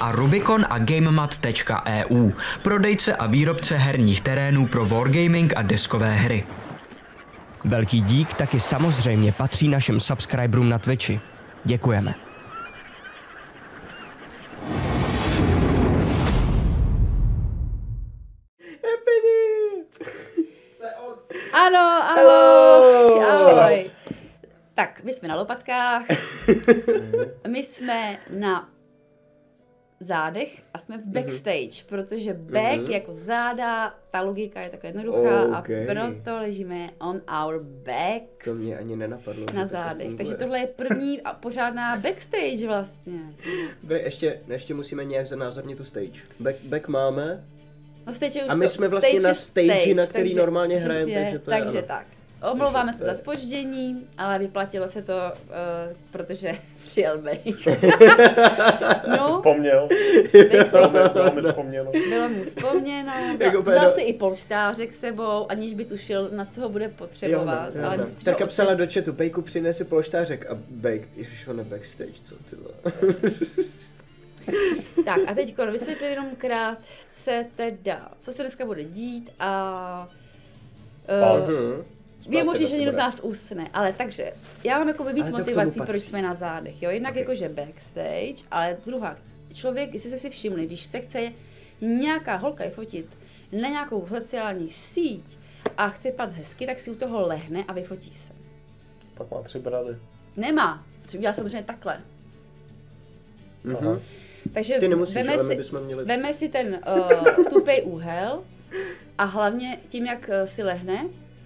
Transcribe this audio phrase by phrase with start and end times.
[0.00, 2.32] a Rubicon a GameMat.eu,
[2.62, 6.44] prodejce a výrobce herních terénů pro wargaming a deskové hry.
[7.64, 11.20] Velký dík taky samozřejmě patří našim subscriberům na Twitchi.
[11.64, 12.14] Děkujeme.
[21.52, 23.90] Ano, ahoj, ahoj.
[24.74, 26.02] Tak, my jsme na lopatkách,
[27.48, 28.68] my jsme na
[30.04, 32.90] zádech a jsme v backstage, protože back Mhm.
[32.90, 35.54] jako záda, ta logika je takhle jednoduchá OK.
[35.54, 39.46] a proto ležíme on our backs To mě ani nenapadlo.
[39.54, 40.06] na to zádech.
[40.06, 40.16] funguje.
[40.16, 43.20] Takže tohle je první a pořádná backstage vlastně.
[43.82, 46.20] Dobrý, ještě, ještě musíme nějak zanázornit tu stage.
[46.40, 47.44] Back, back máme.
[48.06, 50.40] No stage už A my to, jsme vlastně stage na je stage, na který takže-
[50.40, 51.86] normálně hrajeme, takže to je Takže ano.
[51.88, 52.06] tak.
[52.52, 55.50] Omlouváme Takže se to za spoždění, ale vyplatilo se to, uh,
[56.10, 56.52] protože
[56.84, 57.66] přijel Bejk.
[59.18, 59.88] no, Vzpomněl.
[60.32, 61.90] Bejk Bylo mi, bylo mi vzpomněno.
[62.08, 66.30] Bylo mu vzpomněno, Tak vzal, úplně vzal do- si i polštářek sebou, aniž by tušil,
[66.30, 67.74] na co ho bude potřebovat.
[67.74, 68.24] Jo, no, ale jo, no.
[68.24, 72.34] Terka od- psala do chatu, Pejku přinesi polštářek a Bake, ježiš, on je backstage, co
[72.34, 72.56] ty.
[75.04, 80.08] Tak a teď vysvětlím jenom krátce teda, co se dneska bude dít a...
[81.48, 81.84] Uh,
[82.28, 84.32] Je možné, že někdo z nás usne, ale takže,
[84.64, 87.16] já mám jako víc Ale motivací, proč jsme na zádech, jo, jednak Ok.
[87.16, 89.16] jakože backstage, ale druhá,
[89.54, 91.32] člověk, jestli jste si všimli, když se chce
[91.80, 93.06] nějaká holka je fotit
[93.52, 95.38] na nějakou sociální síť
[95.76, 98.32] a chce pat hezky, tak si u toho lehne a vyfotí se.
[99.14, 99.96] Pak má tři brady.
[100.36, 102.00] Nemá, třeba dělá samozřejmě takhle.
[103.64, 104.00] Mhm.
[104.54, 106.04] Takže Ty nemusíš, veme, si, bychom měli...
[106.04, 108.44] veme si ten uh, tupej úhel
[109.18, 111.04] a hlavně tím, jak uh, si lehne,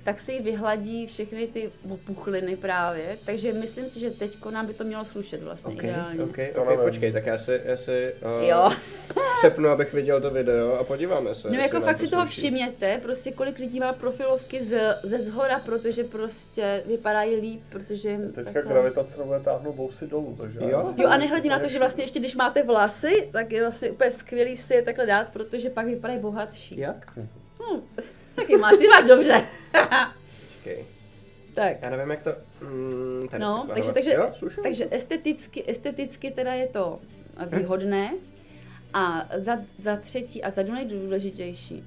[0.09, 3.19] tak si vyhladí všechny ty opuchliny právě.
[3.27, 6.23] Takže myslím si, že teďko nám by to mělo slušet vlastně Ok, ideálně.
[6.25, 6.85] ok, To ok, nevím.
[6.85, 8.71] počkej, tak já si, já si uh, Jo.
[9.39, 11.51] přepnu, abych viděl to video a podíváme se.
[11.51, 12.41] No jako fakt to si toho sluší.
[12.41, 18.33] všimněte, prostě kolik lidí má profilovky z, ze zhora, protože prostě vypadají líp, protože jim
[18.33, 20.59] Teďka takhle- gravitace nebude táhnout vousy dolů, takže...
[20.63, 20.95] Jo?
[20.97, 24.11] Jo a nehledě na to, že vlastně ještě když máte vlasy, tak je vlastně úplně
[24.11, 26.79] skvělý si je takhle dát, protože pak vypadají bohatší.
[26.79, 27.13] Jak?
[27.17, 27.81] Hm,
[28.41, 29.47] taky máš, ty máš dobře.
[30.47, 30.85] Počkej.
[31.55, 31.83] tak.
[31.83, 32.31] Já nevím, jak to...
[32.61, 34.63] Mm, tady No, takže, takže, jo, sluším.
[34.63, 37.01] takže esteticky, esteticky teda je to
[37.47, 38.15] výhodné.
[38.93, 41.85] A za, za třetí a za nejdůležitější,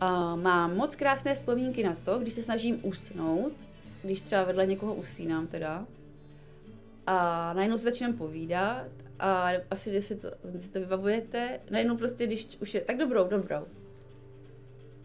[0.00, 3.52] a mám moc krásné vzpomínky na to, když se snažím usnout,
[4.02, 5.86] když třeba vedle někoho usínám teda,
[7.06, 8.86] a najednou se začínám povídat
[9.18, 10.30] a asi, když si to,
[10.60, 13.66] si to vybavujete, najednou prostě, když už je, tak dobrou, dobrou.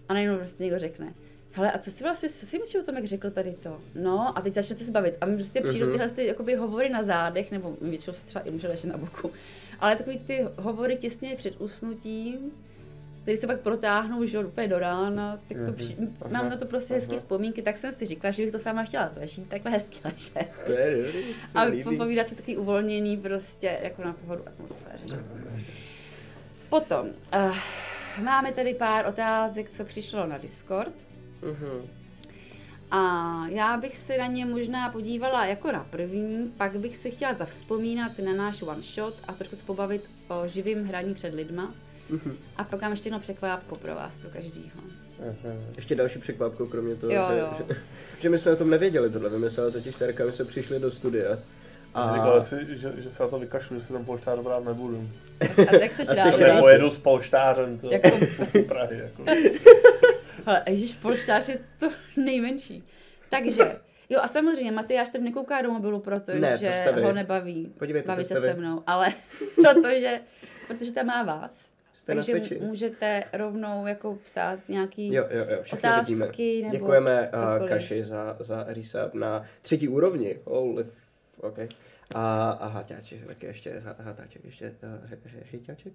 [0.10, 1.14] A najednou prostě někdo řekne,
[1.52, 3.82] hele, a co si vlastně, co si myslíš o tom, jak řekl tady to?
[3.96, 5.18] No, a teď začnete se bavit.
[5.22, 5.92] A mi prostě přijdou Mhm.
[5.98, 9.32] tyhle ty, jakoby, hovory na zádech, nebo většinou se třeba i může ležet na boku,
[9.80, 12.52] ale takový ty hovory těsně před usnutím,
[13.22, 15.74] který se pak protáhnou už úplně do rána, tak to Mhm.
[15.76, 15.96] při...
[16.22, 17.18] Aha, mám na to prostě hezký aha.
[17.18, 20.48] vzpomínky, tak jsem si říkala, že bych to s váma chtěla zažít, takhle hezky ležet.
[20.66, 21.66] Se A
[21.98, 25.04] povídat si takový uvolněný prostě jako na pohodu atmosféry.
[26.70, 27.56] Potom uh,
[28.20, 30.94] máme tady pár otázek, co přišlo na Discord.
[31.42, 31.90] Mhm.
[32.92, 37.34] A já bych se na ně možná podívala jako na první, pak bych se chtěla
[37.34, 41.74] zavzpomínat na náš one shot a trošku se pobavit o živým hraní před lidma.
[42.10, 42.38] Mhm.
[42.58, 44.82] A pak mám ještě jedno překvápko pro vás, pro každýho.
[45.20, 45.66] Mhm.
[45.76, 47.50] Ještě další překvapko, kromě toho, Jo, že, jo.
[47.58, 47.76] Že,
[48.20, 51.40] že, my jsme o tom nevěděli, tohle vymyslela totiž Terka, my jsme přišli do studia.
[51.94, 52.08] A...
[52.10, 55.10] Jsi říkal, si, že, že se na to vykašlu, že si ten polštář brát nebudu.
[55.42, 56.40] A tak se Asi rád.
[56.40, 56.56] rád.
[56.56, 58.68] nepojedu s polštářem, to Jako- jako...
[58.68, 59.24] Prahy, jako.
[60.46, 62.84] Hele, ježiš, polštář je to nejmenší.
[63.30, 63.76] Takže,
[64.10, 66.58] jo a samozřejmě Matyáš tady nekouká do mobilu, protože Ne,
[66.94, 69.14] to ho nebaví Podívejte, jste se se mnou, ale
[69.56, 70.20] protože,
[70.68, 71.70] protože tam má vás.
[71.94, 76.26] Jste takže můžete rovnou jako psát nějaký Jo, jo, jo, otázky vidíme.
[76.62, 77.70] nebo Děkujeme uh, cokoliv.
[77.70, 80.36] Kaši za, za resub na třetí úrovni.
[80.46, 80.86] Holy,
[81.42, 81.60] OK.
[82.16, 84.74] A, a haťáček, taky ještě, hatáček, ještě,
[85.06, 85.94] he- hejťáček?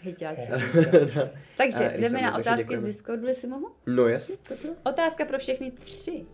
[0.00, 0.50] hyťáček.
[1.16, 2.82] A Takže Risa, jdeme na otázky děkujeme.
[2.82, 3.70] z Discordu, jestli mohu?
[3.86, 4.72] no jasně, tak jo.
[4.84, 6.26] Otázka pro všechny tři.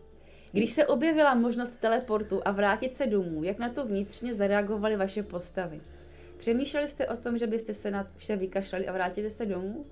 [0.53, 5.23] Když se objevila možnost teleportu a vrátit se domů, jak na to vnitřně zareagovaly vaše
[5.23, 5.81] postavy?
[6.37, 9.87] Přemýšleli jste o tom, že byste se na vše vykašlali a vrátili se domů?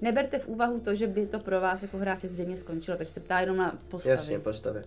[0.00, 3.20] neberte v úvahu to, že by to pro vás jako hráče zřejmě skončilo, takže se
[3.20, 4.12] ptá jenom na postavy.
[4.12, 4.80] Jasně, postavy.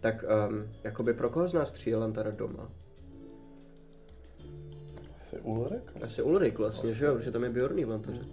[0.00, 2.70] Tak um, jakoby pro koho z nás tří je Lantara doma?
[5.14, 5.92] Asi Ulrik?
[6.02, 8.26] Asi Ulrik vlastně, že jo, že tam je Bjorný v Lantaře.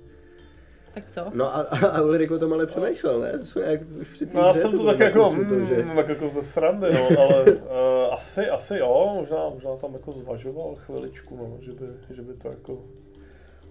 [0.93, 1.31] Tak co?
[1.33, 3.31] No a, a, a Ulrik o tom ale přemýšlel, ne?
[3.31, 5.85] To jsme jak už při No já jsem to tak jako, mm, že...
[5.95, 10.75] tak jako ze srandy, no, ale uh, asi, asi jo, možná, možná tam jako zvažoval
[10.75, 12.81] chviličku, no, že by, že by to jako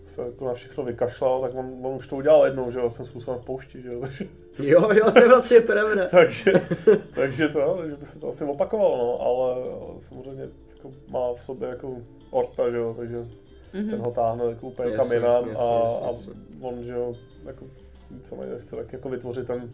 [0.07, 3.07] se jako na všechno vykašlal, tak on, on už to udělal jednou, že jo, jsem
[3.07, 4.25] způsobem v poušti, že jo, takže,
[4.59, 6.09] Jo, jo, to je vlastně pravda.
[6.11, 6.53] takže,
[7.15, 11.43] takže to, že by se to asi opakovalo, no, ale, ale samozřejmě jako má v
[11.45, 11.97] sobě jako
[12.31, 13.17] orta, že jo, takže
[13.75, 13.91] Mhm.
[13.91, 16.33] ten ho táhne jako úplně Jasně, kam jinam jasně, a, jasně, a jasně.
[16.61, 17.15] on, že jo,
[17.47, 17.65] jako
[18.11, 19.71] víceméně chce tak jako vytvořit ten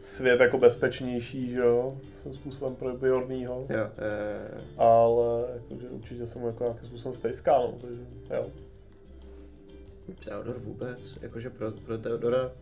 [0.00, 6.38] svět jako bezpečnější, že jo, svým způsobem pro Bjornýho, Jo, eh, ale jakože určitě se
[6.38, 8.00] mu jako nějakým způsobem stejská, no, takže
[8.34, 8.46] jo.
[10.24, 12.52] Theodor vůbec, jakože pro, pro Theodora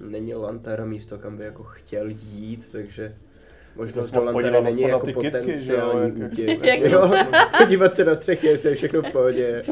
[0.00, 3.16] není Lantara místo, kam by jako chtěl jít, takže
[3.76, 6.60] možná to Lantara není jako potenciální útěk.
[7.58, 9.64] Podívat se na střechy, jestli je všechno v pohodě.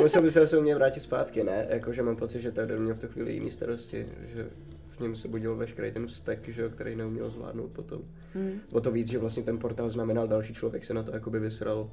[0.00, 1.66] Musel by se asi umět vrátit zpátky, ne?
[1.68, 4.46] Jakože mám pocit, že Theodor měl v tu chvíli jiný starosti, že
[4.88, 8.02] v něm se budil veškerý ten vztek, že jo, který neuměl zvládnout potom.
[8.34, 8.60] Hmm.
[8.72, 11.90] O to víc, že vlastně ten portál znamenal, další člověk se na to jakoby vysral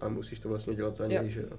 [0.00, 1.28] a musíš to vlastně dělat za něj, Jo.
[1.28, 1.58] že jo.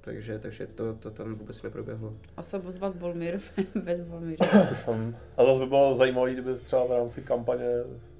[0.00, 2.12] Takže, takže to, to tam vůbec neproběhlo.
[2.38, 3.38] Osobozvat Bolmír
[3.84, 4.46] bez Bolmíra.
[4.88, 7.66] Um, a zase by bylo zajímavé, kdyby třeba v rámci kampaně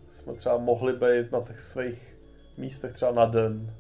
[0.09, 2.17] jsme třeba mohli být na těch svých
[2.59, 3.71] místech třeba na den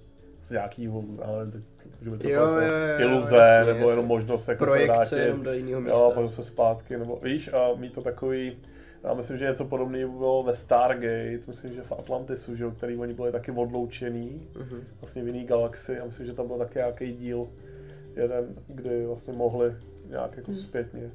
[0.44, 4.06] z nějakýho, já nevím, teď může být Jo, cokoliv, jo, jo, iluze, jasně, nebo jenom
[4.06, 5.16] možnost jako se Projekce vrátit.
[5.18, 6.06] jenom do jiného Jo, místa.
[6.06, 8.56] a potom se zpátky, nebo víš, a mít to takový,
[9.04, 12.96] já myslím, že něco podobného bylo ve Stargate, myslím, že v Atlantisu, že jo, který
[12.96, 14.80] oni byli taky odloučený, Mhm.
[15.00, 17.48] vlastně v jiný galaxii a myslím, že tam byl taky nějaký díl,
[18.16, 19.74] jeden, kdy vlastně mohli
[20.08, 20.60] nějak jako Hmm.
[20.60, 21.10] zpětně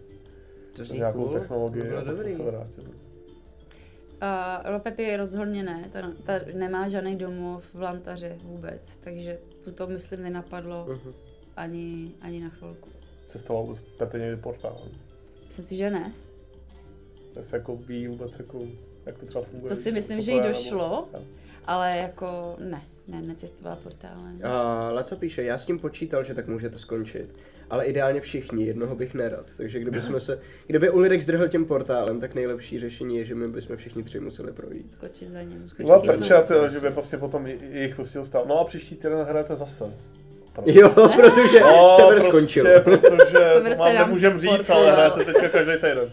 [0.75, 1.33] To nějakou cool.
[1.39, 2.33] technologii To bylo a dobrý.
[2.33, 2.79] se vrátit.
[4.21, 9.87] Uh, Ropepi rozhodně ne, ta, ta nemá žádný domov v Lantaře vůbec, takže tu to
[9.87, 11.13] myslím nenapadlo Mhm.
[11.57, 12.89] ani, ani na chvilku.
[13.27, 14.89] Cestoval vůbec Pepe někdy portálem.
[15.45, 16.13] Myslím si, že ne.
[17.35, 18.59] Jestli jako ví vůbec, jako,
[19.05, 19.69] jak to třeba funguje.
[19.69, 21.09] To si myslím, že to jí je, došlo.
[21.13, 21.25] Nebo,
[21.65, 24.39] Ale jako ne, ne, necestovala portálem.
[24.43, 27.35] A Laco píše, já s tím počítal, že tak může to skončit.
[27.69, 29.45] Ale ideálně všichni, jednoho bych nerad.
[29.57, 33.47] Takže kdyby jsme se, kdyby Ulrich zdrhl tím portálem, tak nejlepší řešení je, že my
[33.47, 34.91] bychom všichni tři museli projít.
[34.91, 35.69] Skočit za ním.
[35.69, 36.19] Skočit No za ním.
[36.21, 38.43] prčat, jo, že by prostě potom i- jejich prostě dostal.
[38.47, 39.85] No a příští týden hrajete zase.
[40.65, 42.65] Jo, protože No, sever prostě, skončil.
[42.83, 44.77] protože Sever to nemůžem říct, portál.
[44.77, 46.09] ale hrajete teďka každý týden.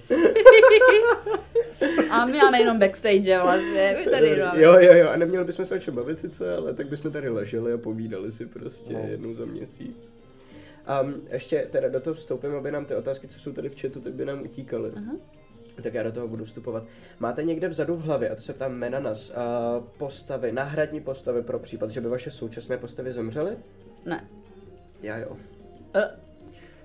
[2.11, 4.63] A my máme jenom backstage vlastně, my tady máme.
[4.63, 7.29] Jo, jo, jo, a neměli bychom se o čem bavit sice, ale tak bychom tady
[7.29, 9.01] leželi a povídali si prostě No.
[9.07, 10.13] jednou za měsíc.
[10.87, 14.01] A ještě teda do toho vstoupím, aby nám ty otázky, co jsou tady v chatu,
[14.01, 14.91] tak by nám utíkaly.
[14.97, 15.13] Aha.
[15.83, 16.85] Tak já do toho budu vstupovat.
[17.21, 21.59] Máte někde vzadu v hlavě, a to se ptám Menanas, a postavy, náhradní postavy pro
[21.59, 23.57] případ, že by vaše současné postavy zemřely?
[24.07, 24.29] Ne.
[25.03, 25.37] Já jo.
[25.95, 26.11] Eh,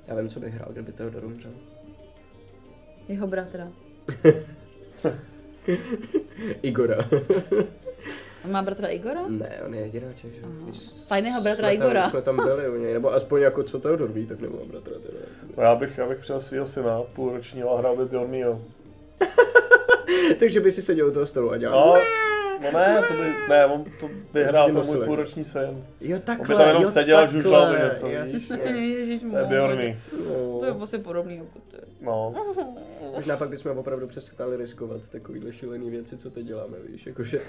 [0.07, 1.51] Já vím, co bych hrál, kdyby Theodor umřel.
[3.07, 3.71] jeho bratra.
[6.61, 6.97] Igora.
[8.45, 9.27] On má bratra Igora?
[9.27, 10.41] ne, on je jedináček, že?
[10.43, 10.71] Aha.
[11.09, 12.09] Tajného bratra jsme tam, Igora.
[12.09, 15.17] jsme tam byli u něj, nebo aspoň jako co Theodor ví, tak nemá bratra teda.
[15.57, 18.61] No já bych, já bych přijel svého syna, půlročního a hrál by Bjornýho.
[20.39, 21.93] Takže by si seděl u toho stolu a dělal.
[21.93, 22.01] No,
[22.61, 25.85] no ne, to by, ne, on to by hrál, to můj půlroční syn.
[26.01, 28.07] Jo, On takhle, by tam jenom jo, seděl a žužlal by něco.
[28.07, 29.97] Ježiš, To je Bjorný.
[30.27, 30.59] No.
[30.59, 31.77] To je vlastně podobný jako ty.
[32.01, 32.35] No,
[33.15, 37.39] Možná pak bychom opravdu přestali riskovat takovýhle šílený věci, co teď děláme, víš, jakože...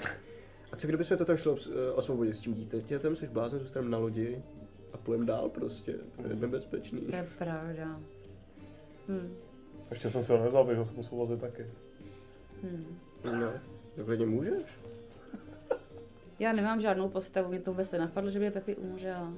[0.71, 4.43] A co kdybychom toto šlo eh, osvobodit s tím dítětem, což blázen, zůstaneme na lodi
[4.93, 7.01] a půjdeme dál prostě, to je nebezpečný.
[7.01, 7.99] To je pravda.
[9.07, 9.35] Hm.
[9.89, 11.65] ještě jsem si ho nevzal, bych ho se musel vozit taky.
[12.63, 12.97] Hm.
[13.25, 13.51] No,
[13.95, 14.63] to klidně můžeš.
[16.39, 19.33] Já nemám žádnou postavu, mě to vůbec nenapadlo, že by Pepi umřela.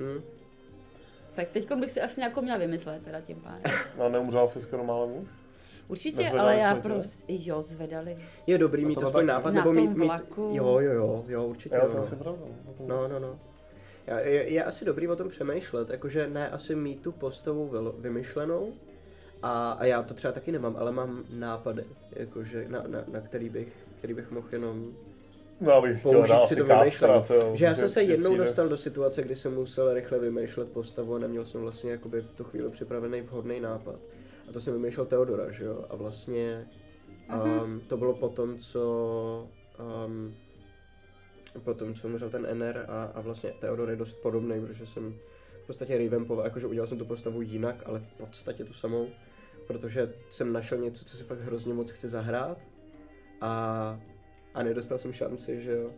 [0.00, 0.20] Hm?
[1.36, 3.62] Tak teď bych si asi nějakou měla vymyslet teda tím pádem.
[3.98, 5.28] No a neumřel si skoro málem už?
[5.88, 8.16] Určitě, Nezvedali ale já prostě, jo, zvedali.
[8.46, 10.12] Je dobrý mít tohle aspoň nápad, nebo mít, mít...
[10.38, 11.90] Jo, jo, jo, jo, určitě Jo, jo.
[11.90, 12.42] to je asi pravda.
[12.80, 12.86] no.
[12.86, 13.38] No, no, no.
[14.06, 18.72] Já- Je, je asi dobrý o tom přemýšlet, jakože ne asi mít tu postavu vymyšlenou,
[19.42, 23.48] a, a já to třeba taky nemám, ale mám nápady, jakože na, na, na který,
[23.48, 25.09] bych, který bych mohl jenom No,
[25.60, 27.22] já bych chtěl použít vymýšlení.
[27.26, 27.50] to jo.
[27.54, 31.18] Že já jsem se jednou dostal do situace, kdy jsem musel rychle vymýšlet postavu a
[31.18, 33.94] neměl jsem vlastně jakoby v tu chvíli připravený vhodný nápad.
[34.48, 35.84] A to jsem vymýšlel Teodora, že jo?
[35.90, 36.66] A vlastně
[37.64, 39.48] um, to bylo potom, co
[40.06, 40.34] um,
[41.64, 45.14] potom, co umřel ten Ener a, a vlastně Teodor je dost podobný, protože jsem
[45.62, 49.08] v podstatě revampovat, jakože udělal jsem tu postavu jinak, ale v podstatě tu samou,
[49.66, 52.58] protože jsem našel něco, co si fakt hrozně moc chci zahrát
[53.40, 54.00] a,
[54.54, 55.92] a nedostal jsem šanci, že jo.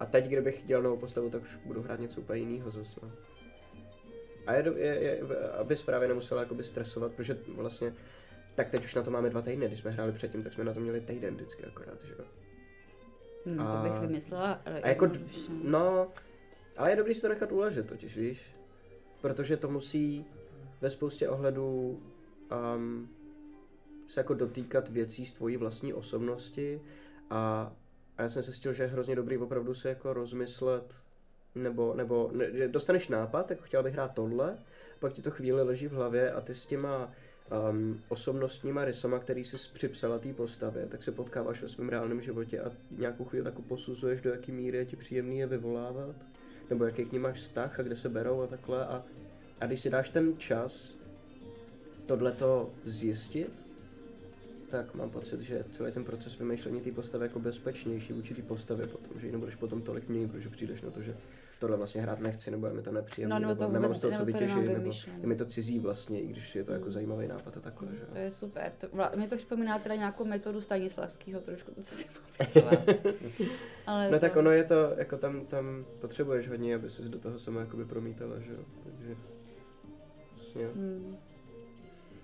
[0.00, 3.10] A teď, kdybych dělal novou postavu, tak už budu hrát něco úplně jiného zase, no.
[4.46, 5.20] A je, je, je,
[5.58, 7.94] aby právě nemusela jakoby stresovat, protože vlastně
[8.54, 10.74] tak teď už na to máme dva týdny, když jsme hráli předtím, tak jsme na
[10.74, 12.24] to měli týden vždycky akorát, že jo.
[13.46, 14.60] Hm, to A- bych vymyslela.
[14.66, 15.20] ale A jako, d-
[15.62, 16.08] no,
[16.76, 18.56] ale je dobrý si to nechat uležet totiž, víš?
[19.20, 20.24] Protože to musí
[20.80, 22.00] ve spoustě ohledů
[22.76, 23.08] um,
[24.06, 26.80] se jako dotýkat věcí z tvojí vlastní osobnosti
[27.30, 27.72] a,
[28.20, 30.94] a já jsem se stil, že je hrozně dobrý opravdu se jako rozmyslet
[31.54, 34.58] nebo, nebo ne, dostaneš nápad, jako chtěla bych hrát tohle,
[34.98, 37.12] pak ti to chvíli leží v hlavě a ty s těma
[37.70, 42.60] um, osobnostníma rysama, který jsi připsala té postavě, tak se potkáváš ve svém reálném životě
[42.60, 46.16] a nějakou chvíli jako posuzuješ, do jaký míry je ti příjemný je vyvolávat,
[46.70, 48.86] nebo jaký k ním máš vztah a kde se berou a takhle.
[48.86, 49.04] A,
[49.60, 50.94] a když si dáš ten čas
[52.06, 53.69] tohleto zjistit,
[54.70, 58.42] tak mám pocit, že celý ten proces vymýšlení té postavy je jako bezpečnější vůči té
[58.42, 61.16] postavě potom, že ji nebudeš potom tolik měnit, protože přijdeš na to, že
[61.58, 63.98] tohle vlastně hrát nechci, nebo je mi to nepříjemné, No, nebo nebo to nemám z
[63.98, 66.90] toho co vytěžit, nebo je mi to cizí vlastně, i když je to jako Mm.
[66.92, 68.72] zajímavý nápad a takhle, že To je super.
[68.78, 72.04] To, vla- mě to připomíná teda nějakou metodu Stanislavského trošku, to, co si
[72.38, 72.76] popisoval.
[73.86, 77.18] Ale No to, tak ono je to, jako tam, tam potřebuješ hodně, aby ses do
[77.18, 79.16] toho sama jakoby promítala, že jo, takže
[80.36, 81.16] vlastně, Hmm.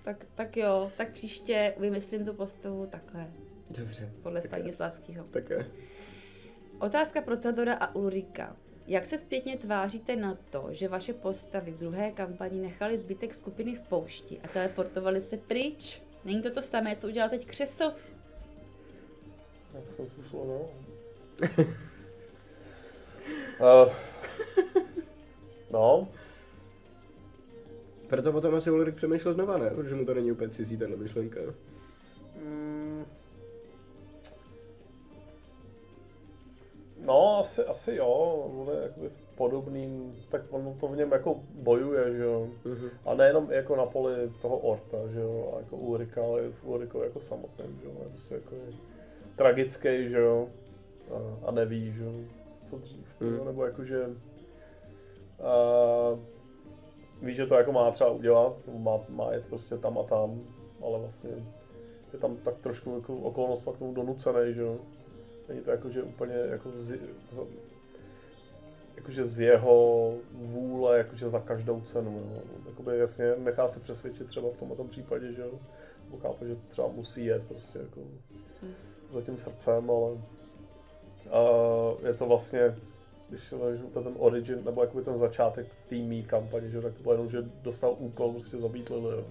[0.07, 3.27] Tak, tak jo, tak příště vymyslím tu postavu takhle,
[3.77, 4.11] dobře.
[4.23, 5.25] podle Tak- Stanislavského.
[5.31, 5.65] Tak eh,
[6.79, 8.55] Otázka pro Teodora a Ulrika.
[8.87, 13.75] Jak se zpětně tváříte na to, že vaše postavy v druhé kampani nechali zbytek skupiny
[13.75, 16.01] v poušti a teleportovali se pryč?
[16.25, 17.47] Není to to samé, co udělal teď?
[17.47, 17.53] Jak
[19.95, 20.69] jsem způsobil, no.
[23.85, 23.91] uh,
[25.71, 26.07] no,
[28.07, 29.69] proto potom asi Ulrik přemýšlel znova, ne?
[29.69, 31.39] Protože mu to není úplně cizí, tahle myšlenka.
[32.43, 33.05] Mm.
[37.05, 38.07] No, asi, asi jo,
[38.59, 42.47] on je jakoby podobný, tak on to v něm jako bojuje, že jo.
[42.65, 42.89] Mhm.
[43.05, 46.63] A nejenom jako na poli toho Orta, že jo, a jako Ulrika, ale i v
[46.63, 48.61] Ulrikovi jako samotném, že jo, je prostě jako je
[49.35, 50.49] tragický, že jo,
[51.11, 52.11] a, a neví, že jo,
[52.49, 53.45] co dřív, Mm.
[53.45, 54.05] nebo jakože
[55.43, 55.51] a,
[57.21, 60.41] ví, že to jako má třeba udělat, má, má jet prostě tam a tam,
[60.81, 61.29] ale vlastně
[62.13, 64.77] je tam tak trošku jako okolnost pak tomu donucený, že jo.
[65.49, 66.99] Není to jako, že úplně jako z,
[67.31, 67.41] z,
[68.95, 72.41] jakože z jeho vůle, jakože za každou cenu, jo.
[72.67, 75.51] Jakoby jasně nechá se přesvědčit třeba v tomto případě, že jo.
[76.05, 78.01] Nebo chápu, že třeba musí jet prostě jako
[79.11, 80.17] za tím srdcem, ale
[81.31, 81.39] a
[82.07, 82.75] je to vlastně,
[83.29, 87.13] když se vezmu ten origin, nebo jakoby ten začátek týmí kampaně, že tak to bylo
[87.13, 89.25] jenom, že dostal úkol prostě zabít Lily, jo.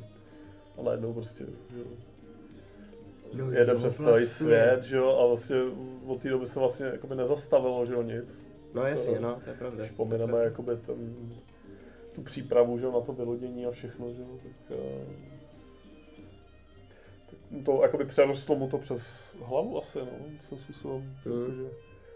[0.78, 1.84] A najednou prostě, že jo,
[3.34, 4.26] No jede jo, přes celý vlastně.
[4.26, 5.56] svět, že jo, a vlastně
[6.06, 8.38] od té doby se vlastně jakoby nezastavilo, že jo, nic.
[8.74, 9.78] No jasně, no, to je pravda.
[9.84, 11.26] Když pomineme jakoby ten,
[12.14, 15.04] tu přípravu, že jo, na to vylodění a všechno, že jo, tak, eh,
[17.30, 20.06] tak to jakoby přerostlo mu to přes hlavu asi, no,
[20.48, 21.40] tím způsobem, Mm.
[21.42, 21.62] jakože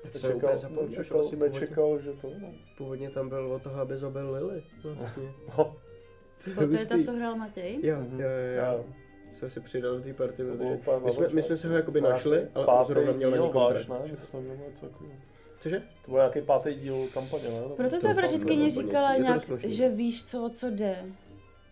[0.04, 2.48] Já jsem úplně zapomněl, že nečekal, vlastně původně, nečekal, že to, no.
[2.78, 5.22] původně tam byl od toho, aby zabil Lily, vlastně.
[5.58, 5.76] no
[6.54, 7.78] To, to je ta, co hrál Matěj?
[7.82, 8.20] Jo, Mhm.
[8.20, 8.84] jo, jo, já, jo.
[9.30, 12.00] Jsem si přidal do té party, to protože my jsme, my jsme se ho jakoby
[12.00, 13.88] našli, ale on zrovna měl na ní váš, kontrakt.
[13.88, 14.16] ne?
[15.58, 15.82] Cože?
[16.04, 17.60] To byl nějaký pátý díl kampaně, ne?
[17.76, 20.96] Proto To ta vražitkyně říkala to nějak, že víš, co o co jde.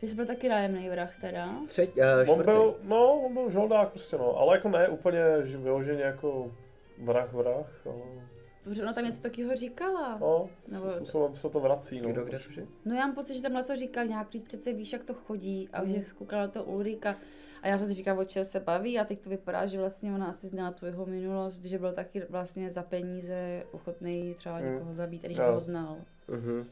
[0.01, 1.55] Ty jsi byl taky nájemný vrah teda.
[1.69, 2.45] Třetí, uh, On čtvrtý.
[2.45, 6.53] byl, no, on byl žoldák prostě, no, ale jako ne úplně že vyloženě jako
[7.01, 8.29] vrah vrah, ale
[8.65, 10.19] Protože ona tam něco takového říkala.
[10.21, 12.09] no, Nebo- způsobem se to vrací, no.
[12.13, 12.67] Kdo, kde, cože?
[12.85, 15.69] No já mám pocit, že tam něco říkal nějak, když přece víš, jak to chodí
[15.73, 15.95] a Mhm.
[15.95, 17.17] že zkoukala to Ulrika.
[17.63, 20.13] A já jsem si říkala, o čem se baví a teď to vypadá, že vlastně
[20.15, 24.73] ona asi znala tu jeho minulost, že byl taky vlastně za peníze ochotný třeba Mhm.
[24.73, 25.97] někoho zabít, když by ho znal.
[26.29, 26.67] Mhm.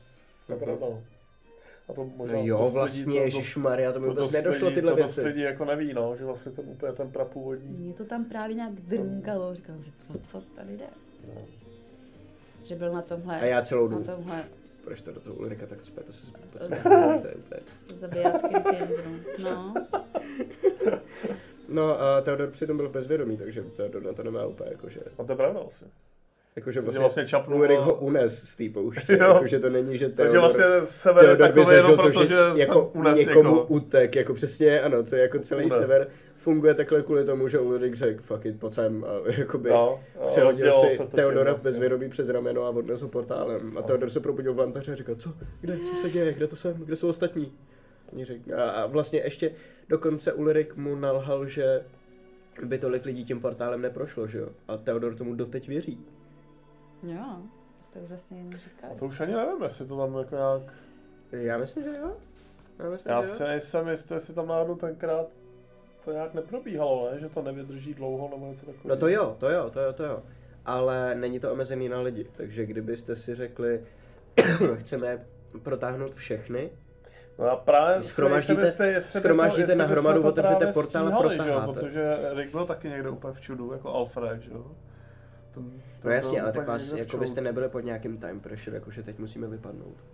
[0.47, 1.03] To je pravda, no.
[1.89, 4.71] A to možná No jo, dost lidí vlastně, to- Ježišmarja, to mi to vůbec nedošlo
[4.71, 5.29] tyhle to dost věci.
[5.29, 7.69] lidí jako neví, no, že vlastně ten úplně ten prapůvodní.
[7.69, 10.87] Mě to tam právě nějak drnkalo, říkal si, o co tady jde?
[11.35, 11.43] No.
[12.65, 14.05] Že byl na tomhle, A já celou na dobu.
[14.17, 14.45] tomhle
[14.85, 17.61] Proč to do toho Ulrika tak cpe, to se vůbec nevím, to je úplně...
[19.39, 19.75] No,
[21.69, 25.01] No a Theodor přitom byl bezvědomý, takže Theodor na to nemá úplně jakože...
[25.19, 25.87] A to je pravda vlastně.
[26.57, 29.99] Jakože Takže vlastně, vlastně čapnul Ulrik a- ho unes z té pouště, jakože to není,
[29.99, 30.41] že Takže Theodor...
[30.41, 33.65] vlastně sever je Theodor by takový jenom proto, že že jako unes někomu někoho.
[33.67, 35.79] utek, jako přesně, ano, co je jako celý Unes.
[35.79, 40.01] sever funguje takhle kvůli tomu, že Ulrik řekl, fuck it, pojď sem a jakoby No,
[40.27, 41.71] přehodil si Teodora vlastně.
[41.71, 43.79] bezvědomí přes rameno a odnesl portálem.
[43.79, 46.57] A Teodor se probudil v lantaře a říkal, co, kde, co se děje, kde to
[46.57, 47.53] jsem, kde jsou ostatní?
[48.13, 49.51] Oni řekl, a, a vlastně ještě
[49.89, 51.81] dokonce Ulrik mu nalhal, že
[52.65, 54.49] by tolik lidí tím portálem neprošlo, že jo?
[54.69, 55.99] A Teodor tomu doteď věří.
[57.03, 57.43] Jo, no.
[57.79, 58.93] To jste už vlastně jen říkali.
[58.93, 60.63] A to už ani nevím, jestli to tam jako nějak...
[61.33, 62.17] Já myslím, že jo.
[62.79, 63.35] Já myslím, Já že jo.
[63.35, 65.27] si nejsem jistý, jestli tam náhodou tenkrát
[66.05, 67.21] to nějak neprobíhalo, ne?
[67.21, 68.89] Že to nevydrží dlouho nebo něco takového.
[68.89, 70.23] No to jo, to jo, to jo, to jo.
[70.65, 73.85] Ale není to omezený na lidi, takže kdybyste si řekli,
[74.77, 75.27] chceme
[75.63, 76.71] protáhnout všechny,
[77.39, 81.51] No a právě Schromaždíte- jistý, jestli schromaždíte na hromadu, to otevřete portál a stíhali, že
[81.51, 81.63] jo.
[81.75, 84.67] Protože Rick byl taky někde úplně v čudu, jako Alfred, že jo.
[85.57, 89.03] Ten, ten No jasně, ale tak vás, jako byste nebyli pod nějakým time pressure, jakože
[89.03, 90.05] teď musíme vypadnout.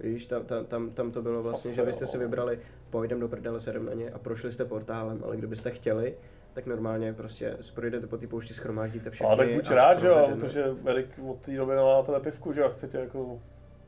[0.00, 2.58] Víš, tam, tam, tam, tam to bylo vlastně, Asi že byste si vybrali,
[2.90, 6.14] pojdem do prdele, sedem na ně a prošli jste portálem, ale kdybyste chtěli,
[6.52, 9.28] tak normálně prostě projdete po té poušti, schromáždíte všechny.
[9.28, 12.52] Ale tak buď a rád, že jo, protože Erik od té doby na tebe pivku,
[12.52, 13.40] že jo, a chce tě jako...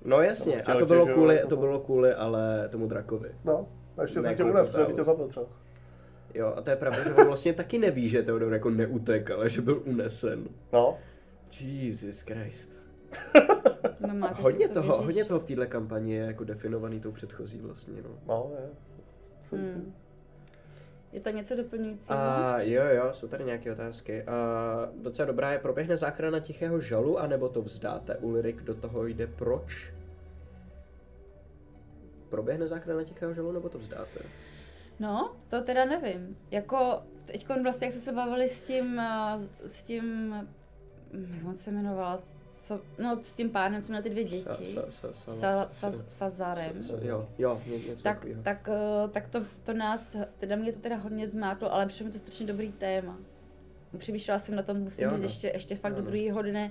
[0.04, 3.30] No jasně, a to bylo kvůli, jako to to- bylo kvůli, ale tomu drakovi.
[3.44, 5.46] No, a ještě jsem tě unes, protože by tě zabil třeba.
[6.36, 9.48] Jo, a to je pravda, že on vlastně taky neví, že Teodor jako neutek, ale
[9.48, 10.48] že byl unesen.
[10.72, 10.98] No,
[11.60, 12.84] Jesus Christ.
[14.00, 15.04] No, A máte hodně toho, vyříšit.
[15.04, 18.10] hodně toho v téhle kampani je jako definovaný tou předchozí vlastně, no.
[18.26, 18.68] no, je.
[19.42, 19.94] Co Hmm.
[21.12, 22.18] Je to něco doplňujícího?
[22.18, 24.22] A jo, jo, jsou tady nějaké otázky.
[24.22, 24.36] A
[25.02, 28.16] docela dobrá je, proběhne záchrana tichého žalu, anebo to vzdáte?
[28.16, 29.92] Ulrik do toho jde proč?
[32.28, 34.20] Proběhne záchrana tichého žalu, nebo to vzdáte?
[35.00, 36.36] No, to teda nevím.
[36.50, 39.38] Jako, teď vlastně, jak jsme se bavili s tím, eh,
[39.68, 40.34] s tím,
[41.12, 42.20] hm, jak on se jmenoval,
[42.52, 44.42] co, no s tím pánem, co měl ty dvě děti.
[44.42, 46.82] Sa, sa, sa, Sa, sa, Sazarem.
[46.82, 50.78] sa, jo, jo, ně, něco Tak, tak, eh, tak to, to nás, teda mě to
[50.78, 53.18] teda hodně zmátlo, ale přišlo mi to strašně dobrý téma.
[53.98, 55.26] Přemýšlela jsem na tom, musím Jo, říct, no.
[55.26, 56.10] ještě, ještě fakt Jo, do no.
[56.10, 56.70] druhého dne,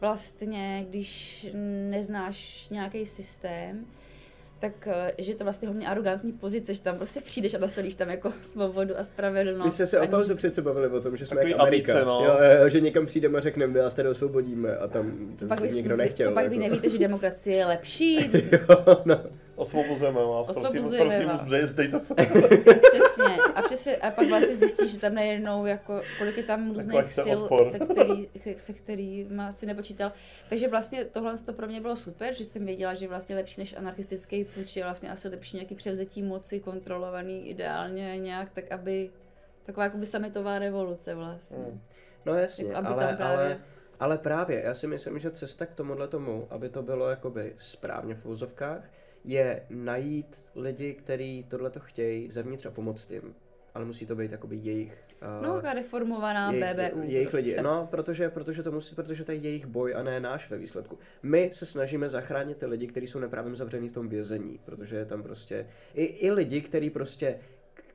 [0.00, 1.46] vlastně, když
[1.90, 3.86] neznáš nějaký systém,
[4.62, 7.94] tak eh, že je to vlastně hodně arrogantní pozice, že tam prostě přijdeš a nastolíš
[7.94, 9.64] tam jako svobodu a spravedlnost.
[9.64, 12.04] My jsme se o aniž- pauze přece bavili o tom, že jsme Takový jak Amerika.
[12.04, 12.24] no.
[12.24, 12.32] jo,
[12.62, 15.68] jo, že někam přijdeme a řekneme, my vás tady osvobodíme a tam Co pak, vy,
[15.68, 16.28] nikdo nechtěl.
[16.28, 16.68] co pak vy jako.
[16.68, 18.16] nevíte, že demokracie je lepší?
[18.52, 19.20] jo, no.
[19.62, 21.40] Osvobozujeme vás, prosím, Osvobozujeme prosím, vás.
[21.40, 22.14] zdej- zdejte se.
[22.14, 23.36] Přesně.
[23.54, 23.96] A, přesně.
[23.96, 27.64] a pak vlastně zjistíš, že tam najednou, jako, kolik je tam různých sil, odpor.
[27.70, 30.12] se, který, se kterýma si nepočítal.
[30.48, 33.76] Takže vlastně tohle to pro mě bylo super, že jsem věděla, že vlastně lepší než
[33.76, 39.10] anarchistický půjč je vlastně asi lepší nějaký převzetí moci, kontrolovaný ideálně nějak, tak aby
[39.66, 41.56] taková jakoby summitová revoluce vlastně.
[41.56, 41.80] Hmm.
[42.26, 43.58] No jasně, Jako aby ale, tam právě- ale,
[44.00, 48.14] ale právě, já si myslím, že cesta k tomuhle tomu, aby to bylo jakoby správně
[48.14, 48.84] v úzovkách,
[49.24, 53.34] je najít lidi, kteří tohleto chtějí zevnitř a pomoct jim.
[53.74, 55.04] Ale musí to být jakoby jejich...
[55.40, 57.02] uh, No, reformovaná jejich, BBU.
[57.02, 57.50] jejich prostě.
[57.50, 57.62] lidi.
[57.62, 60.98] No, protože, protože to musí, protože to je jejich boj a ne náš ve výsledku.
[61.22, 65.04] My se snažíme zachránit ty lidi, kteří jsou neprávem zavření v tom vězení, protože je
[65.04, 67.38] tam prostě i, i lidi, kteří prostě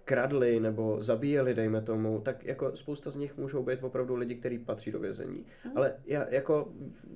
[0.07, 4.59] kradli nebo zabíjeli, dejme tomu, tak jako spousta z nich můžou být opravdu lidi, kteří
[4.59, 5.45] patří do vězení.
[5.65, 5.77] Mhm.
[5.77, 6.69] Ale já jako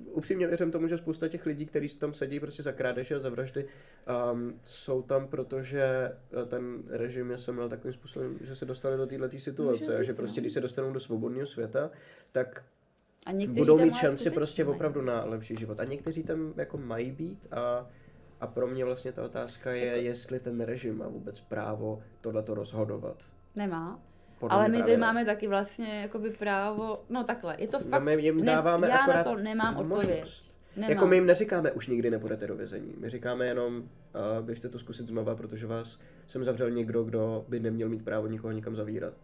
[0.04, 3.28] upřímně věřím tomu, že spousta těch lidí, kteří tam sedí prostě za krádeže a za
[3.30, 3.66] vraždy,
[4.32, 9.06] um, jsou tam, protože eh, ten režim je semlel takovým způsobem, že se dostali do
[9.06, 10.42] této situace Může a že prostě, no.
[10.42, 11.90] když se dostanou do svobodného světa,
[12.32, 12.64] tak
[13.26, 14.74] A budou mít šanci prostě mají.
[14.74, 15.80] opravdu na lepší život.
[15.80, 17.86] A někteří tam jako mají být a,
[18.42, 22.54] a pro mě vlastně ta otázka je, Jako- jestli ten režim má vůbec právo tohleto
[22.54, 23.16] rozhodovat.
[23.56, 24.00] Nemá.
[24.38, 24.98] Podle Ale my tady ne.
[24.98, 28.92] máme taky vlastně jakoby právo, no takhle, je to No, fakt, my jim dáváme ne,
[28.94, 30.50] já na to nemám odpověď.
[30.76, 30.90] Nemám.
[30.90, 32.94] Jako my jim neříkáme, už nikdy nepůjdete do vězení.
[32.98, 33.84] My říkáme jenom, uh,
[34.46, 38.52] běžte to zkusit znova, protože vás jsem zavřel někdo, kdo by neměl mít právo nikoho
[38.52, 39.14] nikam zavírat.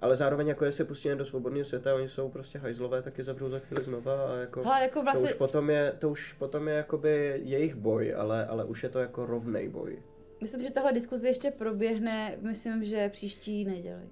[0.00, 3.48] Ale zároveň jako jestli pustíme do svobodného světa, oni jsou prostě hajzlové, tak je zavřou
[3.50, 4.62] za chvíli znova a jako...
[4.62, 8.46] Hele, jako To vlastně, už potom je, to už potom je jakoby jejich boj, ale,
[8.46, 10.02] ale už je to jako rovnej boj.
[10.40, 14.02] myslím, že tahle diskuze ještě proběhne, myslím, že příští neděli.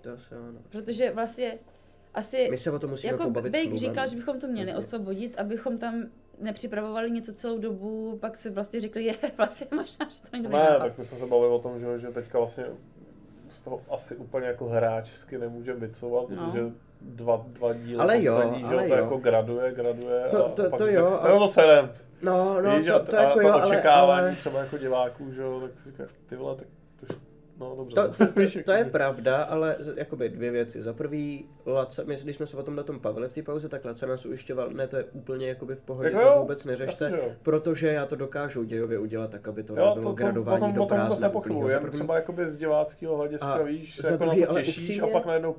[0.00, 0.58] To asi ano.
[0.68, 1.58] Protože vlastně
[2.14, 3.78] asi, My se o tom musíme jako pobavit Lumem.
[3.78, 4.78] říkal, že bychom to měli Mhm.
[4.78, 6.04] osvobodit, abychom tam
[6.40, 10.58] nepřipravovali něco celou dobu, pak se vlastně řekli, je vlastně možná, že to není dobrý
[10.58, 10.78] Ne, nápad.
[10.84, 12.64] tak my jsme se bavili o tom, že, že teďka vlastně
[13.50, 16.46] z toho asi úplně jako hráčsky nemůže bicovat, No.
[16.52, 16.64] protože
[17.00, 19.02] dva, dva díly Ale jo, poslední, že ale jo, to jo.
[19.04, 22.78] jako graduje, graduje To- a to- pak to jo, a- No to serem, No, no,
[22.78, 25.42] víš, to, a, to, a jako to jo, ale, očekávání ale, třeba jako diváků, že
[25.42, 26.66] jo, tak si říká, ty vole, tak
[27.00, 27.14] to,
[27.60, 27.94] No dobře.
[27.94, 30.82] To, to, to, to je pravda, ale jakoby dvě věci.
[30.82, 33.68] Za prvý, Laca, my, když jsme se o tom na tom bavili v té pauze,
[33.68, 36.64] tak Laca nás ujišťoval, ne, to je úplně jakoby v pohodě, Jako to jo, vůbec
[36.64, 37.32] neřešte, jo.
[37.42, 40.74] protože já to dokážu dějově udělat tak, aby to Jo, nebylo to, to, gradování potom,
[40.74, 41.28] do potom prázdna.
[41.28, 41.68] úplnýho.
[41.68, 45.00] Za jen třeba jakoby z diváckého hlediska, A víš, se jako druhý, na to těšíš
[45.00, 45.56] a upřímně- pak najednou,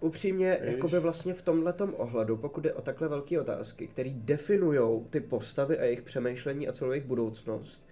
[0.00, 0.72] Upřímně, Víš?
[0.74, 5.78] jakoby vlastně v tomhletom ohledu, pokud jde o takhle velké otázky, které definují ty postavy
[5.78, 7.87] a jejich přemýšlení a celou jejich budoucnost,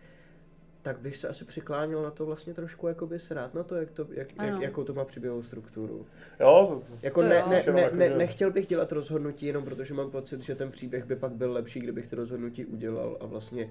[0.87, 4.07] tak bych se asi přikláněl na to vlastně trošku jakoby srát na to, jak to,
[4.11, 6.07] jak, jak, jakou to má příběhovou strukturu.
[6.40, 7.46] jo, to, to, Jako To ne, jo.
[7.49, 11.05] ne, ne, jako, ne, nechtěl bych dělat rozhodnutí jenom protože mám pocit, že ten příběh
[11.07, 13.70] by pak byl lepší, kdybych ty rozhodnutí udělal a vlastně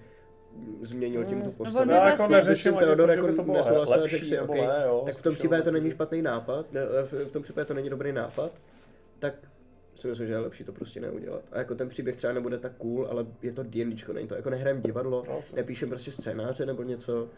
[0.82, 1.86] změnil tím tu on postavu.
[1.86, 4.54] vlastně- jako Když neřeším Teodor to, jako že by to bylo nesouhlasil řekl si, nebo
[4.54, 7.44] OK, ne, jo, tak v tom případě to není špatný nápad, ne, v v tom
[7.44, 8.52] případě to není dobrý nápad,
[9.20, 9.34] tak
[9.96, 11.44] si myslím, že je lepší to prostě neudělat.
[11.52, 14.50] A jako ten příběh třeba nebude tak cool, ale je to D&Dčko, není to jako
[14.50, 15.56] nehrajem divadlo, No, asi.
[15.56, 17.30] nepíšem prostě scénáře nebo něco.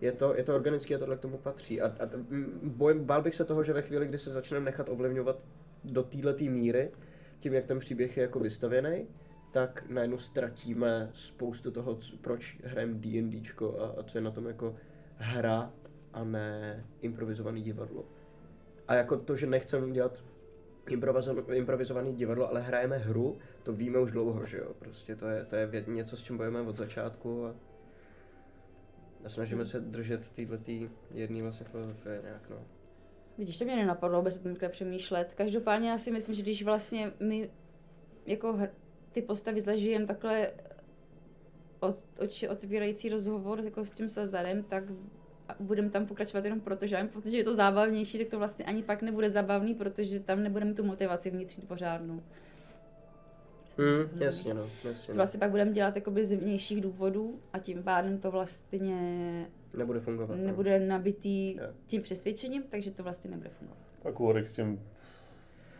[0.00, 1.80] Je to, je to organické a tohle k tomu patří.
[1.80, 4.88] A, a mm, bojím, bál bych se toho, že ve chvíli, kdy se začneme nechat
[4.88, 5.38] ovlivňovat
[5.84, 6.90] do této míry,
[7.40, 9.06] tím, jak ten příběh je jako vystavěný,
[9.52, 14.46] tak najednou ztratíme spoustu toho, co, proč hrajeme D&Dčko a, a co je na tom
[14.46, 14.76] jako
[15.16, 15.72] hra
[16.12, 18.04] a ne improvizovaný divadlo.
[18.88, 20.24] A jako to, že nechceme dělat
[21.52, 24.74] improvizovaný divadlo, ale hrajeme hru, to víme už dlouho, že jo.
[24.78, 27.54] Prostě to je, to je věc, něco, s čím bojujeme od začátku a,
[29.24, 32.56] a snažíme se držet týhletý jedný vlastně filozofie nějak, no.
[33.38, 35.34] Vidíš, to mě nenapadlo vůbec o tom takhle přemýšlet.
[35.34, 37.50] Každopádně já si myslím, že když vlastně my
[38.26, 38.68] jako hr,
[39.12, 40.52] ty postavy zažijeme takhle
[41.80, 44.84] od, oči otvírající rozhovor jako s tím Sazarem, tak
[45.60, 48.64] budeme tam pokračovat jenom proto, že mám pocit, že je to zábavnější, tak to vlastně
[48.64, 52.22] ani pak nebude zábavný, protože tam nebudeme tu motivaci vnitřní pořádnou.
[53.78, 55.06] Mm, jasně, no, jasně.
[55.06, 55.16] To No.
[55.16, 58.96] vlastně pak budeme dělat jakoby z vnějších důvodů a tím pádem to vlastně
[59.76, 60.36] Nebude fungovat.
[60.38, 60.46] no.
[60.46, 61.62] nebude nabitý Jo.
[61.86, 63.78] tím přesvědčením, takže to vlastně nebude fungovat.
[64.02, 64.82] tak Ulrik s tím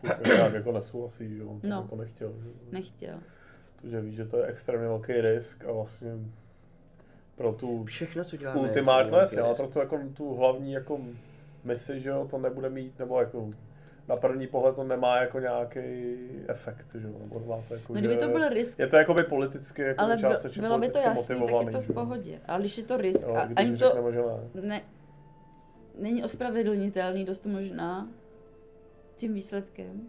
[0.26, 1.76] nějak jako nesouhlasí, že on to No.
[1.82, 2.34] jako nechtěl.
[2.42, 2.50] Že?
[2.72, 3.18] Nechtěl.
[3.76, 6.12] Protože ví, že to je extrémně velký risk a vlastně
[7.36, 8.68] pro tu Všechno, co děláme, ale
[9.08, 11.00] velký pro tu, jako, tu hlavní jako
[11.64, 13.50] misi, že jo, to nebude mít, nebo jako
[14.08, 15.80] na první pohled to nemá jako nějaký
[16.48, 18.96] efekt, že jo, nebo má to jako, No kdyby že- to byl risk, Je to
[18.96, 21.94] jakoby politicky, jako ale částečně bylo by to jasný, tak je to v jo.
[21.94, 22.40] pohodě.
[22.46, 24.18] Ale když je to risk Jo, a ani to řekneme, že
[24.54, 24.62] ne.
[24.68, 24.82] ne,
[25.98, 28.08] není ospravedlnitelný dost možná
[29.16, 30.00] tím výsledkem.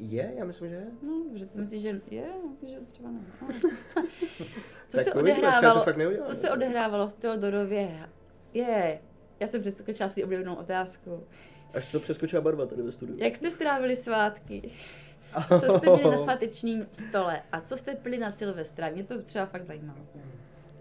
[0.00, 0.86] Je, já myslím, že je.
[1.02, 2.26] No, že to myslíš, že je,
[2.66, 3.20] že třeba ne.
[3.42, 3.48] No.
[4.88, 6.26] Co Tak se to odehrávalo, fakt neuděláme.
[6.28, 8.08] co se odehrávalo v Teodorově?
[8.54, 9.00] Je,
[9.40, 11.26] já jsem přeskočila si oblíbenou otázku.
[11.74, 13.18] Až se to přeskočila barva tady ve studiu.
[13.18, 14.70] Jak jste strávili svátky?
[15.66, 17.42] Co jste měli na svátečním stole?
[17.52, 18.90] A co jste pili na Silvestra?
[18.90, 19.98] Mě to třeba fakt zajímalo.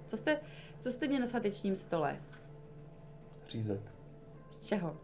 [0.06, 0.40] Co jste,
[0.80, 2.18] co jste měli na svátečním stole?
[3.48, 3.82] Řízek.
[4.50, 4.98] Z čeho?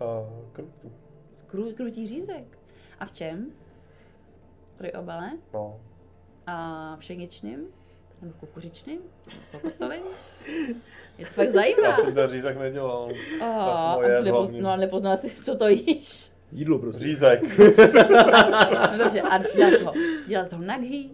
[0.00, 0.04] A
[0.52, 0.92] krutu.
[1.07, 1.07] Z
[1.46, 2.58] kru, krutí řízek.
[3.00, 3.46] A v čem?
[4.76, 5.30] Trojobale?
[5.54, 5.80] No.
[6.46, 7.58] A pšeničným?
[8.22, 8.98] Nebo kukuřičným?
[9.52, 10.02] Kokosovým?
[11.18, 11.88] Je to fakt zajímá.
[11.88, 13.08] Já jsem ten řízek nedělal.
[13.40, 16.30] Oh, moje a nepo, no a nepoznal jsi, co to jíš.
[16.52, 17.02] Jídlo prostě.
[17.04, 17.40] Řízek.
[18.92, 19.92] No dobře, a dělal jsi ho,
[20.26, 21.08] dělal jsi ho na ghee?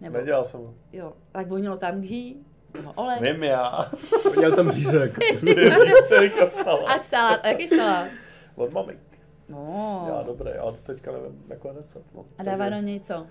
[0.00, 0.74] Nebo, Nedělal jsem ho.
[0.92, 2.34] jo, tak vonilo tam ghee?
[2.74, 3.18] Nebo olej?
[3.20, 3.90] Vím já.
[4.36, 5.18] Měl tam řízek.
[5.34, 6.88] Řízek a salát.
[6.88, 8.08] A salát, a jaký salát?
[8.54, 8.72] Od
[9.48, 10.08] mamik.
[10.08, 10.24] Já No.
[10.26, 12.14] dobrý, ale teďka nevím, jako recept.
[12.14, 12.24] No.
[12.38, 13.26] A dává do něj co?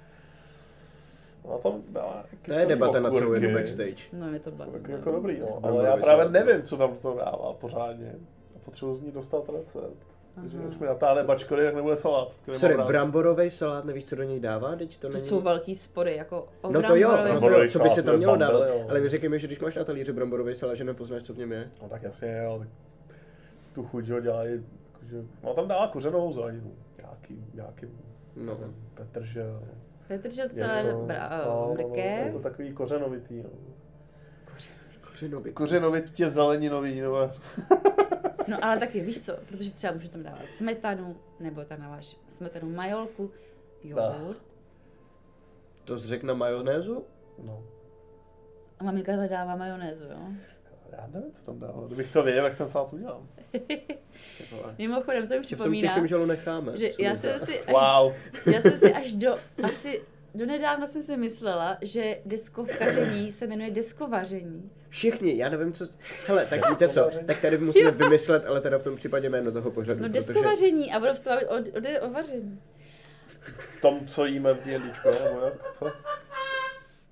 [1.45, 4.03] No tam dává To je debata na celou jednu backstage.
[4.13, 4.71] No mě to baví.
[4.73, 5.59] jako, jako dobrý, no.
[5.63, 8.15] Ale já právě nevím, co tam to dává pořádně.
[8.55, 10.07] A potřebuji z ní dostat recept.
[10.41, 12.31] Takže až mi natáhne bačkory, tak nebude salát.
[12.41, 14.75] který Sorry, bramborový salát, nevíš, co do něj dává?
[14.75, 15.27] Teď to To není...
[15.27, 18.03] jsou velký spory, jako o No to jo, no to jo, Bramborový co by se
[18.03, 18.63] tam to mělo je dávat.
[18.89, 21.37] Ale mi řekni mi, že když máš na talíři bramborový salát, že nepoznáš, co v
[21.37, 21.69] něm je.
[21.81, 22.65] No tak jasně, jo,
[23.73, 24.65] tu chuť ho dělají,
[25.07, 26.75] jakože, no tam dává kořenovou zeleninu.
[27.01, 27.85] Nějaký, nějaký,
[28.35, 28.57] No.
[28.93, 29.63] petržel,
[30.07, 31.95] Petržel celé bra, No, no, no.
[31.95, 33.49] Je to takový kořenovitý, no.
[35.07, 35.53] Kořenový.
[35.53, 37.31] Kořenovitě zeleninový, no.
[38.47, 42.69] No ale taky víš co, protože třeba můžeš tam dávat smetanu, nebo tam dáváš smetanu
[42.69, 43.31] majolku,
[43.83, 44.37] jogurt.
[45.85, 47.05] To jsi řekl na majonézu?
[47.43, 47.63] no.
[48.79, 50.27] A maminka tam dává majonézu, jo?
[50.97, 51.87] Já nevím, co tam dává.
[51.87, 53.27] Kdybych to věděl, jak ten salát udělám.
[54.77, 56.77] Mimochodem, to mi Že v tom připomíná, necháme.
[56.77, 58.13] že já jsem si až, Wow.
[58.53, 60.01] já jsem si až do, asi
[60.35, 64.71] do nedávna jsem si myslela, že deskovkaření se jmenuje deskovaření.
[64.89, 65.85] Všichni, já nevím, co...
[66.27, 69.71] Hele, tak víte co, tak tady musíme vymyslet, ale teda v tom případě jméno toho
[69.71, 70.19] pořadu, No protože...
[70.19, 71.55] deskovaření a budou bavit o,
[72.03, 72.61] o, o vaření.
[73.77, 75.73] V tom, co jíme v D&Dčku, nebo jak?
[75.79, 75.91] Co?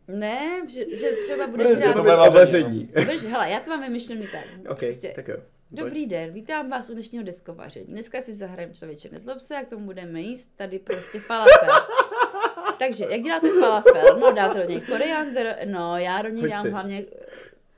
[0.07, 2.89] Ne, že, že třeba budeš Bude to bude vaření, vaření.
[2.93, 4.71] Budeš, hele, já to mám vymyšlený tak.
[4.71, 5.37] OK, Prostě, tak jo.
[5.71, 7.85] Dobrý den, vítám vás u dnešního deskovaření.
[7.85, 11.69] Dneska si zahrajeme člověče, nezlob se, a k tomu budeme jíst tady prostě falafel.
[12.79, 14.17] Takže, jak děláte falafel?
[14.19, 16.69] No, dáte do něj koriandr, no, já do něj Hoď dám si.
[16.69, 17.05] hlavně...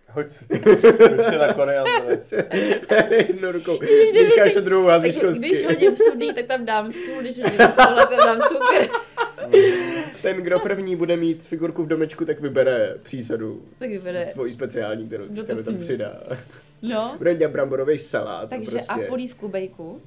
[0.09, 0.45] Hoď si.
[0.65, 0.79] Hoď
[1.29, 2.19] si na koriandr.
[3.09, 3.77] Jednou rukou.
[3.77, 5.47] Když druhou házíš Takže kostky.
[5.47, 8.87] když hodím sudý, tak tam dám sůl, když hodím tohle, tam dám cukr.
[10.21, 13.65] Ten, kdo první bude mít figurku v domečku, tak vybere přísadu.
[13.79, 14.25] Tak vybere.
[14.25, 16.23] Svoji speciální, kterou, Kdo to kterou tam přidá.
[16.81, 18.49] No, Bude dělat bramborový salát.
[18.49, 18.93] takže prostě.
[18.93, 20.01] a polívku bejku.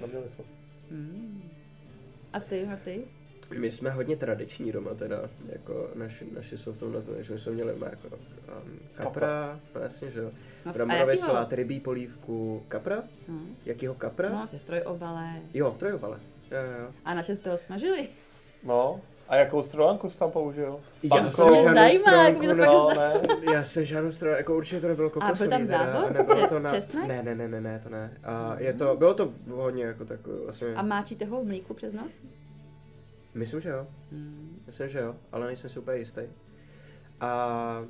[0.00, 0.44] Neměli jsme.
[2.32, 3.04] A ty, a ty?
[3.58, 7.38] My jsme hodně tradiční doma teda, jako naši, naši jsou v tomhle, to, že my
[7.38, 10.30] jsme měli doma jako um, kapra, no jasně, že jo.
[10.66, 13.02] No, Bramborový salát, rybí polívku, kapra?
[13.28, 14.28] No, Jakýho kapra?
[14.28, 15.32] no se v trojovale.
[15.54, 16.18] Jo, v trojovale.
[16.50, 16.92] Jo, jo, jo.
[17.04, 18.08] A na čem jste ho smažili?
[18.62, 19.00] No.
[19.28, 20.80] A jakou strojánku jsi tam použil?
[21.02, 23.22] Já jsem Mě zajímá, jak mi to ne- No, ne.
[23.52, 25.48] Já jsem žádnou stranu, jako určitě to nebylo kokosový.
[25.48, 26.70] byl tam teda, a Nebylo Če- to na...
[26.70, 27.08] česnek?
[27.08, 28.12] Ne, ne, ne, ne, ne, to ne.
[28.24, 31.92] A je to, bylo to hodně jako takové vlastně, A máčíte ho v mlíku přes
[31.92, 32.10] noc?
[33.34, 33.86] myslím, že jo.
[34.12, 34.62] Hmm.
[34.66, 36.20] Myslím, že jo, ale nejsem si úplně jistý.
[37.20, 37.84] A...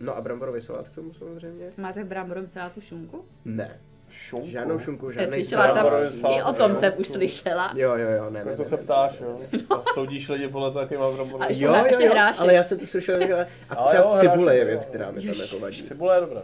[0.00, 1.70] No a bramborový salát k tomu samozřejmě?
[1.76, 3.24] Máte v bramborovém salátu šunku?
[3.44, 3.80] Ne.
[4.14, 4.46] Šunku.
[4.48, 7.72] Žádnou šunku, žádný Slyšela bramborový jsem, salát, i o tom jsem už slyšela.
[7.76, 8.82] Jo, jo, jo, ne, ne, Proto ne, se ne.
[8.82, 9.38] ptáš, jo.
[9.70, 12.42] A soudíš lidi podle toho, jaký má bramborový A ještě Jo, jo, ještě jo, hrášek.
[12.42, 13.46] ale já jsem to slyšel, že...
[13.70, 14.66] A třeba jo, cibule je jo.
[14.66, 15.82] věc, která mi tam jako vadí.
[15.82, 16.42] Cibule je dobrá.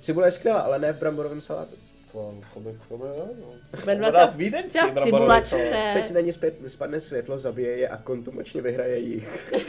[0.00, 1.74] Cibule je skvělá, ale ne v bramborovém salátu.
[2.12, 4.08] To, to by, by, no.
[4.10, 5.50] Třeba- vídeňský v cibulačce.
[5.50, 5.94] salát.
[5.94, 9.54] Teď na ně zpět, spadne světlo, zabije je a kontumačně vyhraje jich.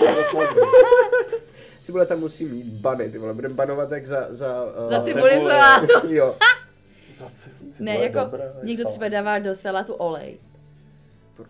[1.84, 4.28] Cibule tam musí mít bany, ty vole, budeme banovat jak za...
[4.30, 6.08] Za, uh, Za cibuli v salátu.
[6.08, 6.36] Jo.
[7.18, 10.38] Za ci- Ne, cibule je jako dobré, někdo třeba dává do salátu olej.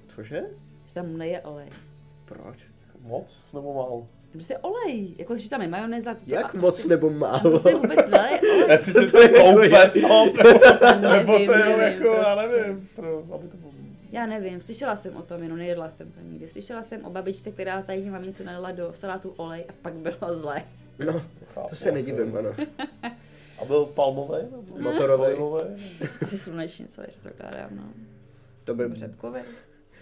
[0.08, 0.41] Cože?
[0.88, 1.67] Že tam leje olej.
[2.25, 2.58] Proč?
[3.01, 4.08] Moc nebo málo?
[4.32, 6.13] Prostě olej, jako že tam je majonéza.
[6.13, 7.39] to- Jak a moc prostě- nebo málo?
[7.39, 8.65] Prostě vůbec neleje olej.
[8.69, 10.01] Jestli Co si to to je je?
[10.01, 10.25] no,
[11.12, 12.58] nebo Nevím, to je nevím, jako, já prostě.
[12.62, 13.71] nevím, pro, aby to bylo.
[14.12, 16.47] Já nevím, slyšela jsem o tom, jenom nejedla jsem to nikdy.
[16.47, 20.63] Slyšela jsem o babičce, která tajně mamince nalila do salátu olej a pak bylo zlé.
[21.06, 21.21] No,
[21.69, 22.49] to se nedivím, ano.
[23.61, 24.43] A byl palmový?
[24.51, 25.27] nebo Motorovej.
[25.33, 25.63] olivový?
[26.25, 27.83] Asi slunečnice, že to dávám, no.
[28.63, 29.39] To by, Řepkový.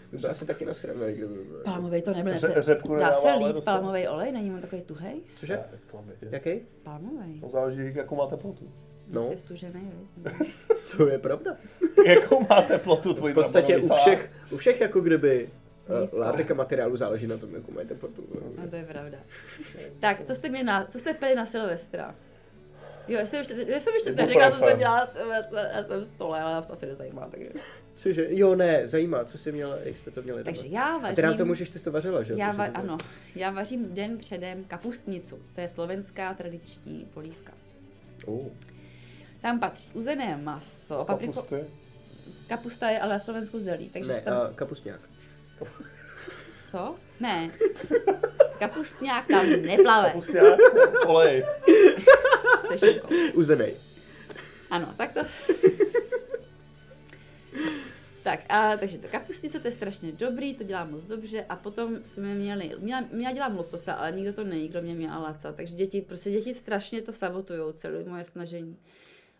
[0.09, 1.61] to by asi taky nasravený, kdyby byl.
[1.65, 2.33] Palmový to nebyl.
[2.33, 4.31] Ře- řepku Dá se lít palmový olej?
[4.31, 5.21] Není on takový tuhej?
[5.35, 5.59] Cože?
[6.21, 6.61] Jaký?
[6.83, 7.41] Palmový.
[7.41, 8.71] To záleží, jakou má teplotu.
[9.07, 9.31] No.
[9.31, 10.33] Jsi stužený, viď?
[10.97, 11.57] To je pravda.
[12.07, 15.49] jakou má teplotu tvůj V podstatě u všech, u všech jako kdyby
[15.89, 16.19] uh, Nízko.
[16.19, 18.23] látek a materiálu záleží na tom, jakou mají teplotu.
[18.61, 19.17] No to je pravda.
[19.99, 22.15] Tak, co jste měli na, co jste pili na Silvestra?
[23.07, 25.99] Jo, já jsem ještě, já jsem ještě neřekla, co jsem dělala na Silvestra, já jsem
[25.99, 27.49] v stole, ale to asi nezajímá, takže.
[27.95, 28.25] Cože?
[28.29, 30.73] Jo, ne, zajímá, co jsi měla, jak jste to měli Takže doma.
[30.75, 31.15] já A vařím...
[31.15, 32.33] ty nám to můžeš, ty jsi to vařila, že?
[32.37, 32.97] Já va, ano,
[33.35, 35.39] já vařím den předem kapustnicu.
[35.55, 37.53] To je slovenská tradiční polívka.
[38.25, 38.47] Uh,
[39.41, 41.65] Tam patří uzené maso, papriko, Kapusty.
[42.47, 44.99] kapusta je ale na Slovensku zelí, takže ne, tam, a kapustňák.
[46.67, 46.95] co?
[47.19, 47.49] Ne.
[48.59, 50.59] Kapustňák tam neplave Kapustňák,
[51.07, 51.45] olej.
[52.77, 53.07] se šunkou.
[53.33, 53.75] Uzenej.
[54.69, 55.19] Ano, tak to...
[58.23, 61.97] tak, a, takže to kapustnice, to je strašně dobrý, to dělá moc dobře a potom
[62.05, 65.75] jsme měli, měla, já dělám lososa, ale nikdo to nejí, kromě mě a Laca, takže
[65.75, 68.77] děti, prostě děti strašně to sabotujou, celé moje snažení.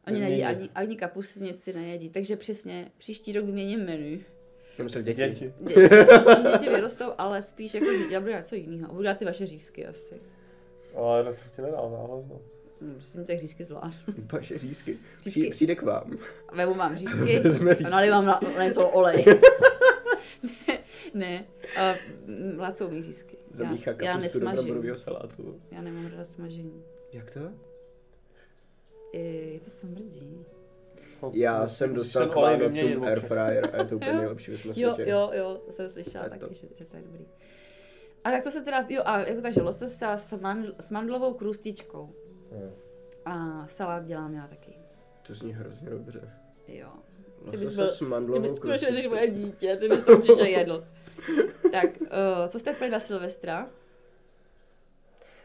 [0.08, 4.20] Oni nejedí ani, ani kapustnici nejedí, takže přesně příští rok vyměním menu.
[4.78, 5.04] Děti.
[5.04, 5.54] Děti.
[5.60, 5.90] Děti,
[6.52, 8.94] děti vyrostou, ale spíš jako já budu dělat něco jiného.
[8.94, 10.22] Budu dělat ty vaše řízky asi.
[10.96, 11.92] Ale recept ti nedám,
[13.18, 14.14] mi těch řízky zvládnu.
[14.32, 14.92] Vaše řízky.
[15.22, 15.30] Řízky.
[15.30, 16.18] Přijde, přijde k vám.
[16.54, 17.92] Vemu vám řízky Vezme a řízky.
[17.92, 19.26] nalivám na, na něco olej.
[20.68, 20.80] ne,
[21.14, 21.46] ne.
[21.78, 23.38] A mm, Lácou mi řízky.
[23.52, 24.52] Zamíchá Já, já do nesmažím.
[24.56, 25.62] bramborového salátu.
[25.72, 26.84] Já nemám ráda smažení.
[27.14, 27.40] Jak to?
[29.14, 30.46] Je, je to smrdí.
[31.34, 33.04] Já Musíš jsem dostal k Vánocům občas.
[33.08, 34.18] air fryer a je to úplně Jo.
[34.18, 35.12] nejlepší věc na Jo, světě.
[35.12, 36.54] jo, jo, to jsem slyšela je taky, to.
[36.54, 37.26] že, že to je dobrý.
[38.24, 42.10] A tak to se teda, jo, a jako takže lososa s, mandl, s mandlovou krůstičkou.
[43.26, 44.74] A salát dělám já taky.
[45.28, 46.30] To zní hrozně dobře.
[46.68, 46.90] Jo.
[47.52, 50.88] Ty bys byl- s mandlovou Ty bys moje dítě, ty bys to určitě jedl.
[51.72, 52.08] tak, uh,
[52.50, 53.70] co jste pili na Silvestra?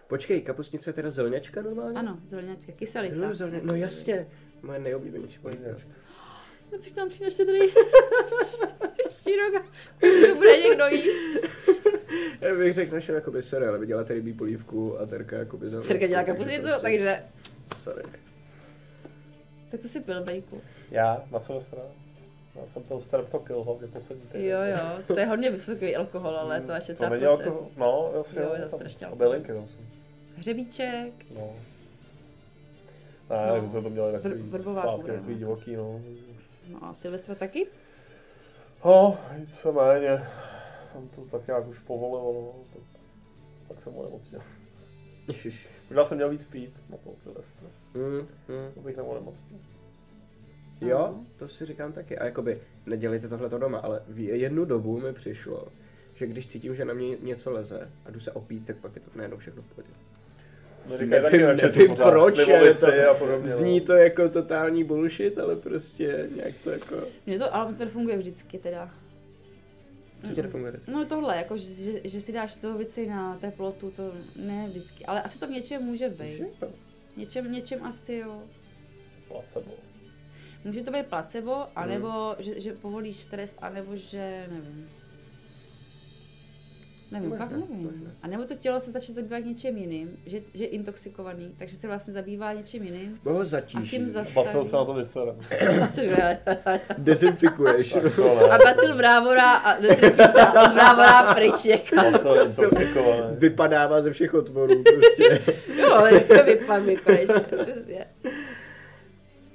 [0.07, 1.99] Počkej, kapustnice je teda zelňačka normálně?
[1.99, 3.27] Ano, zelňačka, kyselica.
[3.27, 4.29] No, zelně, no jasně,
[4.63, 5.69] moje nejoblíbenější polívka.
[6.73, 7.59] No, což tam přijde štědrý.
[9.09, 11.45] Příští rok, a to bude někdo jíst.
[12.41, 15.89] Já bych řekl našem jakoby sorry, ale děláte rybí polívku a Terka jakoby zelňačku.
[15.93, 17.23] Terka dělá kapusnicu, prostě- takže...
[17.83, 18.03] Sorry.
[19.71, 20.61] Tak co si pil, Bejku?
[20.91, 21.83] Já, na Silvestra.
[22.61, 24.45] Já jsem pil streptokyl hlavně poslední týden.
[24.51, 26.97] Jo, jo, to je hodně vysoký alkohol, ale to je 60%.
[26.97, 28.43] To není alkohol, no, jasně.
[28.43, 29.29] Jo, je to strašně A alkohol.
[29.31, 29.79] bylinky tam jsou.
[30.37, 31.53] Hřebíček, No.
[33.31, 33.57] Ne, No.
[33.63, 33.69] no.
[33.69, 35.39] jsme to měli takový Vr- kůra, takový no.
[35.39, 36.01] divoký, no.
[36.69, 37.67] No a Silvestra taky?
[38.85, 40.23] No, víceméně.
[40.93, 42.65] Tam to tak nějak už povolilo, no.
[42.73, 42.83] Tak,
[43.69, 44.43] tak jsem onemocněl.
[45.29, 45.69] Ježiš.
[45.91, 48.73] Možná jsem měl víc pít na tom Silvestra, Mm, mm.
[48.81, 49.61] abych neonemocněl.
[50.81, 51.25] Jo, Ano.
[51.37, 52.19] to si říkám taky.
[52.19, 55.69] A jakoby, nedělejte tohle doma, ale v jednu dobu mi přišlo,
[56.15, 59.01] že když cítím, že na mě něco leze a jdu se opít, tak pak je
[59.03, 59.89] to najednou všechno v pohodě.
[60.91, 63.87] No, říkají taky Nevím, nevím proč, slivovici to, a podobně, zní no.
[63.87, 66.97] to jako totální bullshit, ale prostě nějak to jako...
[67.27, 68.91] Mně to, ale to nefunguje vždycky teda.
[70.27, 70.73] Co ti nefunguje?
[70.87, 75.23] No tohle, jako, že, že si dáš toho věci na teplotu, to ne vždycky, ale
[75.23, 76.43] asi to v něčem může být.
[77.17, 78.43] Něčem, něčem asi jo.
[79.29, 79.71] Placebo.
[80.65, 84.89] Může to být placebo, anebo že, že povolíš stres, anebo že nevím.
[87.13, 87.85] Nevím, Možná, fakt nevím.
[87.85, 88.11] možná.
[88.23, 91.87] A nebo to tělo se začne zabývat něčem jiným, že, že je intoxikovaný, takže se
[91.87, 93.19] vlastně zabývá něčem jiným.
[93.25, 93.91] Bo ho A zatíží.
[93.99, 94.33] tím zase...
[94.35, 95.33] Bacil se na to vysere.
[96.99, 97.95] Dezinfikuješ.
[98.51, 103.37] A bacil bravora a od bravora pryč intoxikovaný.
[103.37, 105.41] Vypadává ze všech otvorů prostě.
[105.79, 108.07] Jo, jako vypadne konečně, přesně.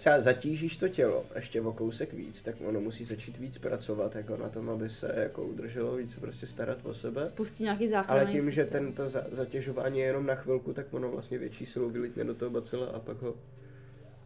[0.03, 4.37] Třeba zatížíš to tělo ještě o kousek víc, tak ono musí začít víc pracovat jako
[4.37, 7.25] na tom, aby se jako udrželo víc se prostě starat o sebe.
[7.25, 8.85] Spustí nějaký záchranný Ale tím, že systém.
[8.85, 12.51] tento za- zatěžování je jenom na chvilku, tak ono vlastně větší silou vylítne do toho
[12.51, 13.35] bacila a pak ho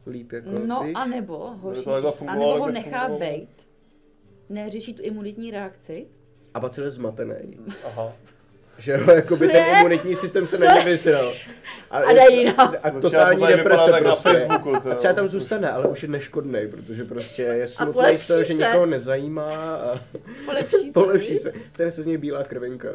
[0.07, 0.93] líp jako, No víš?
[0.95, 3.19] a nebo horší, to takhle a fungovalo, nebo ho tak nechá fungovalo.
[3.19, 3.49] bejt,
[4.49, 6.07] neřeší tu imunitní reakci.
[6.53, 7.57] A bacil je zmatený.
[7.85, 8.13] Aha.
[8.77, 11.31] Že jo, jako by ten imunitní systém se na ně vysral.
[11.91, 12.75] A dají nám.
[12.83, 14.29] A No, totální to deprese prostě.
[14.29, 18.27] Facebooku, to A třeba tam zůstane, ale už je neškodný, protože prostě je smutný z
[18.27, 19.99] toho, že nikoho nezajímá a
[20.45, 20.93] Polepší se.
[20.93, 21.53] polepší se.
[21.73, 22.89] Stane se z něj bílá krvinka.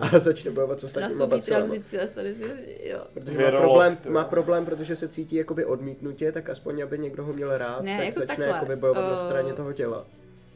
[0.00, 1.74] A začne bojovat s ostatníma bacilama.
[1.74, 3.06] a.
[3.14, 7.32] Protože má problém, má problém, protože se cítí jakoby odmítnutě, tak aspoň aby někdo ho
[7.32, 10.06] měl rád, Ne, tak jako začne takhle, jakoby bojovat na eh, straně toho těla.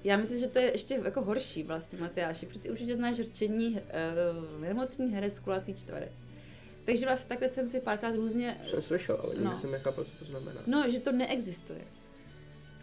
[0.06, 3.70] Já myslím, že to je ještě jako horší vlastně, Matyáši, protože ty určitě znáš rčení
[3.70, 6.12] uh, nemocný herec kulatý čtverec.
[6.84, 9.58] Takže vlastně takhle jsem si párkrát různě, Jsem slyšel, ale no.
[9.58, 10.60] jsem nechápal, co to znamená.
[10.66, 11.80] no, že to neexistuje.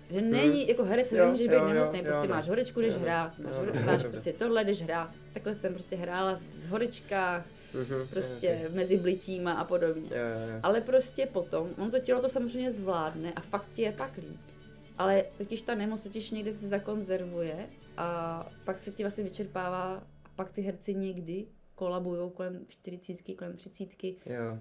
[0.09, 2.36] Že není, jako herec Jo, nemůže jo, být jo, nemocný, jo, prostě no.
[2.36, 3.86] máš horečku, jdeš Jo, hrát, máš, Jo, hore, no.
[3.86, 5.12] máš prostě tohle, jdeš hrát.
[5.33, 8.75] Takhle jsem prostě hrála v horečkách, Mhm, prostě jo, ok.
[8.75, 10.09] mezi blitíma a podobně.
[10.12, 10.59] Jo, jo, jo.
[10.63, 14.39] Ale prostě potom, on to tělo to samozřejmě zvládne a fakt ti je pak líp.
[14.97, 19.93] Ale totiž ta nemoc totiž někde se zakonzervuje a pak se ti vlastně vyčerpává
[20.25, 24.13] a pak ty herci někdy kolabují kolem 40, kolem 30, Jo.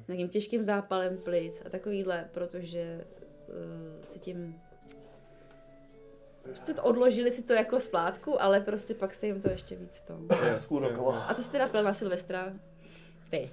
[0.05, 3.05] s nějakým těžkým zápalem plic a takovýhle, protože
[3.49, 4.55] uh, si tím
[6.43, 10.01] Prostě to odložili si to jako splátku, ale prostě pak se jim to ještě víc
[10.01, 10.19] to.
[11.29, 12.53] A co jsi teda pil na Silvestra?
[13.31, 13.51] Ty.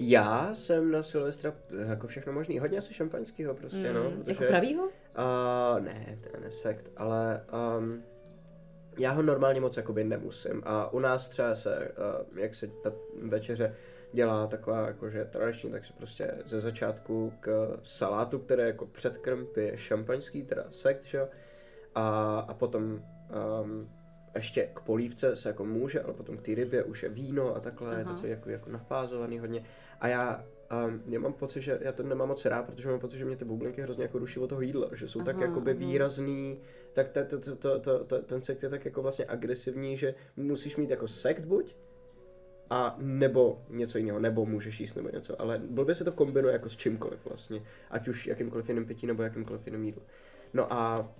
[0.00, 4.00] Já jsem na Silvestra eh, jako všechno možný, hodně asi šampaňského prostě, no.
[4.02, 4.88] Mm, jako protože- pravýho?
[5.18, 7.44] Uh, ne, ne, ne, sekt, ale
[7.78, 8.02] um,
[8.98, 10.62] já ho normálně moc jakoby nemusím.
[10.64, 11.92] A u nás třeba se,
[12.30, 13.74] uh, jak se ta večeře
[14.12, 19.46] dělá taková jakože tradiční, tak se prostě ze začátku k salátu, který je jako předkrm,
[19.46, 21.28] pije šampaňský, teda sekt, že jo?
[21.94, 23.02] A, a potom
[23.62, 23.90] um,
[24.34, 27.60] ještě k polívce se jako může, ale potom k té rybě už je víno a
[27.60, 28.20] takhle, je to Aha.
[28.20, 29.64] celý jako, jako nafázovaný hodně.
[30.00, 30.44] A já,
[30.86, 33.36] um, já mám pocit, že já to nemám moc rád, protože mám pocit, že mě
[33.36, 35.80] ty bublinky hrozně jako ruší od toho jídla, že jsou tak Aha, jakoby aha.
[35.80, 36.58] výrazný,
[36.92, 40.14] tak to, to, to, to, to, to, ten sekt je tak jako vlastně agresivní, že
[40.36, 41.74] musíš mít jako sekt buď,
[42.70, 46.68] a nebo něco jiného, nebo můžeš jíst nebo něco, ale blbě se to kombinuje jako
[46.68, 50.06] s čímkoliv vlastně, ať už jakýmkoliv jiným pití nebo jakýmkoliv jiným jídlem.
[50.54, 51.12] No a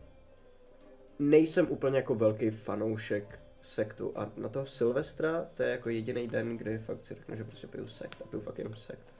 [1.19, 6.57] nejsem úplně jako velký fanoušek sektu a na toho Silvestra to je jako jediný den,
[6.57, 9.14] kdy fakt si řeknu, že prostě piju sekt a piju fakt jenom sekt.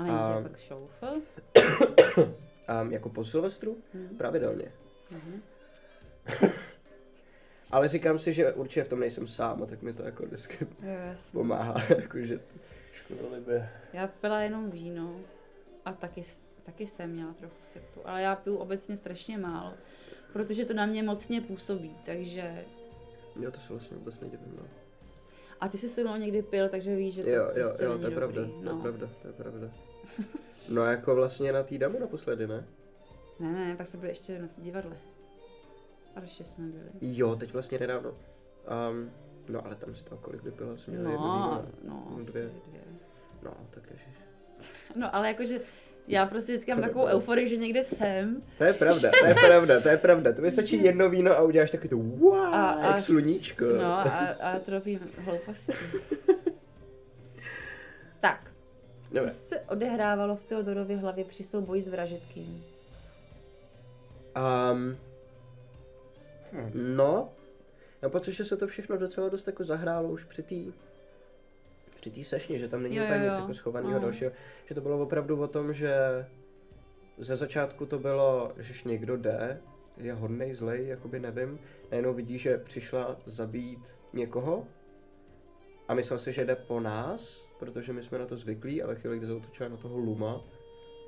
[0.00, 1.20] A není A- tě pak šoufel?
[2.68, 3.76] A jako po Silvestru?
[3.94, 4.16] Mhm.
[4.16, 4.72] Pravidelně.
[5.10, 5.42] Mhm.
[7.70, 10.66] Ale říkám si, že určitě v tom nejsem sám a tak mi to jako vždycky
[10.82, 11.38] Jo, jasně.
[11.38, 12.40] pomáhá, jakože
[12.92, 13.68] Škoda libě.
[13.92, 15.20] Já pila jenom víno
[15.84, 16.22] a taky,
[16.62, 19.72] taky jsem měla trochu sektu, ale já piju obecně strašně málo,
[20.32, 22.64] protože to na mě mocně působí, takže...
[23.40, 24.62] jo, to se vlastně vůbec nedivím, no.
[25.60, 27.90] A ty jsi se mnou někdy pil, takže víš, že to Jo, jo, prostě jo,
[27.90, 28.52] není to je pravda, dobrý.
[28.62, 28.80] to je no.
[28.82, 29.70] pravda, to je pravda.
[30.68, 32.64] No jako vlastně na té damu naposledy, ne?
[33.40, 34.96] Ne, ne, pak jsme byli ještě na divadle.
[36.16, 36.90] A ještě jsme byli.
[37.00, 38.10] Jo, teď vlastně nedávno.
[38.10, 39.10] Um,
[39.48, 40.78] no ale tam z toho kolik by bylo?
[40.78, 42.50] Jsem měl jedno No, víno, no, dvě.
[42.68, 42.80] dvě.
[43.42, 44.06] No, tak ježiš.
[44.96, 45.60] No, ale jakože
[46.08, 48.42] Já prostě vždycky mám takovou euforii, že někde jsem.
[48.58, 50.32] To je pravda, to je pravda, to je pravda.
[50.32, 53.64] To stačí jedno víno a uděláš taky to wow, A, a, jak sluníčko.
[53.64, 54.02] No a,
[54.42, 55.72] a tropím hlouposti.
[58.20, 58.49] tak,
[59.18, 62.64] co se odehrávalo v Teodorově hlavě při souboji s vražetkým?
[64.72, 64.96] Um,
[66.74, 67.32] no,
[68.02, 70.72] no protože se to všechno docela dost jako zahrálo už při té
[72.00, 74.02] při té sešně, že tam není Jo, úplně jo, nic jako schovaného Mm.
[74.02, 74.32] dalšího,
[74.64, 75.94] že to bylo opravdu o tom, že
[77.18, 79.60] ze začátku to bylo, že někdo jde,
[79.96, 81.58] je hodnej, zlej, jakoby nevím,
[81.90, 84.66] najednou vidí, že přišla zabít někoho
[85.90, 88.94] a myslel si, že jde po nás, protože my jsme na to zvyklí a ve
[88.94, 90.44] chvíli, kdy zautočila na toho Luma,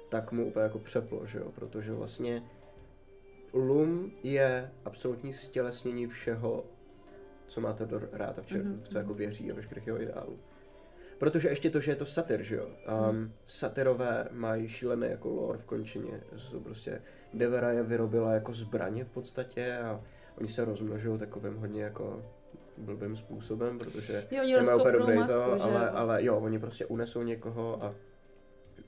[0.08, 2.42] tak mu úplně jako přeplo, že jo, protože vlastně
[3.52, 6.64] Lum je absolutní stělesnění všeho,
[7.46, 10.02] co má Theodor rád a v, če- Mhm, v co jako věří a veškerých jeho
[10.02, 10.38] ideálů.
[11.18, 12.66] Protože ještě to, že je to satyr, že jo.
[13.10, 16.20] Um, satyrové mají šílený jako lore v končině.
[16.36, 17.02] Jsou prostě
[17.34, 20.00] Devera je vyrobila jako zbraně v podstatě a
[20.38, 22.22] oni se rozmnožují takovým hodně jako
[22.82, 25.92] blbým způsobem, protože Jo, oni nemají úplně dobrý to, že ale, jo.
[25.94, 27.94] ale jo, oni prostě unesou někoho a,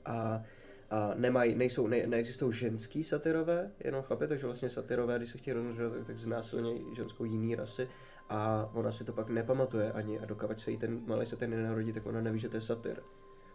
[0.05, 0.43] a,
[0.89, 5.53] a nemají, nejsou, ne, neexistují ženský satyrové, jenom chlapy, takže vlastně satyrové, když se chtějí
[5.53, 7.87] rozmnožovat, tak, tak znásilnějí ženskou jiný rasy
[8.29, 11.93] a ona si to pak nepamatuje ani a dokud se jí ten malý satyr nenarodí,
[11.93, 13.01] tak ona neví, že to je satyr.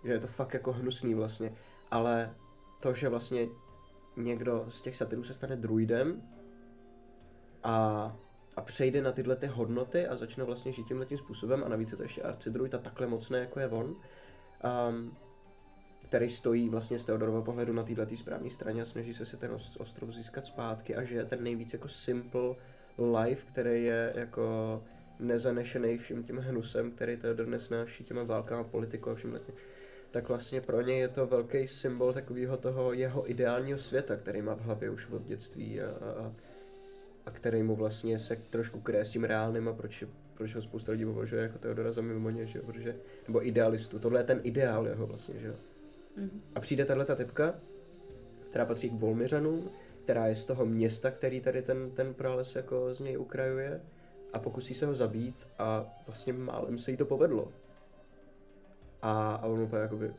[0.05, 1.53] Že je to fakt jako hnusný vlastně,
[1.91, 2.34] ale
[2.80, 3.49] to, že vlastně
[4.16, 6.22] někdo z těch satyrů se stane druidem
[7.62, 8.16] a,
[8.57, 11.90] a přejde na tyhle ty hodnoty a začne vlastně žít tímhle tím způsobem a navíc
[11.90, 15.16] je to ještě arcidruid a takhle mocné, jako je on, um,
[16.09, 19.51] který stojí vlastně z Teodorova pohledu na této správné straně a snaží se si ten
[19.51, 22.55] os- ostrov získat zpátky a že je ten nejvíc jako simple
[23.18, 24.82] life, který je jako
[25.18, 29.55] nezanešený vším tím hnusem, který Teodor nesnáší těma válkama, politikou a vším tím.
[30.11, 34.55] Tak vlastně pro něj je to velký symbol takového toho jeho ideálního světa, který má
[34.55, 36.32] v hlavě už od dětství a, a, a
[37.27, 40.05] a který mu vlastně se trošku kryje s tím reálným a proč,
[40.35, 42.97] proč ho spousta lidí považuje jako Teodora za mimoně, že jo, protože,
[43.27, 45.55] nebo idealistu, tohle je ten ideál jeho vlastně, že jo.
[46.16, 46.43] Mhm.
[46.55, 47.55] A přijde tahle ta typka,
[48.51, 49.71] která patří k Volmiřanům,
[50.05, 53.81] která je z toho města, který tady ten, ten prales jako z něj ukrajuje
[54.33, 57.53] a pokusí se ho zabít a vlastně málem se jí to povedlo.
[59.03, 60.12] A, a on úplně jakoby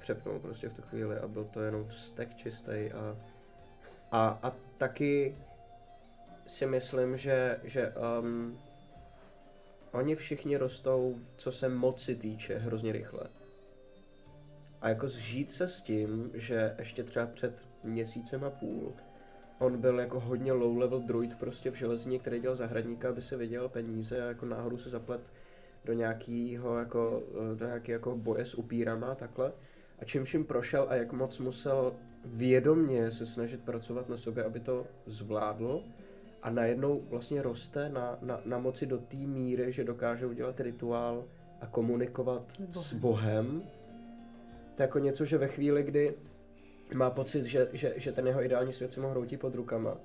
[0.00, 3.16] přepnul prostě v tu chvíli a byl to jenom vztek čistý a,
[4.10, 5.36] a, a taky
[6.46, 8.58] si myslím, že, že um,
[9.92, 13.26] oni všichni rostou, co se moci týče, hrozně rychle.
[14.80, 18.94] A jako zžít se s tím, že ještě třeba před měsícem a půl
[19.58, 23.36] on byl jako hodně low level druid prostě v železní, který dělal zahradníka, aby se
[23.36, 25.32] vydělal peníze a jako náhodou se zaplet
[25.84, 27.22] do nějakého jako,
[27.52, 29.52] eh, do nějaký jako boje s upírama a takhle.
[29.98, 34.60] A čím vším prošel a jak moc musel vědomně se snažit pracovat na sobě, aby
[34.60, 35.82] to zvládl.
[36.44, 41.24] A najednou vlastně roste na, na, na moci do té míry, že dokáže udělat rituál
[41.60, 43.62] a komunikovat S s Bohem.
[44.74, 46.14] To je jako něco, že ve chvíli, kdy
[46.94, 49.96] má pocit, že, že, že ten jeho ideální svět se mu hroutí pod rukama,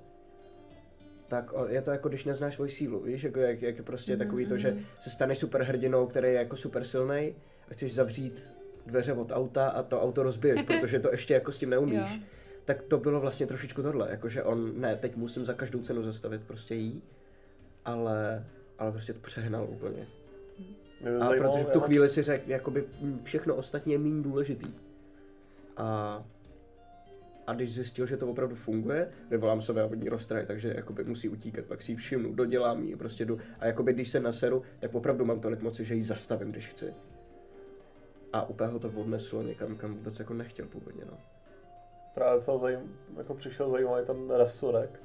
[1.28, 4.18] tak je to jako když neznáš svoji sílu, víš, jako jak, jak je prostě Mhm,
[4.18, 4.84] takový to, že mhm.
[5.00, 7.34] se staneš superhrdinou, který je jako super silný
[7.68, 8.52] a chceš zavřít
[8.86, 12.14] dveře od auta a to auto rozbiješ, protože to ještě jako s tím neumíš.
[12.16, 12.22] Jo.
[12.70, 16.42] Tak to bylo vlastně trošičku tohle, jakože on, ne, teď musím za každou cenu zastavit
[16.42, 17.02] prostě jí,
[17.84, 18.46] ale,
[18.78, 20.06] ale prostě to přehnal úplně.
[21.20, 22.84] A protože v tu chvíli si řekl, jakoby
[23.22, 24.74] všechno ostatní je méně důležitý.
[25.76, 26.24] A,
[27.46, 29.60] a když zjistil, že to opravdu funguje, vyvolám
[29.90, 33.38] od ní roztraj, takže jakoby musí utíkat, pak si ji všimnu, dodělám ji, prostě jdu.
[33.58, 36.94] A jakoby když se naseru, tak opravdu mám tolik moci, že ji zastavím, když chci.
[38.32, 41.18] A úplně ho to odneslo někam, kam vůbec jako nechtěl původně, no.
[42.14, 45.00] Právě docela zajím, jako přišel zajímavý ten Resurrect,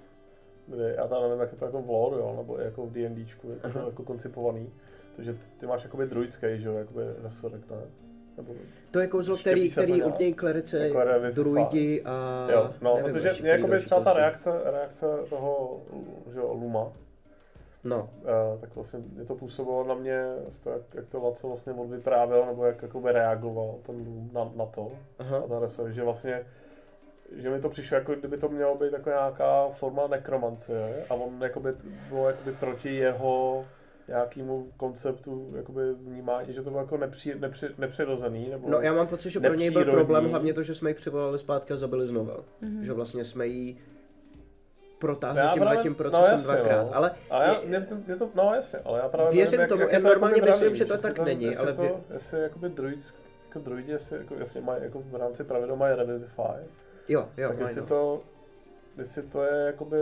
[0.67, 3.49] kde já tam nevím, jak je to jako v lore, jo, nebo jako v D&Dčku,
[3.49, 4.73] jak je to jako koncipovaný.
[5.15, 7.77] Takže ty, ty máš jakoby druidský, že jo, jakoby Resurrect, ne?
[8.37, 8.53] Nebo,
[8.91, 10.99] To je kouzlo, který, to který umějí klerice, Jako
[11.31, 12.47] druidi a...
[12.51, 15.81] jo, no, nevím protože mě jakoby třeba ta reakce, reakce toho,
[16.33, 16.91] že jo, Luma,
[17.83, 20.23] No, Uh, tak vlastně mě to působilo na mě,
[20.63, 24.65] toho, jak, jak to Laco vlastně odvyprávěl, nebo jak jakoby reagoval ten Lum na, na
[24.65, 24.91] to.
[25.19, 25.37] aha.
[25.37, 26.45] A ten Resurrect, že vlastně
[27.31, 31.41] že mi to přišlo, jako kdyby to mělo být jako nějaká forma nekromancie a on
[31.41, 31.73] jakoby
[32.09, 33.65] bylo jakoby proti jeho
[34.07, 39.07] nějakému konceptu jakoby vnímání, že to bylo jako nepři, nepři, nepřirozený, nebo No já mám
[39.07, 42.07] pocit, že pro něj byl problém hlavně to, že jsme ji přivolali zpátky a zabili
[42.07, 42.37] znova.
[42.61, 42.83] Mhm.
[42.83, 43.77] Že vlastně jsme jí
[44.99, 46.83] protáhli Já tímhle právě- tím no procesem jasně, dvakrát.
[46.83, 46.95] no.
[46.95, 49.69] Ale a já, je- mě, to, mě to, no jasně, ale já právě Věřím nevím,
[49.69, 51.99] tomu, jak, já to normálně jakoby myslím, že to tak není, jestli ale to, vě-
[52.13, 53.17] jestli jakoby druidská
[53.47, 56.41] jako druidi, jestli, jako, jestli mají jako v rámci pravidel mají Revivify,
[57.07, 57.87] Jo, jo, tak jestli no.
[57.87, 58.21] to,
[58.97, 59.97] jestli to je jakoby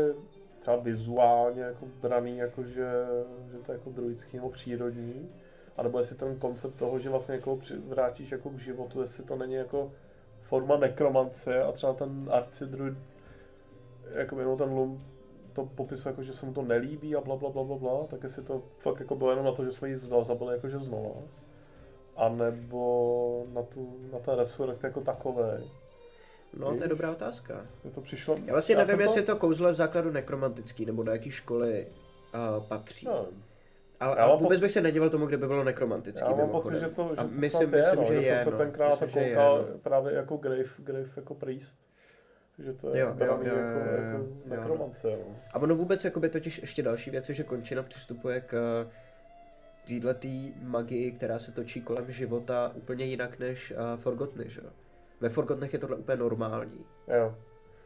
[0.59, 3.05] třeba vizuálně jako braný, jako že,
[3.51, 5.29] že to je jako druidský nebo přírodní,
[5.77, 9.35] anebo jestli ten koncept toho, že vlastně jako při, vrátíš jako k životu, jestli to
[9.35, 9.91] není jako
[10.41, 12.97] forma nekromance a třeba ten arcidruid,
[14.13, 15.03] jako jenom ten lum
[15.53, 18.23] to popisuje jako, že se mu to nelíbí a bla bla bla bla bla, tak
[18.23, 21.15] jestli to fakt jako bylo jenom na to, že jsme ji zabili jakože znova.
[22.15, 25.63] A nebo na, tu, na ten resurrect jako takové.
[26.57, 27.65] No, to je dobrá otázka.
[27.83, 28.37] Mně to přišlo...
[28.45, 31.87] Já vlastně nevím, jestli je to kouzlo v základu nekromantický, nebo do jaký školy
[32.57, 33.05] uh, patří.
[33.05, 33.27] No,
[33.99, 36.25] Ale, ale vůbec pocit- bych se nedíval tomu, kde by bylo nekromantický.
[36.29, 38.45] já mám pocit, že to, že to myslím, je, myslím, no, že že je, jsem
[38.45, 38.57] se no.
[38.57, 39.77] tenkrát na to Myslím, je, koukal no.
[39.77, 41.79] právě jako Grave, Grave jako priest.
[42.59, 45.35] Že to je Jo, jo, jo, jako, jako nekromance, no.
[45.53, 48.85] A ono vůbec jakoby totiž ještě další věc je, že končina přistupuje k
[49.87, 50.27] této
[50.61, 54.69] magii, která se točí kolem života úplně jinak než uh, Forgotny, že jo?
[55.21, 56.85] Ve Forgotnech je tohle úplně normální.
[57.07, 57.35] Jo.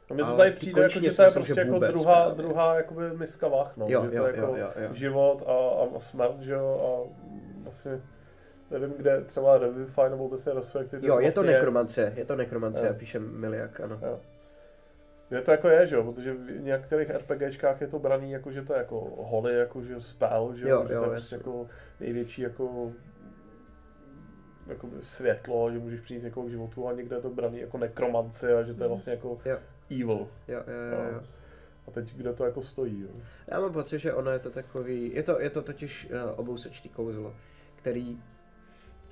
[0.09, 2.43] No mně to tady přijde, jako, že to je prostě jako vůbec druhá, právě.
[2.43, 3.85] druhá jakoby miska vach, no.
[3.89, 4.93] Jo, že to jo, je jako jo, jo, jo.
[4.93, 6.89] život a, a smrt, že jo, a
[7.63, 8.01] vlastně
[8.71, 11.03] nevím, kde třeba Revivify nebo obecně Resurrected.
[11.03, 12.93] Jo, je to vlastně nekromance, je to nekromance, Jo.
[12.93, 13.99] píše Miliak, ano.
[14.01, 14.19] Jo.
[15.29, 18.61] Kde to jako je, že jo, protože v některých RPGčkách je to braný jako, že
[18.61, 21.67] to je jako holy, jako že spell, že jo, Jo, že jo, to je jako
[21.99, 22.91] největší jako
[24.69, 28.57] jako světlo, že můžeš přijít někoho k životu a někde je to braný jako nekromance
[28.57, 28.87] a že to je Mhm.
[28.89, 29.57] vlastně jako Jo.
[29.91, 30.27] evil.
[30.47, 31.21] Jo, jo, jo, jo.
[31.87, 33.09] A teď kde to jako stojí, jo.
[33.47, 36.89] Já mám pocit, že ono je to takový, je to, je to totiž uh, obousečný
[36.89, 37.35] kouzlo,
[37.75, 38.19] který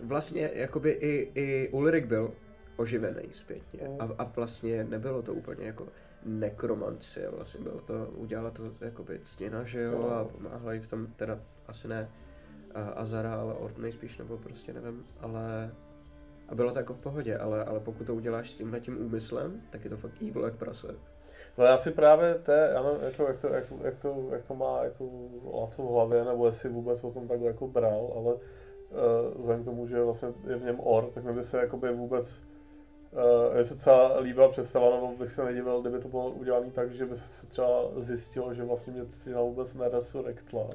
[0.03, 2.31] vlastně jakoby i, i Ulrik byl
[2.77, 3.95] oživený zpětně Mm.
[3.99, 5.87] a, a vlastně nebylo to úplně jako
[6.25, 10.03] nekromancie, vlastně bylo to, udělala to jakoby ctěna, že Jo.
[10.09, 12.09] a pomáhla jí v tom, teda asi ne
[12.75, 15.71] uh, Azara, ale Ortnej spíš, nebo prostě nevím, ale
[16.49, 19.61] a bylo to jako v pohodě, ale, ale pokud to uděláš s tímhle tím úmyslem,
[19.69, 20.95] tak je to fakt evil jak prase.
[21.57, 24.83] No já si právě té, ano, jako, jak, to, jak, jak, to, jak to má
[24.83, 25.09] jako
[25.53, 28.39] Laco v hlavě, nebo jestli vůbec o tom takhle jako bral, ale uh,
[29.39, 32.41] vzhledem k tomu, že vlastně je v něm or, tak mi by se jakoby vůbec
[33.53, 37.05] uh, se třeba líbila představa, nebo bych se nedivil, kdyby to bylo udělané tak, že
[37.05, 40.69] by se třeba zjistilo, že vlastně mě ctina vůbec neresurrektla.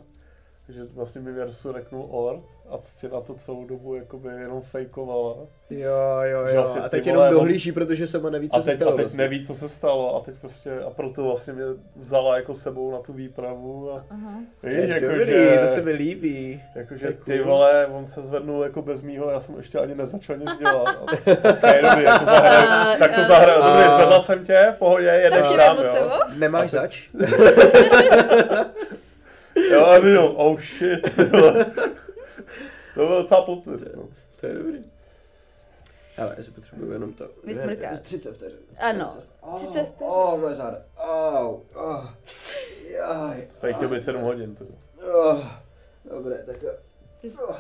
[0.71, 2.41] Že vlastně mi resurrektnul or
[2.71, 5.35] a ctina to celou dobu jakoby jenom fejkovala.
[5.71, 8.77] Jo, jo, jo, asi a teď jenom dohlíží, protože sama neví, co A se teď,
[8.77, 9.23] stalo a teď vlastně.
[9.25, 11.65] neví, co se stalo a teď prostě, a proto vlastně mě
[11.97, 14.33] vzala jako sebou na tu výpravu a Aha.
[14.61, 16.63] To víš, je jako, dobrý, že, to se mi líbí.
[16.77, 17.53] jakože to je ty cool.
[17.53, 20.97] vole, on se zvednul jako bez mýho, já jsem ještě ani nezačal nic dělat.
[21.03, 25.47] okay, dobrý, jak to zahraju, tak to zahraju, dobrý, zvedla jsem tě, v pohodě, jedeš
[25.57, 26.11] tam, jo.
[26.37, 27.09] Nemáš zač?
[29.71, 31.17] Jo, a jenom, oh shit,
[32.95, 34.09] to byl docela plot twist, no.
[34.41, 34.85] To je dobrý.
[36.19, 37.31] Ale já si potřebuju jenom to.
[37.45, 37.93] Vysmrkat.
[37.93, 38.59] Ne, 30 vteřin.
[38.79, 39.09] Ano.
[39.57, 40.13] 30 30 vteřin.
[40.13, 40.83] Oh, moje záda.
[41.09, 42.11] Oh, oh.
[42.89, 43.49] Jaj.
[43.61, 44.65] Tady chtěl být 7 hodin, ty.
[45.15, 45.47] Oh.
[46.05, 46.73] Dobré, tak jo.
[47.49, 47.57] Oh.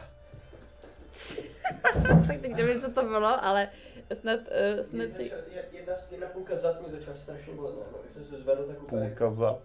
[2.26, 3.68] tak teď nevím, co to bylo, ale
[4.14, 5.32] snad, uh, snad si...
[5.72, 9.06] Jedna, jedna půlka zad mi začala strašně bolet, no, když jsem se zvedl, tak úplně...
[9.06, 9.58] Půlka zad.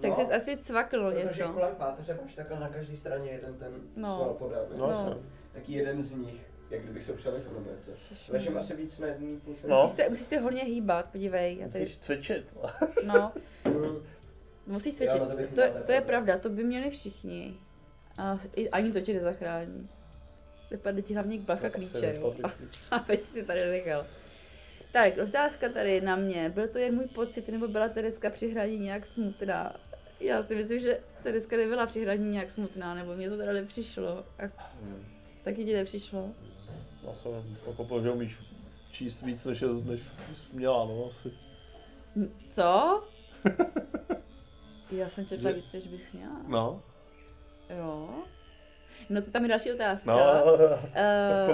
[0.00, 1.52] Tak jsi asi cvakl Protože něco.
[1.52, 4.36] kolem páteře máš takhle na každé straně jeden ten No.
[4.38, 4.56] sval ne?
[4.78, 4.92] No, No.
[5.10, 5.18] no.
[5.52, 8.32] Taky jeden z nich, jak kdybych se přeležel nebo něco.
[8.32, 9.66] Ležím asi víc na jedné půlce.
[9.68, 9.82] No.
[9.82, 11.56] Musíš se, musíš se hodně hýbat, podívej.
[11.58, 12.46] Já tady, Musíš cvičit.
[13.06, 13.32] no,
[14.66, 15.18] musíš cvičit.
[15.18, 17.54] to To, měl to je pravda, to by měli všichni.
[18.18, 19.88] A i, ani to tě nezachrání.
[20.70, 22.34] Vypadne ti hlavně bacha klíče, jo.
[22.44, 22.52] A,
[22.90, 24.06] a teď si tady nechal.
[24.92, 26.48] Tak, otázka tady na mě.
[26.54, 29.76] Byl to jen můj pocit, nebo byla Tereska při hraní nějak smutná?
[30.20, 34.24] Já si myslím, že Tereska nebyla při hraní nějak smutná, nebo mě to teda nepřišlo.
[34.38, 34.42] A
[35.44, 36.30] taky ti nepřišlo?
[37.06, 38.38] Já jsem pochopil, že umíš
[38.92, 40.00] číst víc, než, než
[40.36, 41.32] jsi měla, no asi.
[42.50, 43.02] Co?
[44.92, 46.40] Já jsem četla Že- víc, než bych měla.
[46.46, 46.82] No.
[47.78, 48.08] Jo.
[49.10, 50.14] No to tam je další otázka.
[50.14, 50.58] No,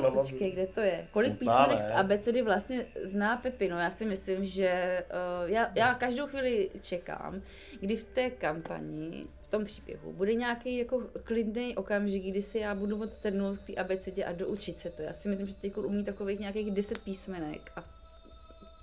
[0.05, 1.07] Uh, počkej, kde to je?
[1.11, 1.95] Kolik Smutná, písmenek z ne?
[1.95, 3.69] abecedy vlastně zná Pepi?
[3.69, 5.03] No já si myslím, že
[5.45, 7.43] uh, já, já každou chvíli čekám,
[7.81, 12.75] kdy v té kampani, v tom příběhu, bude nějaký jako klidný okamžik, kdy si já
[12.75, 15.03] budu moct sednout k té abecedě a doučit se to.
[15.03, 17.85] Já si myslím, že teď umí takových nějakých 10 písmenek a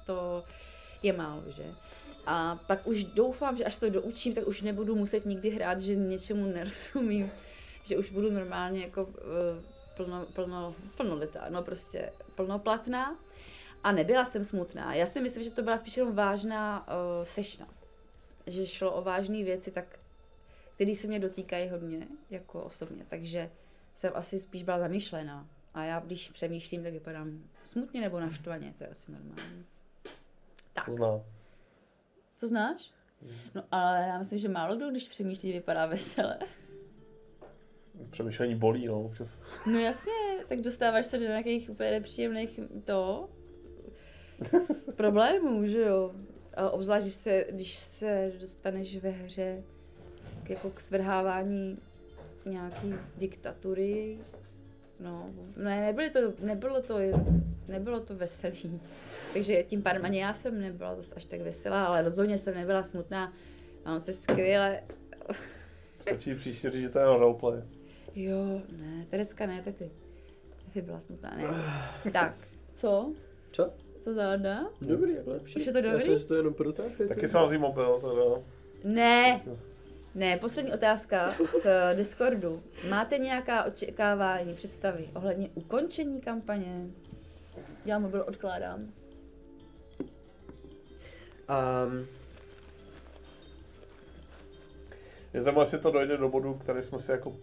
[0.06, 0.44] to
[1.04, 1.64] je málo, že?
[2.26, 5.96] A pak už doufám, že až to doučím, tak už nebudu muset nikdy hrát, že
[5.96, 7.32] něčemu nerozumím,
[7.84, 9.12] že už budu normálně jako uh,
[9.96, 13.18] plno, plno, plnolitá, no prostě plnoplatná.
[13.84, 14.94] A nebyla jsem smutná.
[14.94, 17.68] Já si myslím, že to byla spíš jenom vážná uh, sešna.
[18.48, 20.00] Že šlo o vážné věci, tak,
[20.76, 23.06] které se mě dotýkají hodně, jako osobně.
[23.10, 23.52] Takže
[23.96, 25.48] jsem asi spíš byla zamýšlená.
[25.74, 29.66] A já, když přemýšlím, tak vypadám smutně nebo naštvaně, to je asi normální.
[30.74, 31.22] Tak, To znám.
[32.38, 32.92] co znáš?
[33.56, 36.40] No ale já myslím, že málo kdo, když přemýšlí, vypadá veselé.
[38.10, 39.30] Přemýšlení bolí, no, občas.
[39.72, 40.12] No jasně,
[40.50, 43.30] tak dostáváš se do nějakých úplně nepříjemných to
[44.96, 46.12] problémů, že jo.
[46.54, 49.64] A obzvlášť, když se, když se dostaneš ve hře
[50.44, 51.78] k, jako k svrhávání
[52.46, 54.20] nějaký diktatury.
[55.00, 56.98] No, ne, nebylo to, nebylo to,
[57.68, 58.82] nebylo to veselý.
[59.34, 62.84] Takže tím pádem ani já jsem nebyla zase až tak veselá, ale rozhodně jsem nebyla
[62.84, 63.34] smutná.
[63.86, 64.84] Mám se skvěle.
[66.00, 67.62] Stačí příště říct, že to je roleplay.
[68.16, 69.92] Jo, ne, Tereska ne, Pepi.
[70.66, 71.44] Pepi byla smutná, ne.
[72.12, 72.34] Tak,
[72.74, 73.14] co?
[73.52, 73.74] Co?
[74.00, 74.60] Co záda?
[74.82, 75.60] Dobrý, jak lepší.
[75.60, 76.06] Už je to Já dobrý?
[76.06, 76.90] jsem si to jenom protáhl.
[77.08, 78.46] Taky jsem vzít mobil, teda.
[78.84, 79.42] Ne,
[80.16, 82.64] ne, poslední otázka z Discordu.
[82.90, 86.88] Máte nějaká očekávání, představy ohledně ukončení kampaně?
[87.86, 88.80] Já mobil odkládám.
[91.50, 92.08] Um,
[95.34, 97.36] Je zajímavé, jestli to dojde do bodu, který jsme si jako,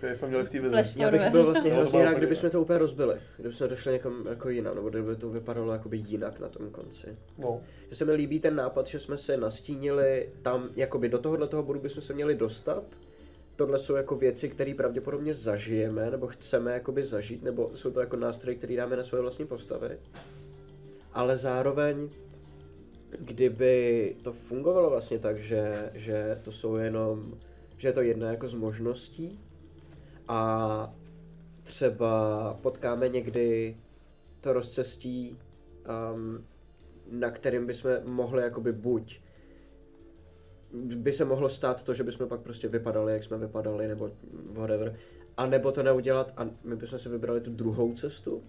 [0.00, 0.76] který jsme měli v té vizi.
[0.96, 3.20] Já bych byl vlastně No, to hrozně rád, kdybychom to úplně rozbili.
[3.36, 7.16] Kdybychom došli někam jako jinam, nebo kdyby to vypadalo jakoby jinak na tom konci.
[7.38, 11.48] No, Že se mi líbí ten nápad, že jsme se nastínili tam, jakoby do tohohle
[11.48, 12.84] toho bodu bychom se měli dostat.
[13.56, 18.16] Tohle jsou jako věci, které pravděpodobně zažijeme, nebo chceme jakoby zažít, nebo jsou to jako
[18.16, 19.98] nástroje, které dáme na svoje vlastní postavy.
[21.12, 22.10] Ale zároveň,
[23.18, 27.34] kdyby to fungovalo vlastně tak, že, že to jsou jenom,
[27.76, 29.40] že je to jedna jako z možností
[30.30, 30.94] a
[31.62, 33.76] třeba potkáme někdy
[34.40, 35.38] to rozcestí,
[36.14, 36.44] um,
[37.10, 39.20] na kterým bychom mohli jakoby buď
[40.96, 44.10] by se mohlo stát to, že bychom pak prostě vypadali, jak jsme vypadali, nebo
[44.52, 44.96] whatever.
[45.36, 48.42] A nebo to neudělat a my bychom si vybrali tu druhou cestu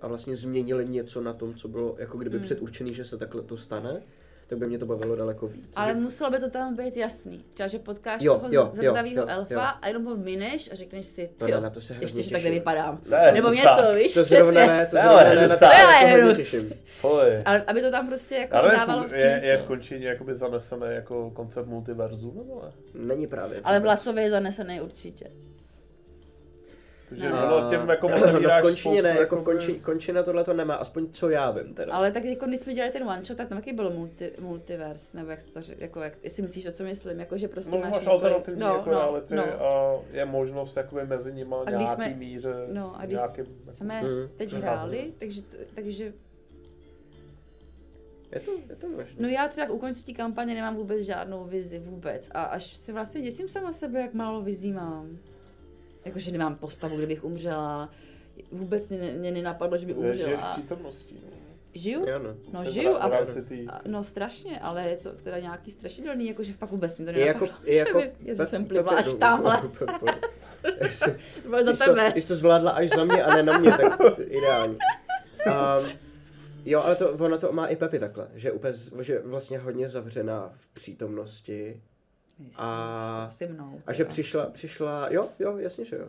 [0.00, 2.44] a vlastně změnili něco na tom, co bylo jako kdyby Hmm.
[2.44, 4.02] předurčený, že se takhle to stane,
[4.48, 5.72] tak by mě to bavilo daleko víc.
[5.76, 7.44] Ale muselo by to tam být jasný.
[7.54, 9.60] Třeba, že potkáš Jo, toho jo, zrzavého jo, jo, elfa jo.
[9.82, 12.22] a jenom ho mineš a řekneš si, No, ty ne, na to se hrozně ještě,
[12.22, 13.00] že takhle vypadám.
[13.10, 13.96] Ne, Nebo to něco, tak.
[13.96, 14.14] víš?
[14.14, 16.36] To zrovna ne, to Ne, zrovna ale ne, na to se Ale hnus.
[16.36, 16.72] těším.
[17.00, 17.42] Fuj.
[17.44, 20.94] Ale aby to tam prostě jako nevím, dávalo fun- je, je v končině jakoby zanesené
[20.94, 22.70] jako koncept multiverzu, nebo ne?
[23.06, 23.60] Není právě.
[23.64, 25.26] Ale vlasově je zanesený určitě.
[27.08, 27.56] Takže No.
[27.56, 30.52] ono těm jako no v otevíráš končině ne, jako v jakoby- konči, končina tohle to
[30.54, 31.92] nemá, aspoň co já vím teda.
[31.92, 35.16] Ale tak jako když jsme dělali ten one shot, tak tam taky bylo multi, multiverse,
[35.16, 37.92] nebo jak to jako jak, jestli myslíš to, co myslím, jako že prostě No, máš
[37.92, 39.42] máš alternativní no, jako no, reality no.
[39.44, 44.02] a je možnost jakoby mezi nimi A nějaký jsme- míře, No a když nějakým, jsme
[44.02, 44.62] Mm, teď přecházet.
[44.78, 46.12] hráli, takže, to- takže
[48.32, 49.22] Je to, je to možné.
[49.22, 52.28] No já třeba k ukončení kampaně nemám vůbec žádnou vizi, vůbec.
[52.32, 55.18] A až se vlastně děsím sama sebe, jak málo vizí mám.
[56.06, 57.90] Jakože nemám postavu, kdybych umřela.
[58.52, 60.52] Vůbec mě, mě nenapadlo, že by že žiješ v umřela.
[60.52, 61.14] přítomnosti.
[61.24, 61.36] No.
[61.74, 62.06] Žiju?
[62.08, 62.34] Jo, no.
[62.52, 63.10] No Se žiju a,
[63.86, 67.44] no strašně, ale je to teda nějaký strašidelný, jakože fakt vůbec mi to Je jako,
[67.44, 67.70] nenapadlo.
[67.72, 68.00] je jako...
[68.20, 69.62] že by- jsem plivla až no, tamhle.
[69.80, 71.12] no,
[71.48, 72.10] bylo za Když to, tebe.
[72.12, 74.78] když to zvládla až za mě a ne na mě, tak ideální.
[75.46, 75.90] Um,
[76.64, 80.52] jo, ale to, ono to má i Pepi takhle, že, úplně, že vlastně hodně zavřená
[80.56, 81.82] v přítomnosti
[82.56, 83.82] a, Se mnou.
[83.86, 86.08] a že přišla, přišla, jo, jo, jasně, že jo.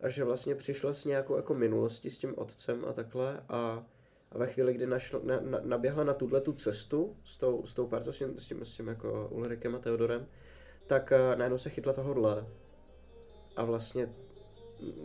[0.00, 3.84] A že vlastně přišla s nějakou jako minulostí s tím otcem a takhle a,
[4.32, 7.74] a ve chvíli, kdy našla, na, na, naběhla na tuhle tu cestu s tou, s
[7.74, 10.26] tou partou, s tím, s tím, s tím jako Ulrikem a Theodorem,
[10.86, 12.46] tak uh, najednou se chytla tohohle
[13.56, 14.08] a vlastně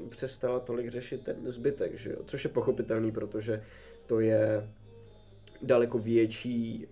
[0.10, 2.18] přestala tolik řešit ten zbytek, že jo?
[2.26, 3.64] Což je pochopitelný, protože
[4.06, 4.70] to je
[5.64, 6.88] daleko větší,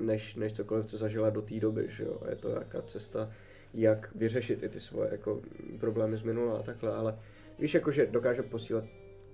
[0.00, 2.20] než, než cokoliv, co zažila do té doby, že jo?
[2.30, 3.30] Je to jaká cesta,
[3.74, 5.40] jak vyřešit i ty svoje jako
[5.80, 7.18] problémy z minula a takhle, ale
[7.58, 8.84] víš, jako, že dokáže posílat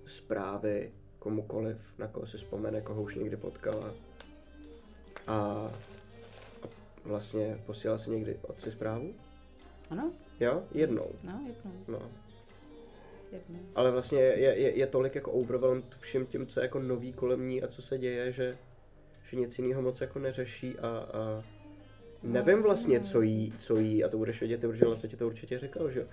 [0.05, 3.95] zprávy komukoliv, na koho si vzpomene, koho už někdy potkala.
[5.27, 5.35] A,
[6.63, 6.69] a
[7.05, 9.15] vlastně posílala si někdy otci zprávu?
[9.91, 11.11] Ano, Jo, jednou.
[11.25, 12.03] no, jednou, No.
[13.33, 13.59] jednou.
[13.75, 17.49] Ale vlastně je, je, je tolik jako overwhelmed vším tím, co je jako nový kolem
[17.49, 18.59] ní a co se děje, že,
[19.31, 21.45] že nic jiného moc jako neřeší a, a
[22.23, 25.27] nevím vlastně, co jí, co jí, a to budeš vědět, ty, protože co ti to
[25.27, 26.07] určitě říkal, že jo.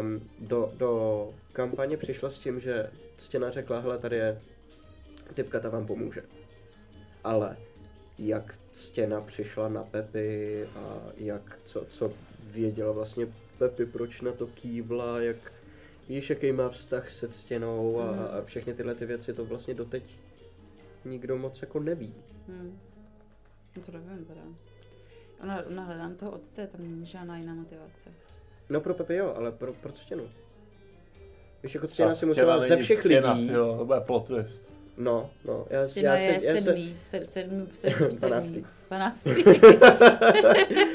[0.00, 4.40] Um, do, do kampaně přišla s tím, že Stěna řekla, hele, tady je
[5.34, 6.22] typka, ta vám pomůže.
[7.24, 7.56] Ale
[8.18, 13.26] jak Stěna přišla na Pepy a jak, co, co věděla vlastně
[13.58, 15.36] Pepy, proč na to kývla, jak
[16.08, 18.20] víš, jaký má vztah se Stěnou a, Mhm.
[18.20, 20.02] a všechny tyhle ty věci, to vlastně doteď
[21.04, 22.14] nikdo moc jako neví.
[22.48, 22.78] Hmm.
[23.76, 24.40] No to nevím teda.
[25.42, 28.10] Ona, ona hledám toho otce, tam není žádná jiná motivace.
[28.70, 30.28] No pro Pepe jo, ale pro, pro Stěnu.
[31.62, 33.52] Víš, jako stěna Ta si musela ze všech stěna, lidí.
[33.52, 34.64] Jo, to bude plot twist.
[34.96, 35.66] No, no.
[35.70, 38.54] Já, Stěna já, je se, já se, sedmý, sed, sedm, sedm, Dvanáctý.
[38.54, 39.30] sedmý, dvanáctý.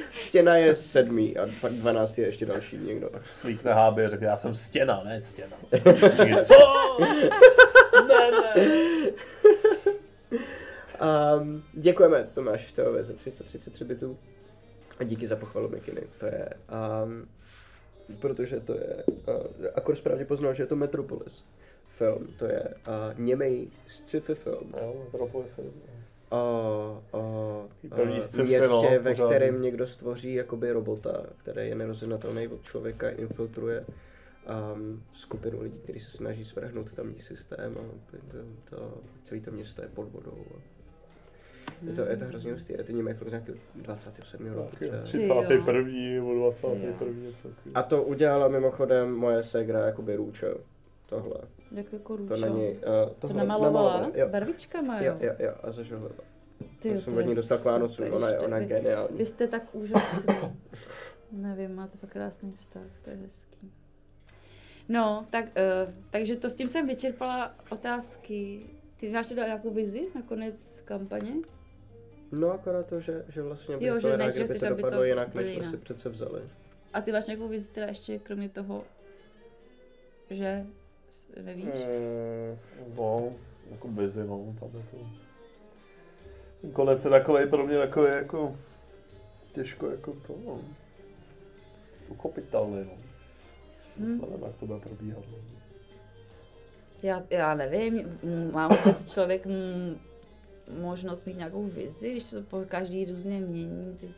[0.20, 3.10] stěna je sedmý a pak dvanáctý je ještě další někdo.
[3.26, 5.58] Slíkne háby a řekne, já jsem stěna, ne stěna.
[6.44, 6.56] Co?
[8.08, 8.66] ne, ne.
[11.02, 14.18] Um, děkujeme Tomáši Štejovi za 333 bitů
[15.00, 16.02] a díky za pochvalu Mikiny.
[16.20, 16.50] To je,
[17.04, 17.28] um,
[18.20, 21.46] protože to je, uh, akor správně poznal, že je to Metropolis
[21.98, 22.28] film.
[22.38, 24.74] To je uh, němej sci-fi film.
[24.82, 25.64] No, Metropolis je
[26.30, 27.20] o, o,
[28.02, 33.86] o městě, no, ve kterém někdo stvoří jakoby robota, který je nerozeznatelný od člověka, infiltruje
[34.76, 38.38] um, skupinu lidí, kteří se snaží svrhnout tamní systém a to,
[38.70, 40.38] to, celé to město je pod vodou.
[40.56, 40.75] A
[41.88, 44.46] je to, je to hrozně hustý, je to němý film z nějakého 27.
[44.48, 44.70] roku.
[44.72, 45.02] taky třeba.
[45.02, 45.82] 31.
[46.14, 46.98] nebo 21.
[47.00, 47.12] Ty jo.
[47.14, 47.78] něco takového.
[47.78, 50.48] A to udělala mimochodem moje segra jakoby růčo.
[51.06, 51.36] Tohle.
[51.72, 52.36] Jak jako To růčo.
[52.36, 52.70] není...
[52.70, 52.78] Uh,
[53.10, 54.12] To tohle namalovala?
[54.14, 54.30] Jo.
[54.30, 55.18] Barvičkama, Jo, jo?
[55.28, 56.02] jo, jo, a zažila.
[56.82, 59.18] Ty jo, jsem to od ní dostal k Vánocům, super, ona je, ona je geniální.
[59.18, 60.24] Vy jste tak úžasný.
[61.32, 63.72] Nevím, máte fakt krásný vztah, to je hezký.
[64.90, 68.66] No, tak, uh, takže to s tím jsem vyčerpala otázky.
[68.98, 71.34] Ty máš teda nějakou vizi na konec kampaně?
[72.32, 74.76] No akorát to, že, že vlastně by Jo, to že že kdyby chceš, to aby
[74.76, 75.72] to dopadlo jinak, než jsme jinak.
[75.72, 76.42] si přece vzali.
[76.94, 78.84] A ty máš nějakou vizi teda ještě kromě toho,
[80.30, 80.66] že
[81.44, 81.66] nevíš?
[81.66, 82.58] Mm,
[82.98, 83.34] no,
[83.72, 84.98] jako busy, no, tam je to.
[86.74, 88.58] Konec je takový pro mě takový jako
[89.54, 90.62] těžko jako to, no.
[92.10, 92.92] Uchopitelný, no.
[94.00, 94.08] Hmm.
[94.12, 94.22] Hmm.
[94.22, 95.24] Nevím, jak to bude probíhat.
[95.32, 95.38] No.
[97.04, 98.20] Já, já nevím,
[98.52, 99.48] má vůbec člověk
[100.80, 104.10] možnost mít nějakou vizi, když se to po každý různě mění, teď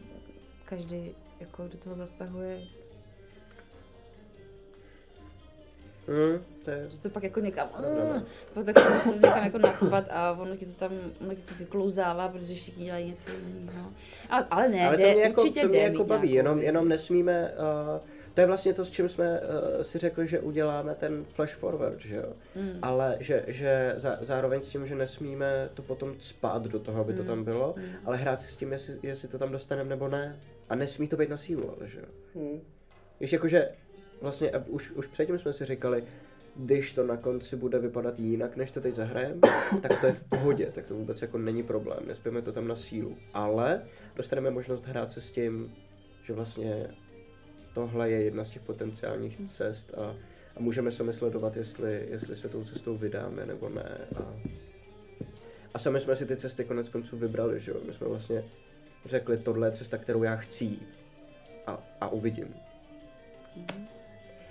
[0.65, 2.59] každý jako do toho zasahuje,
[6.07, 6.89] Hmm, to je...
[6.89, 8.23] že to pak jako někam, No,
[8.55, 8.63] no.
[8.63, 12.29] tak to musíš někam jako naspat a ono ti to tam ono ti to vyklouzává,
[12.29, 13.89] protože všichni dělají něco jiného.
[14.29, 16.59] Ale, ale ne, Ale to jde, mě jako, určitě to mě jde jako baví, jenom,
[16.59, 20.95] jenom nesmíme, uh, to je vlastně to, s čím jsme uh, si řekli, že uděláme
[20.95, 22.33] ten flash forward, že jo.
[22.55, 22.79] Mm.
[22.81, 27.13] Ale že, že za, zároveň s tím, že nesmíme to potom spát do toho, aby
[27.13, 27.27] to Mm.
[27.27, 27.83] tam bylo, Mm.
[28.05, 30.39] ale hrát si s tím, jestli, jestli to tam dostaneme nebo ne.
[30.69, 32.05] A nesmí to být na sílu, ale že jo.
[32.35, 32.61] Hmm.
[33.19, 33.69] Víš, jakože
[34.21, 36.03] vlastně už, už předtím jsme si říkali,
[36.55, 39.39] když to na konci bude vypadat jinak, než to teď zahrajeme,
[39.81, 42.75] tak to je v pohodě, tak to vůbec jako není problém, nespíme to tam na
[42.75, 43.17] sílu.
[43.33, 43.81] Ale
[44.15, 45.75] dostaneme možnost hrát se s tím,
[46.23, 46.87] že vlastně
[47.77, 50.15] tohle je jedna z těch potenciálních cest a,
[50.55, 53.97] a můžeme sami sledovat, jestli, jestli se tou cestou vydáme nebo ne.
[54.15, 54.33] A,
[55.73, 57.77] a sami jsme si ty cesty konec konců vybrali, že jo?
[57.85, 58.43] My jsme vlastně
[59.05, 61.05] řekli, tohle je cesta, kterou já chci jít.
[61.67, 62.55] A, a uvidím.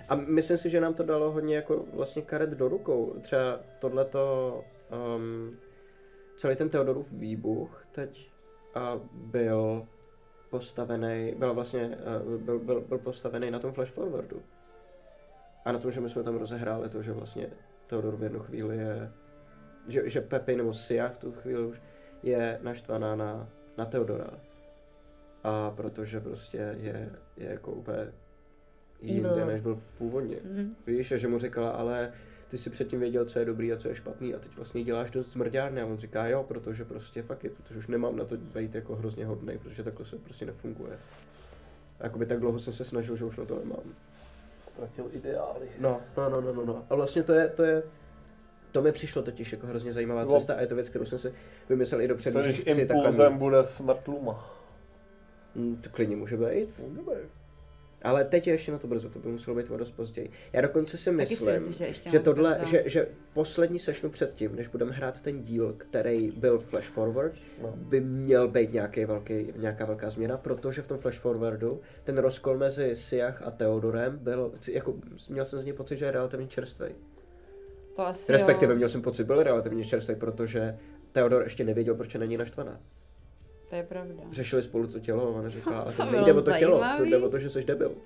[0.09, 3.15] A myslím si, že nám to dalo hodně jako vlastně karet do rukou.
[3.21, 4.63] Třeba tohleto,
[5.15, 5.57] um,
[6.35, 8.29] celý ten Theodorův výbuch teď
[8.75, 9.87] uh, byl
[10.49, 14.41] postavený, byl vlastně, uh, byl, byl, byl postavený na tom flash forwardu.
[15.65, 17.49] A na tom, že my jsme tam rozehráli to, že vlastně
[17.87, 19.11] Theodor v jednu chvíli je,
[19.87, 21.81] že, že Pepi nebo Sia v tu chvíli už
[22.23, 24.29] je naštvaná na, na Theodora.
[25.43, 28.11] A protože prostě je, je jako úplně
[28.99, 30.37] jinde, než byl původně.
[30.43, 30.75] Mhm.
[30.87, 32.13] Víš, že mu říkala, ale
[32.47, 35.09] ty si předtím věděl, co je dobrý a co je špatný a teď vlastně děláš
[35.11, 38.37] dost zmrďárny a on říká, jo, protože prostě fakt je, protože už nemám na to
[38.37, 40.99] být jako hrozně hodný, protože takhle svět prostě nefunguje.
[41.99, 43.79] A jakoby tak dlouho jsem se snažil, že už na to nemám.
[44.57, 45.67] Ztratil ideály.
[45.79, 46.85] No, no, no, no, no, no.
[46.89, 47.83] A vlastně to je, to je,
[48.71, 50.29] to mi přišlo totiž jako hrozně zajímavá No.
[50.29, 51.33] cesta a je to věc, kterou jsem si
[51.69, 53.37] vymyslel i dopředu, že chci takhle mít.
[53.37, 54.53] bude smrt Luma.
[55.55, 56.79] Mm, to klidně může být.
[56.87, 57.29] Může být.
[58.01, 60.29] Ale teď je ještě na to brzo, to by muselo být o dost později.
[60.53, 62.65] Já dokonce si myslím, myslím, že ještě že tohle, brzo.
[62.71, 67.73] že, že poslední sešnu předtím, než budeme hrát ten díl, který byl Flash Forward, No.
[67.75, 72.57] by měl být nějaký velký, nějaká velká změna, protože v tom Flash Forwardu ten rozkol
[72.57, 74.95] mezi Siach a Theodorem byl, jako,
[75.29, 76.87] měl jsem z něj pocit, že je relativně čerstvý.
[77.95, 78.77] To asi Respektive jo.
[78.77, 80.77] měl jsem pocit, byl relativně čerstvý, protože
[81.11, 82.79] Theodor ještě nevěděl, proč není naštvaná.
[83.69, 84.23] To je pravda.
[84.31, 87.05] Řešili spolu to tělo a ona říkala, ale To to nejde o to tělo, to
[87.05, 87.95] jde o to, že jsi debil.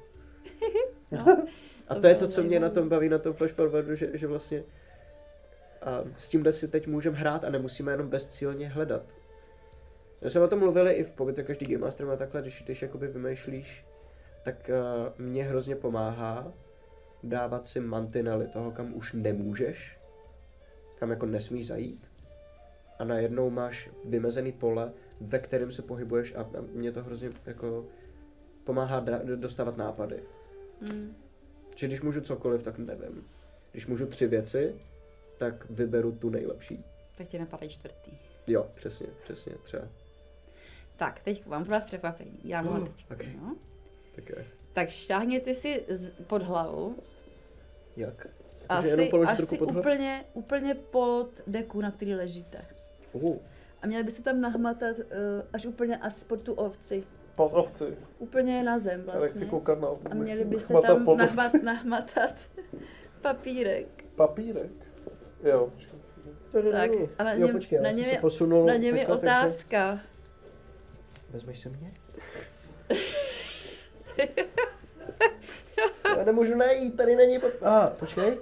[1.11, 1.45] No.
[1.87, 4.09] A To to je to, co mě na tom baví, na tom flash forwardu, že,
[4.13, 4.63] že vlastně
[5.81, 9.03] a s tímhle si teď můžeme hrát a nemusíme jenom bezcílně hledat.
[10.21, 12.81] My jsme o tom mluvili i v pobytu každý Game Master a takhle, když, když
[12.81, 13.85] jakoby vymýšlíš,
[14.43, 16.53] tak uh, mě hrozně pomáhá
[17.23, 19.99] dávat si mantinely toho, kam už nemůžeš,
[20.99, 22.07] kam jako nesmíš zajít.
[22.99, 24.91] A najednou máš vymezený pole,
[25.21, 27.85] ve kterém se pohybuješ a, a mě to hrozně jako
[28.63, 30.23] pomáhá dra- dostávat nápady.
[30.81, 31.15] Mm.
[31.75, 33.27] Že když můžu cokoliv, tak nevím.
[33.71, 34.75] Když můžu tři věci,
[35.37, 36.83] tak vyberu tu nejlepší.
[37.17, 38.11] Tak tě napadají čtvrtý.
[38.47, 39.83] Jo, přesně, přesně, třeba.
[40.97, 42.39] Tak, teď mám pro vás překvapení.
[42.43, 43.05] Já mám Oh, teď.
[43.11, 43.23] ok.
[43.41, 43.55] No.
[44.15, 44.45] Tak je.
[44.73, 46.95] Tak šáhněte si z, pod hlavu.
[47.97, 48.27] Jak?
[48.85, 49.79] Jenom Asi, asi pod hlavu?
[49.79, 52.65] úplně, úplně pod deku, na který ležíte.
[53.13, 53.37] Uh,
[53.81, 55.03] A měli byste tam nahmatat uh,
[55.53, 57.03] až úplně asi pod tu ovci.
[57.35, 57.97] Pod ovci.
[58.19, 59.45] Úplně na zem Já nechci vlastně.
[59.45, 61.17] koukat na A měli byste tam ovci.
[61.25, 62.33] nahmat, nahmatat
[63.21, 63.87] papírek.
[64.15, 64.71] Papírek.
[65.43, 65.69] Jo.
[66.71, 69.17] Tak, a na jo, něm- počkej, na něm se je- posunul Na něm je takhle,
[69.17, 69.99] takže- otázka.
[71.29, 71.91] Vezmeš se mě?
[76.17, 77.51] Já nemůžu najít, tady není pod...
[77.61, 78.37] Aha, počkej.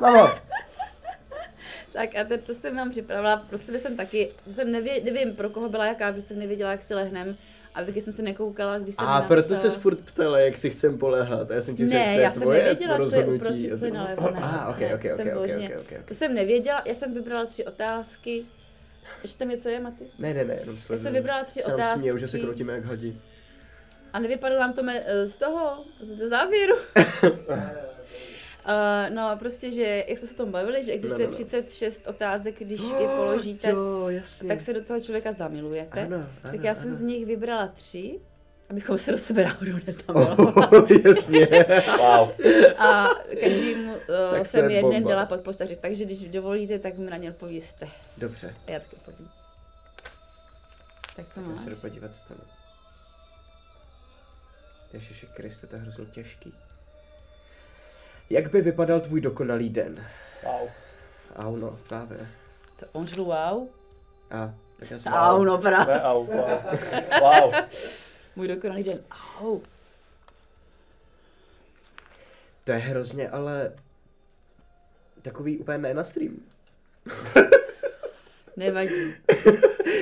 [0.00, 0.28] mám ho.
[1.96, 5.36] Tak a to, to jsem vám připravila, pro sebe jsem taky, to jsem nevě, nevím
[5.36, 7.36] pro koho byla jaká, protože jsem nevěděla, jak si lehnem,
[7.74, 9.28] ale taky jsem se nekoukala, když jsem A napsala.
[9.28, 11.50] proto se furt ptala, jak si chcem polehat.
[11.50, 13.78] A já jsem ti řekl, Ne, to je já jsem tvoje nevěděla, co je uprostřed,
[13.78, 14.30] co je nalevo.
[14.30, 16.08] Ne, Ah, ok, ne, ok, to ok, jsem ok, vyloženě- ok, ok, ok.
[16.08, 18.44] To jsem nevěděla, já jsem vybrala tři otázky.
[19.22, 20.04] Ještě tam něco je, Maty?
[20.18, 21.98] Ne, ne, ne, jenom Já jsem vybrala tři Se nám otázky.
[21.98, 23.20] směju, že se krotíme jak hadí.
[24.12, 26.74] A nevypadlo nám to me, z toho, z závěru.
[28.68, 31.44] Uh, no prostě, že jak jsme se o tom bavili, že existuje No, no, no.
[31.44, 34.48] 36 otázek, když je položíte, Jo, jasně.
[34.48, 36.06] tak se do toho člověka zamilujete.
[36.06, 36.96] Ano, tak ano, já jsem ano.
[36.96, 38.20] z nich vybrala tři,
[38.70, 40.36] abychom se do sebe náhodou nezamilovali.
[40.72, 41.48] Oh, jasně.
[41.98, 42.30] Wow.
[42.78, 43.08] A
[43.40, 44.00] každému uh,
[44.30, 45.10] Tak to jsem je jeden bomba.
[45.10, 47.88] dala pod postaři, takže když dovolíte, tak mi na ně odpovíste.
[48.16, 48.54] Dobře.
[48.66, 49.28] Já taky podím.
[51.16, 51.64] Tak co máš?
[51.64, 52.46] se jdu podívat, co tam je.
[54.92, 56.54] Ježiši Kriste, to je hrozně těžký.
[58.30, 60.06] Jak by vypadal tvůj dokonalý den?
[60.44, 60.68] Wow.
[61.36, 62.28] Au no, právě.
[62.76, 63.68] To on šlu wow?
[64.30, 65.12] A, tak já jsem...
[65.12, 65.94] Au, no právě.
[65.94, 66.60] Ne, au, wow.
[67.20, 67.54] wow.
[68.36, 68.98] Můj dokonalý den.
[69.40, 69.60] Au.
[72.64, 73.72] To je hrozně, ale...
[75.22, 76.36] Takový úplně ne na stream.
[78.56, 79.14] Nevadí.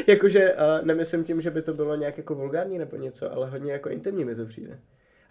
[0.06, 3.72] Jakože, uh, nemyslím tím, že by to bylo nějak jako vulgární nebo něco, ale hodně
[3.72, 4.78] jako intimní mi to přijde.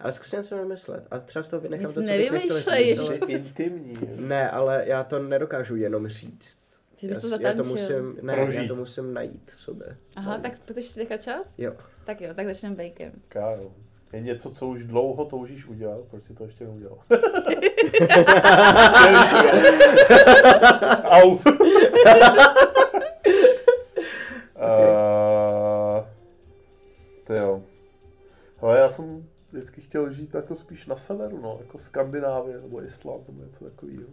[0.00, 1.06] Ale zkusím si vymyslet.
[1.10, 3.20] A třeba z toho vynechám Nic to, co bych nechtěl nevymýšlej, říct.
[3.28, 3.98] Intimní.
[4.16, 6.58] Ne, ale já to nedokážu jenom říct.
[7.00, 8.68] Ty bys to já, já to musím, ne, já Prožít.
[8.68, 9.96] to musím najít v sobě.
[10.16, 11.54] Aha, tak chceš si nechat čas?
[11.58, 11.72] Jo.
[12.04, 13.12] Tak jo, tak začneme bejkem.
[13.28, 13.72] Káro.
[14.12, 16.98] Je něco, co už dlouho toužíš udělat, proč si to ještě neudělal?
[21.04, 21.30] Au.
[21.30, 21.38] Uh,
[27.26, 27.62] to jo.
[28.60, 29.24] Ale já jsem
[29.54, 34.08] vždycky chtěl žít jako spíš na severu, no, jako Skandinávie nebo Island nebo něco takového.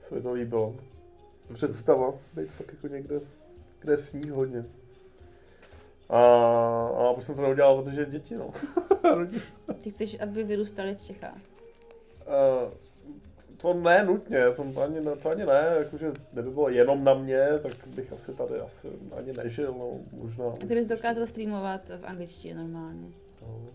[0.00, 0.76] Se mi to líbilo.
[1.52, 3.20] Představa, být fakt jako někde,
[3.78, 4.64] kde je sníh hodně.
[6.08, 6.18] A,
[6.86, 8.52] a proč jsem to neudělal, protože děti, no.
[9.80, 11.38] Ty chceš, aby vyrůstali v Čechách.
[12.26, 12.72] Uh,
[13.56, 17.48] to ne nutně, to ani, ne, to ani ne, jakože kdyby bylo jenom na mě,
[17.62, 20.44] tak bych asi tady asi ani nežil, no, možná.
[20.44, 23.23] A ty bys dokázal streamovat v angličtině normálně.
[23.48, 23.68] No.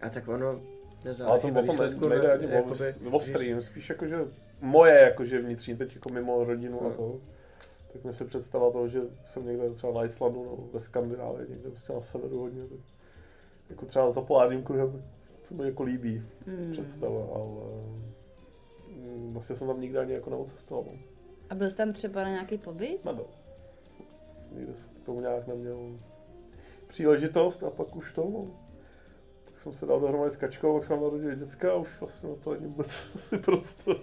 [0.00, 0.58] A tak ono Ale
[1.04, 2.08] nezáleží to na výsledku.
[2.08, 4.16] nejde ne- ani o, jakoby, o když- stream, spíš jakože
[4.60, 6.90] moje jakože vnitřní, teď jako mimo rodinu a No.
[6.90, 7.20] to.
[7.92, 11.70] Tak mi se představa toho, že jsem někde třeba na Islandu nebo ve Skandinávii, někde
[11.70, 12.78] prostě na severu hodně, tak
[13.70, 15.04] jako třeba za polárním kruhem
[15.48, 16.72] se mi jako líbí Hmm.
[16.72, 17.46] představa, ale
[18.96, 20.84] mm, vlastně jsem tam nikdy ani jako neocestoval.
[20.86, 20.98] no.
[21.50, 23.04] A byl jsi tam třeba na nějaký pobyt?
[23.04, 23.26] Nebyl.
[24.52, 25.98] Nikdy jsem k tomu nějak neměl
[26.86, 28.46] příležitost a pak už to, no.
[29.64, 32.34] Tak jsem se dal dohromady s kačkou, pak jsem narodil děcka a už vlastně na
[32.36, 33.96] to není vůbec asi prostor.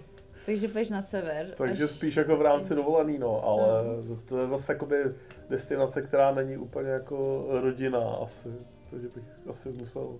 [0.46, 1.54] Takže půjdeš na sever.
[1.56, 3.84] Takže až- spíš jako v rámci dovolený, no, ale
[4.28, 4.96] to je zase jakoby
[5.50, 8.48] destinace, která není úplně jako rodina asi.
[8.90, 10.18] Takže bych asi musel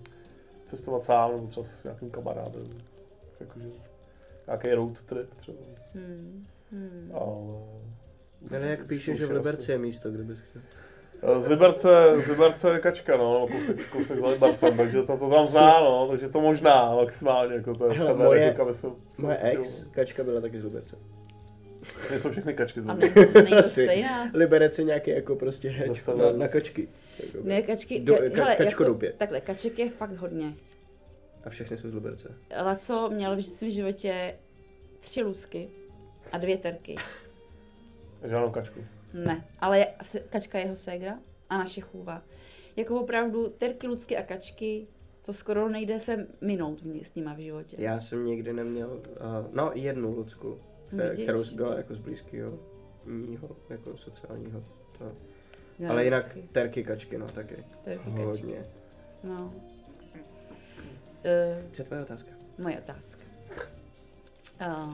[0.64, 2.64] cestovat sám nebo třeba s nějakým kamarádem.
[3.40, 3.68] Jakože
[4.46, 5.58] nějaký road trip třeba.
[5.94, 6.46] Hmm.
[6.72, 7.10] Hmm.
[7.14, 8.58] Ale...
[8.58, 10.62] Ale jak píše, že v Liberci je místo, kde bys chtěl.
[11.40, 11.88] Z Liberce,
[12.24, 16.08] z Liberce je kačka, no, kousek, kousek za Libercem, takže to, to tam zná, no,
[16.10, 20.24] takže to možná maximálně, jako to je Hele, sever, moje- jako jsme, Moje ex, kačka
[20.24, 20.96] byla taky z Liberce.
[22.10, 23.86] Nejsou všechny kačky z Liberce.
[24.34, 26.88] Liberec je nějaký jako prostě Zase na, na kačky.
[27.42, 30.54] Ne, kačky, Do- ka, ka- hele, jako, takhle, kaček je fakt hodně.
[31.44, 32.34] A všechny jsou z Liberce.
[32.64, 34.34] Laco měl v svém životě
[35.00, 35.68] tři lusky
[36.32, 36.96] a dvě terky.
[38.24, 38.80] Žádnou kačku.
[39.14, 41.18] Ne, ale je, se- kačka je jeho ségra
[41.50, 42.22] a naše chůva.
[42.76, 44.86] Jako opravdu terky, lucky a kačky,
[45.24, 47.76] to skoro nejde se minout v s nima v životě.
[47.78, 49.02] Já jsem nikdy neměl, uh,
[49.52, 50.58] no jednu Lucku,
[50.92, 51.22] Vidíš?
[51.22, 52.58] kterou byla jako z blízkého
[53.04, 54.64] mýho, jako sociálního.
[54.98, 55.12] To.
[55.88, 56.48] Ale jinak hezky.
[56.52, 57.56] terky, kačky, no taky.
[57.84, 58.22] Terky, kačky.
[58.24, 58.64] Hodně.
[59.24, 59.54] No.
[61.24, 62.30] Uh, Co je tvoje otázka?
[62.62, 63.22] moje otázka.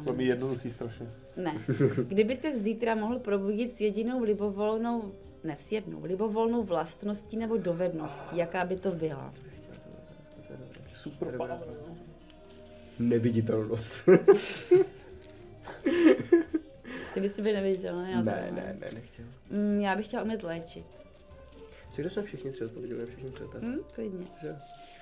[0.04, 1.06] To Um, mi jednoduchý strašně.
[1.38, 1.64] Ne.
[2.08, 5.12] Kdybyste zítra mohl probudit s jedinou libovolnou,
[5.44, 9.34] ne s jednou, libovolnou vlastností nebo dovedností, jaká by to byla?
[10.94, 11.58] Super power.
[12.98, 13.92] Neviditelnost.
[17.14, 18.12] Ty bys byl neviditelný.
[18.12, 19.24] já to ne, ne, ne, nechtěl.
[19.50, 20.86] Mm, já bych chtěla umět léčit.
[21.94, 23.66] Co když jsme všichni tři odpověděli na všechny tři otázky?
[23.66, 24.26] Hm, klidně.
[24.42, 24.56] Že?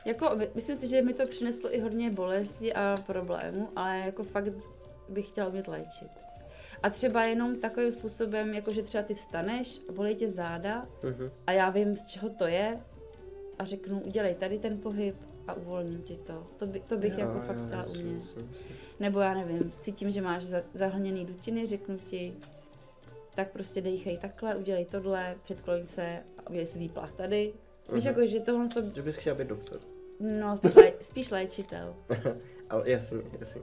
[0.04, 4.24] Jako, my- myslím si, že mi to přineslo i hodně bolesti a problémů, ale jako
[4.24, 4.48] fakt
[5.08, 6.08] bych chtěla umět léčit.
[6.82, 11.30] A třeba jenom takovým způsobem, jako že třeba ty vstaneš a bolí tě záda Mhm.
[11.46, 12.80] a já vím, z čeho to je
[13.58, 15.16] a řeknu, udělej tady ten pohyb
[15.48, 16.46] a uvolním ti to.
[16.56, 18.14] To, by, to bych Jo, jako jo, fakt chtěla umět.
[18.16, 18.42] jasně, jasně.
[19.00, 22.34] Nebo já nevím, cítím, že máš za- zahlněný dutiny, řeknu ti,
[23.34, 27.52] tak prostě dejchej takhle, udělej tohle, předkloň se a udělej si výplach tady.
[27.92, 28.14] Víš, Mhm.
[28.14, 29.80] jako, že tohle to, Že bys chtěl být doktor.
[30.20, 31.96] no, spíš, lé, spíš léčitel.
[32.70, 33.62] Ale jasně, jasně.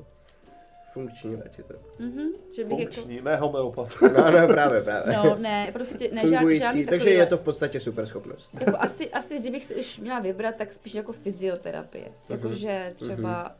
[0.93, 1.79] Funkční léčitel.
[1.99, 3.89] Mhm, že bych jako, Funkční, ne homeopat.
[4.01, 5.15] No, no, právě, právě.
[5.15, 8.49] no, ne, prostě, ne, žád, Fungující, žádný takže je to v podstatě super schopnost.
[8.59, 12.11] jako asi, asi, kdybych si už měla vybrat, tak spíš jako fyzioterapie.
[12.29, 13.55] Jakože třeba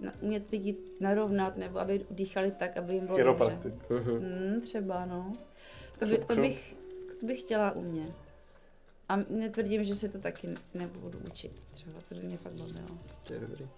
[0.00, 3.44] na, umět lidi narovnat, nebo aby dýchali tak, aby jim bylo dobře.
[3.44, 3.90] Chiropraktik.
[3.90, 4.18] Mhm.
[4.18, 5.32] Hmm, třeba no.
[5.98, 6.76] To, by, to, bych,
[7.20, 8.12] to bych chtěla umět.
[9.08, 11.52] A netvrdím, že se to taky nebudu učit.
[11.74, 12.98] Třeba to by mě fakt bavilo.
[13.26, 13.68] To je dobrý.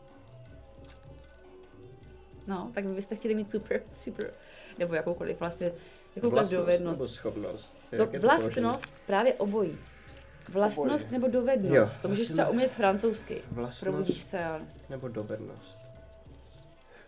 [2.47, 4.31] No, tak vy byste chtěli mít super, super,
[4.79, 5.73] nebo jakoukoliv vlastně,
[6.17, 7.01] jakoukoliv dovednost.
[7.01, 7.77] nebo schopnost.
[7.91, 9.79] To je to vlastnost, právě obojí.
[10.53, 11.13] Vlastnost Obojí.
[11.13, 11.75] nebo dovednost.
[11.75, 13.43] Jo, to můžeš vlastně- třeba umět francouzsky.
[13.51, 14.61] Vlastnost Probudíš se a...
[14.91, 15.79] nebo dovednost.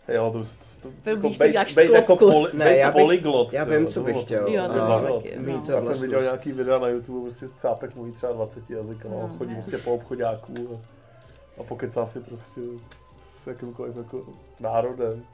[0.09, 0.43] Jo, to,
[0.83, 3.53] to, to, jako se, bejt- děláš bejt jako poli, Ne, bejt já bych- polyglot.
[3.53, 4.49] já to vím, co to bych chtěl.
[4.49, 5.53] Jo, to A bylo taky, mít no.
[5.55, 6.03] Já jsem vlastnost.
[6.03, 9.79] viděl nějaký videa na YouTube, prostě cápek mluví třeba 20 jazyky, no, No, chodí prostě
[9.79, 12.61] po obchodáků a, a pokecá si prostě
[13.45, 14.27] s jakýmkoliv jako
[14.61, 15.25] národem.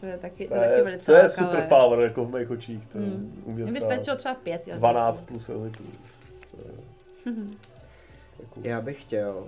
[0.00, 2.50] To je taky, To to je taky velice to je super power jako v mých
[2.50, 2.86] očích.
[2.86, 3.42] To Hmm.
[3.44, 4.78] umět Mně by třeba stačilo třeba pět jazyků.
[4.78, 5.84] 12 plus jazyků.
[6.50, 7.34] To je,
[8.40, 9.46] jako, Já bych chtěl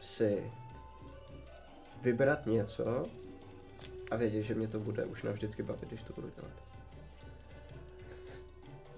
[0.00, 0.52] si
[2.02, 3.06] vybrat něco
[4.10, 6.52] a vědět, že mě to bude už navždycky bavit, když to budu dělat.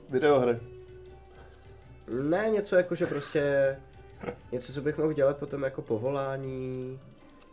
[0.09, 0.59] Videohry.
[2.23, 3.77] Ne, něco jako, že prostě
[4.53, 7.01] něco, co bych mohl dělat potom jako povolání,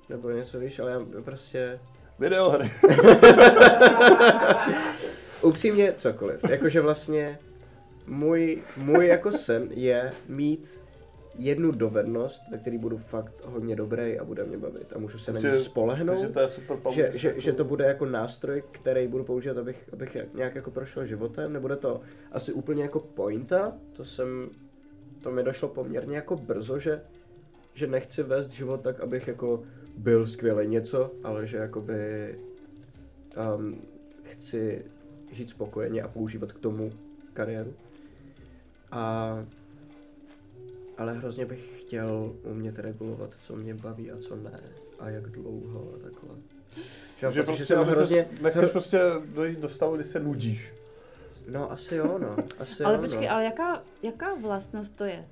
[0.09, 1.79] nebo něco, víš, ale já prostě
[2.19, 2.71] Videohry.
[5.41, 6.39] upřímně cokoliv.
[6.49, 7.39] Jakože vlastně
[8.07, 10.81] můj, můj jako sen je mít
[11.37, 15.33] jednu dovednost, ve který budu fakt hodně dobrý a bude mě bavit a můžu se
[15.33, 16.17] na ní spolehnout.
[16.19, 19.57] Takže to je super že, že, jako- že to bude jako nástroj, který budu používat,
[19.57, 21.53] abych, abych jak- nějak jako prošel životem.
[21.53, 22.01] Nebude to
[22.31, 24.49] asi úplně jako pointa, to jsem,
[25.21, 27.01] to mi došlo poměrně jako brzo, že,
[27.73, 29.63] že nechci vést život tak, abych jako
[29.99, 32.35] byl skvělý něco, ale že jakoby
[33.55, 33.81] um,
[34.23, 34.85] chci
[35.31, 36.91] žít spokojeně a používat k tomu
[37.33, 37.73] kariéru.
[38.91, 39.45] A
[40.97, 44.59] ale hrozně bych chtěl umět regulovat, co mě baví a co ne.
[44.99, 46.35] A jak dlouho a takhle.
[47.17, 48.27] Že, že prostě, jsem hrozně...
[48.41, 50.73] nechceš prostě dojít do stavu, kdy se nudíš.
[51.47, 52.35] No asi jo, no.
[52.59, 53.33] Asi Ale jo, počkej, no.
[53.33, 55.27] ale jaká, jaká vlastnost to je?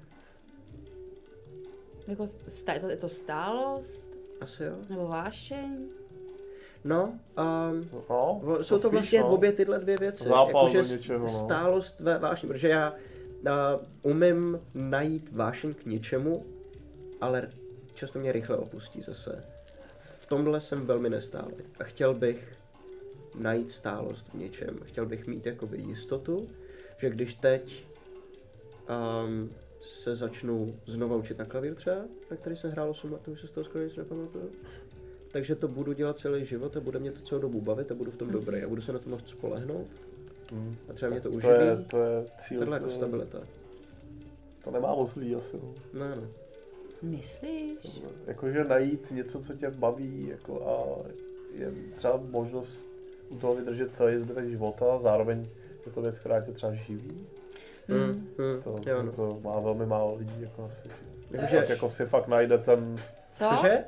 [2.07, 2.25] Jako
[2.73, 4.06] je, to, je to stálost?
[4.41, 4.75] Asi jo.
[4.89, 5.87] Nebo vášeň?
[6.83, 9.29] No, um, No, vo- jsou to spíš, vlastně no.
[9.29, 10.23] obě tyhle dvě věci.
[10.23, 11.27] Zápal Jakože něčeho, no.
[11.27, 16.45] stálost ve vášni, protože já uh, umím najít vášeň k něčemu,
[17.21, 17.49] ale
[17.93, 19.43] často mě rychle opustí zase.
[20.17, 22.53] V tomhle jsem velmi nestálý a chtěl bych
[23.35, 24.79] najít stálost v něčem.
[24.85, 26.49] Chtěl bych mít jakoby jistotu,
[26.97, 27.85] že když teď
[29.25, 29.49] um,
[29.87, 31.95] se začnu znova učit na klavír třeba,
[32.31, 34.49] na který jsem hrál 8 let, to už se z toho skoro nic nepamatuju.
[35.31, 38.11] Takže to budu dělat celý život a bude mě to celou dobu bavit a budu
[38.11, 39.87] v tom dobrý a budu se na to moct spolehnout
[40.51, 40.75] Hmm.
[40.89, 41.53] a třeba mě to To uživí.
[41.53, 42.59] je, to je cíl.
[42.59, 43.39] Tohle jako to- stabilita.
[44.63, 45.57] To nemá moc lidí asi.
[45.63, 45.73] No.
[45.93, 46.27] No, no.
[47.01, 48.01] Myslíš?
[48.27, 51.07] Jakože najít něco, co tě baví jako a
[51.53, 52.91] je třeba možnost
[53.29, 55.47] u toho vydržet celý zbytek života, zároveň
[55.85, 57.27] je to věc, která tě třeba živí.
[57.89, 57.97] Hmm.
[57.97, 59.11] Mm, mm, To, jo, to, no.
[59.11, 60.95] to má velmi málo lidí jako na světě.
[61.31, 62.95] Jakože- Tak jako si fakt najde ten
[63.29, 63.45] Co?
[63.49, 63.83] Cože?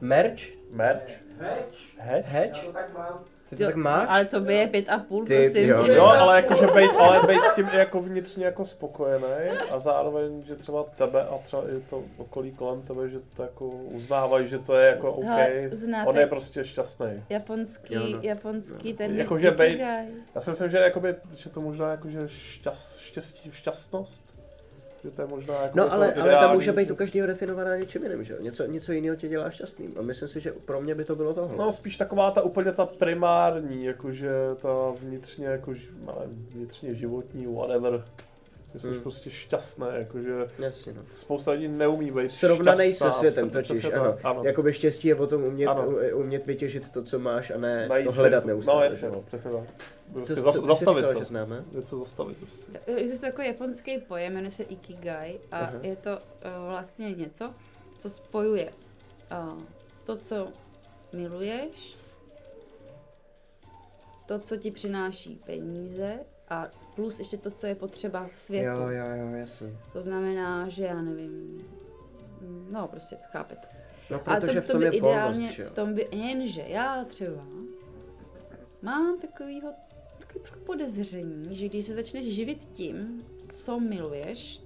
[0.00, 0.42] Merch?
[0.72, 1.10] match.
[1.38, 1.94] Heč.
[1.98, 2.28] Hedge?
[2.28, 2.58] Hedge?
[2.58, 3.24] Já to tak mám.
[3.50, 4.06] Ty to Jo, tak máš?
[4.10, 5.84] Ale co by je pět a půl, Ty, prosím jo.
[5.86, 5.92] tě.
[5.92, 9.26] Jo, ale jakože bejt, ale bejt s tím i jako vnitřně jako spokojený
[9.72, 13.66] a zároveň, že třeba tebe a třeba i to okolí kolem tebe, že to jako
[13.68, 15.24] uznávají, že to je jako OK.
[15.24, 17.06] Hele, znáte- On je prostě šťastný.
[17.30, 18.18] Japonský, Jo, no.
[18.22, 18.98] japonský No.
[18.98, 20.06] ten Jakože bejt-.
[20.34, 24.29] Já si myslím, že, jakoby, že to možná jakože šťast, štěstí, šťastnost.
[25.04, 27.76] Že to je možná jako No ale, ale tam ideální, může být u každého definovaná
[27.76, 28.38] něčím jiným, že jo?
[28.42, 29.94] Něco, něco jiného tě dělá šťastným.
[29.98, 31.56] A myslím si, že pro mě by to bylo tohle.
[31.56, 34.30] No spíš taková ta úplně ta primární, jakože
[34.62, 34.68] ta
[35.00, 38.04] vnitřně, jako, ž- nevím, vnitřně životní, whatever.
[38.74, 39.00] Že jsi Hmm.
[39.00, 41.02] prostě šťastné, jakože Jasně, no.
[41.14, 44.04] spousta lidí neumí být Srovnanej se světem totiž, ano.
[44.12, 44.42] tak, ano.
[44.44, 45.88] Jakoby štěstí je o tom umět, Ano.
[46.14, 48.46] umět vytěžit to, co máš a ne Najít to hledat to.
[48.48, 48.78] neustále.
[48.78, 49.60] No jasně, no, přesně tak.
[49.60, 51.18] To, Prostě co, zas, co, zastavit říkal, se.
[51.18, 51.64] že známe?
[51.84, 52.92] Se zastavit prostě.
[52.96, 55.72] Existuje takový japonský pojem, jmenuje se Ikigai a Aha.
[55.82, 56.18] je to uh,
[56.68, 57.54] vlastně něco,
[57.98, 58.72] co spojuje
[59.54, 59.62] uh,
[60.04, 60.48] to, co
[61.12, 61.96] miluješ,
[64.26, 66.18] to, co ti přináší peníze
[66.50, 68.66] a plus ještě to, co je potřeba světu.
[68.66, 69.76] Jo, jo, jo, jasně.
[69.92, 71.64] To znamená, že já nevím,
[72.70, 73.68] no prostě chápete.
[74.10, 75.66] No, A protože to, v to tom by je ideálně, volnost, jo?
[75.66, 77.44] v tom by, jenže já třeba
[78.82, 79.72] mám takovýho,
[80.18, 84.62] takový podezření, že když se začneš živit tím, co miluješ,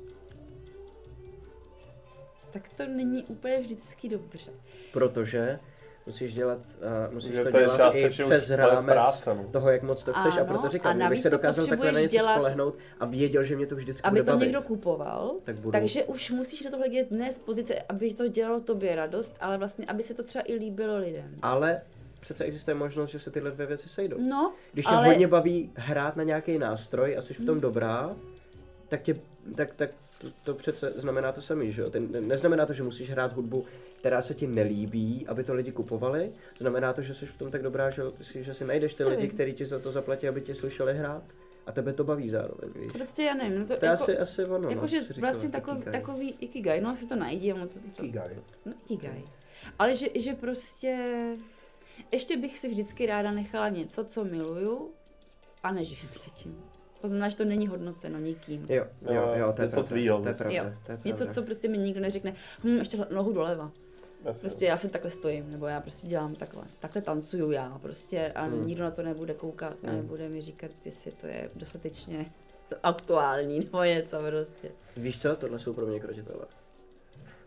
[2.51, 4.53] tak to není úplně vždycky dobře.
[4.93, 5.59] Protože
[6.07, 6.59] musíš dělat,
[7.09, 9.44] uh, musíš Že to, to dělat i přes rámec práce, no.
[9.52, 10.36] toho, jak moc to chceš.
[10.36, 13.07] a Ano, proto a říkám, kdybych navíc se dokázal takhle na něco dělat- spolehnout a
[13.07, 15.72] věděl, že mě to vždycky Aby bude to bavit, někdo kupoval, tak budu.
[15.72, 19.59] takže už musíš do tohle dělat ne z pozice, aby to dělalo tobě radost, ale
[19.59, 21.28] vlastně, aby se to třeba i líbilo lidem.
[21.42, 21.80] Ale
[22.20, 24.16] přece existuje možnost, že se tyhle dvě věci sejdou.
[24.20, 28.16] No, Když tě ale- hodně baví hrát na nějaký nástroj a jsi v tom dobrá,
[28.88, 29.16] tak, tě,
[29.55, 29.90] tak, tak
[30.25, 31.91] to, to přece znamená to samý, že jo?
[31.91, 33.64] Ten, neznamená to, že musíš hrát hudbu,
[33.97, 36.33] která se ti nelíbí, aby to lidi kupovali.
[36.59, 39.29] Znamená to, že jsi v tom tak dobrá, že si, že si najdeš ty lidi,
[39.29, 41.22] kteří ti za to zaplatí, aby tě slyšeli hrát.
[41.66, 42.93] A tebe to baví zároveň, víš?
[42.93, 45.12] prostě já nevím, no to, To je jako, asi, asi ono, no, jakože co jsi
[45.12, 46.01] říkala, vlastně takový, ikigai.
[46.01, 48.37] takový ikigai, no asi to najdi, ono to, to, Ikigai.
[48.66, 49.25] No, Ikigai.
[49.79, 50.99] Ale že, že prostě...
[52.12, 54.91] Ještě bych si vždycky ráda nechala něco, co miluju
[55.62, 56.64] a neživím se tím.
[57.05, 58.66] To znamená, že to není hodnoceno nikým.
[58.68, 60.55] Jo, jo, jo, to je Něco pravda, tvýho, to je prostě.
[60.55, 60.76] pravda, Jo.
[60.86, 61.34] to je Něco, pravda.
[61.34, 62.34] co prostě mi nikdo neřekne,
[62.64, 63.70] hm, ještě nohu doleva.
[64.24, 64.40] Jasně.
[64.40, 66.62] Prostě já si takhle stojím, nebo já prostě dělám takhle.
[66.80, 68.66] Takhle tancuju já prostě a Hmm.
[68.66, 69.96] nikdo na to nebude koukat a Hmm.
[69.96, 72.26] nebude mi říkat, jestli to je dostatečně
[72.82, 74.70] aktuální nebo něco prostě.
[74.96, 76.44] Víš co, tohle jsou pro mě krotitele.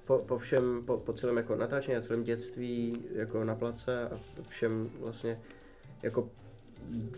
[0.05, 4.19] Po, po všem, po, po celém jako natáčení a celém dětství, jako na place a
[4.49, 5.39] všem vlastně
[6.03, 6.29] jako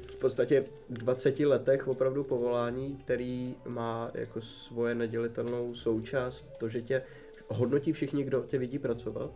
[0.07, 7.01] v podstatě 20 letech opravdu povolání, který má jako svoje nedělitelnou součást, to, že tě
[7.47, 9.31] hodnotí všichni, kdo tě vidí pracovat,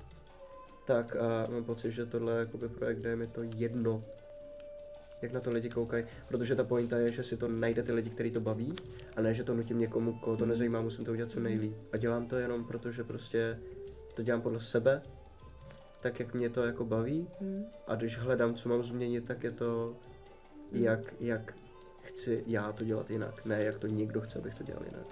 [0.86, 4.03] tak a mám pocit, že tohle je jakoby projekt, kde je mi to jedno,
[5.21, 8.09] jak na to lidi koukají, protože ta pointa je, že si to najde ty lidi,
[8.09, 8.74] který to baví,
[9.15, 11.74] a ne, že to nutím někomu, koho to nezajímá, musím to udělat co nejlíp.
[11.91, 13.59] A dělám to jenom proto, že prostě
[14.13, 15.01] to dělám podle sebe,
[16.01, 17.63] tak jak mě to jako baví, Hm.
[17.88, 19.95] a když hledám, co mám změnit, tak je to,
[20.74, 21.53] jak, jak
[22.01, 25.05] chci já to dělat jinak, ne jak to někdo chce, abych to dělal jinak.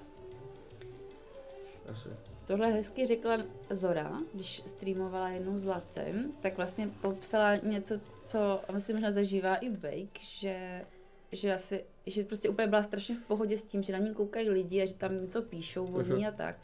[1.91, 2.09] Asi.
[2.47, 3.37] Tohle hezky řekla
[3.69, 9.69] Zora, když streamovala jednou s Lacem, tak vlastně popsala něco, co vlastně možná zažívá i
[9.69, 10.85] Bake, že,
[11.31, 14.49] že, asi, že prostě úplně byla strašně v pohodě s tím, že na ní koukají
[14.49, 16.25] lidi a že tam něco píšou o ní Mhm.
[16.25, 16.55] a tak.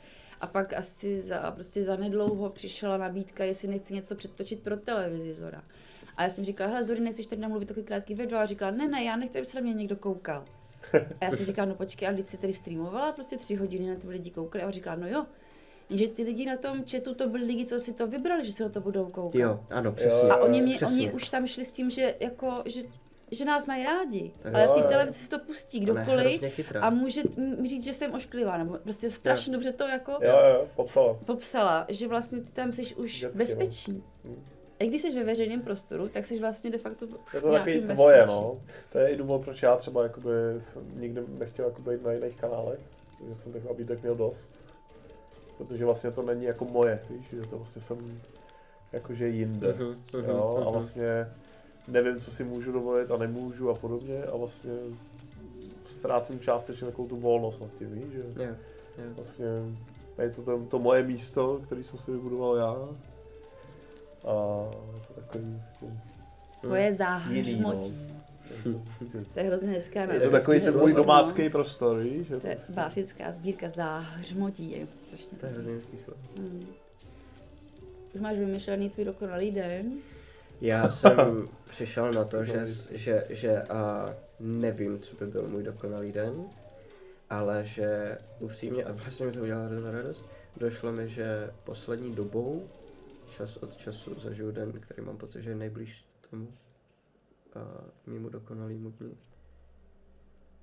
[0.42, 5.34] A pak asi za, prostě za nedlouho přišla nabídka, jestli nechci něco předtočit pro televizi
[5.34, 5.64] Zora.
[6.18, 8.40] A já jsem říkala, hele Zori, nechceš tady namluvit takový krátký video?
[8.40, 10.46] A říkala, ne, ne, já nechci, aby se na mě někdo koukal.
[10.94, 13.96] A já jsem říkala, no počkej, a když jsi tady streamovala prostě tři hodiny, na
[13.96, 14.64] ty lidi koukali.
[14.64, 15.26] A on říkala, no jo,
[15.90, 18.64] Jenže ty lidi na tom chatu, to byli lidi, co si to vybrali, že se
[18.64, 19.42] na to budou koukat.
[19.42, 20.30] Jo, ano, přesně.
[20.30, 20.96] A oni, mě, přesně.
[21.04, 22.82] oni už tam šli s tím, že, jako, že,
[23.32, 24.32] že nás mají rádi.
[24.42, 24.88] Tak ale jo, v té jo.
[24.88, 26.44] televizi si to pustí kdokoliv
[26.82, 30.68] a může mi říct, že jsem ošklivá, nebo prostě strašně dobře to jako Jo, jo,
[30.76, 31.14] popsala.
[31.26, 34.04] popsala, že vlastně ty tam jsi už Vždycky, bezpečí.
[34.26, 34.36] no.
[34.80, 38.26] I když jsi ve veřejném prostoru, tak jsi vlastně de facto Je to takový tvoje,
[38.28, 38.54] no.
[38.92, 42.36] To je i důvod, proč já třeba jakoby jsem nikdy nechtěl jakoby být na jiných
[42.36, 42.80] kanálech,
[43.30, 44.60] že jsem těch nabídek měl dost.
[45.58, 48.22] Protože vlastně to není jako moje, víš, že to vlastně jsem
[48.92, 49.74] jakože jinde.
[49.74, 50.72] Mhm, mhm, Jo, a mhm.
[50.72, 51.28] vlastně
[51.88, 54.72] nevím, co si můžu dovolit a nemůžu a podobně a vlastně
[55.86, 58.50] ztrácím částečně takovou tu volnost nad tím, víš, že Jo,
[58.98, 59.14] jo.
[59.16, 59.46] vlastně
[60.22, 62.76] je to, to, to moje místo, který jsem si vybudoval já.
[64.28, 65.98] A je to takový prostě,
[66.62, 66.96] Tvoje no.
[66.98, 67.94] záhřmotí.
[68.66, 70.32] Je to, prostě, To je hrozně hezká je to název.
[70.32, 70.98] takový ten můj No.
[70.98, 72.28] domácký prostor, víš?
[72.28, 76.20] Že To je prostě- básnická sbírka záhřmotí, jak se strašně To je hrozně hezký slovo.
[76.38, 76.68] Hmm.
[78.16, 79.92] Už máš vymyšlený tvůj dokonalý den?
[80.62, 84.10] Já jsem přišel na to, že, že, že a
[84.40, 86.44] nevím, co by byl můj dokonalý den,
[87.30, 90.26] ale že upřímně, a vlastně mi to udělalo radost,
[90.58, 92.64] došlo mi, že poslední dobou,
[93.30, 96.54] čas od času zažiju den, který mám pocit, že je nejblíž tomu
[97.56, 97.60] a
[98.06, 99.18] mýmu dokonalému dni.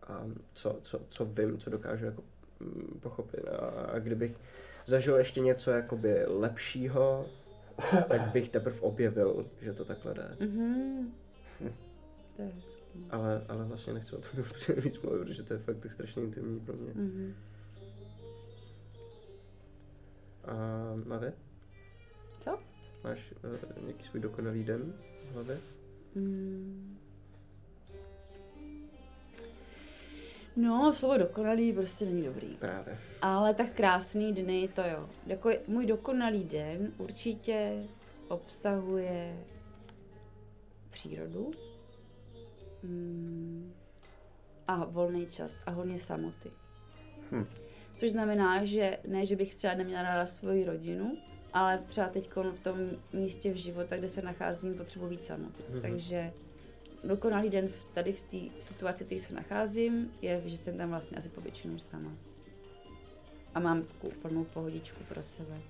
[0.02, 2.22] A co, co, co vím, co dokážu jako
[2.60, 3.48] mm, pochopit.
[3.48, 4.36] A, a kdybych
[4.86, 7.26] zažil ještě něco jakoby lepšího,
[8.08, 10.36] tak bych teprve objevil, že to takhle jde.
[10.40, 11.12] Mhm.
[12.36, 13.06] To je hezký.
[13.10, 14.44] Ale, ale vlastně nechci o tom
[14.76, 16.92] víc mluvit, protože to je fakt tak strašně intimní pro mě.
[16.94, 17.34] Mhm.
[20.44, 20.54] A
[21.04, 21.32] Mavě,
[22.44, 22.58] Co?
[23.04, 24.94] máš uh, nějaký svůj dokonalý den
[25.28, 25.60] v hlavě?
[26.14, 26.98] Hmm.
[30.56, 32.46] No, slovo dokonalý prostě není dobrý.
[32.46, 32.98] Právě.
[33.22, 35.08] Ale tak krásný dny, to jo.
[35.26, 37.84] Jako můj dokonalý den určitě
[38.28, 39.44] obsahuje
[40.90, 41.50] přírodu
[42.82, 43.72] mm,
[44.68, 46.50] a volný čas a hodně samoty.
[47.30, 47.46] Hm.
[47.96, 51.18] Což znamená, že ne, že bych třeba neměla ráda svoji rodinu,
[51.54, 52.78] ale třeba teď v tom
[53.12, 55.62] místě v života, kde se nacházím, potřebuji víc samoty.
[55.70, 55.80] Mhm.
[55.82, 56.32] Takže
[57.04, 60.88] dokonalý den v- tady v té situaci, v které se nacházím, je, že jsem tam
[60.88, 62.12] vlastně asi po většinu sama.
[63.54, 65.60] A mám takovou plnou pohodičku pro sebe.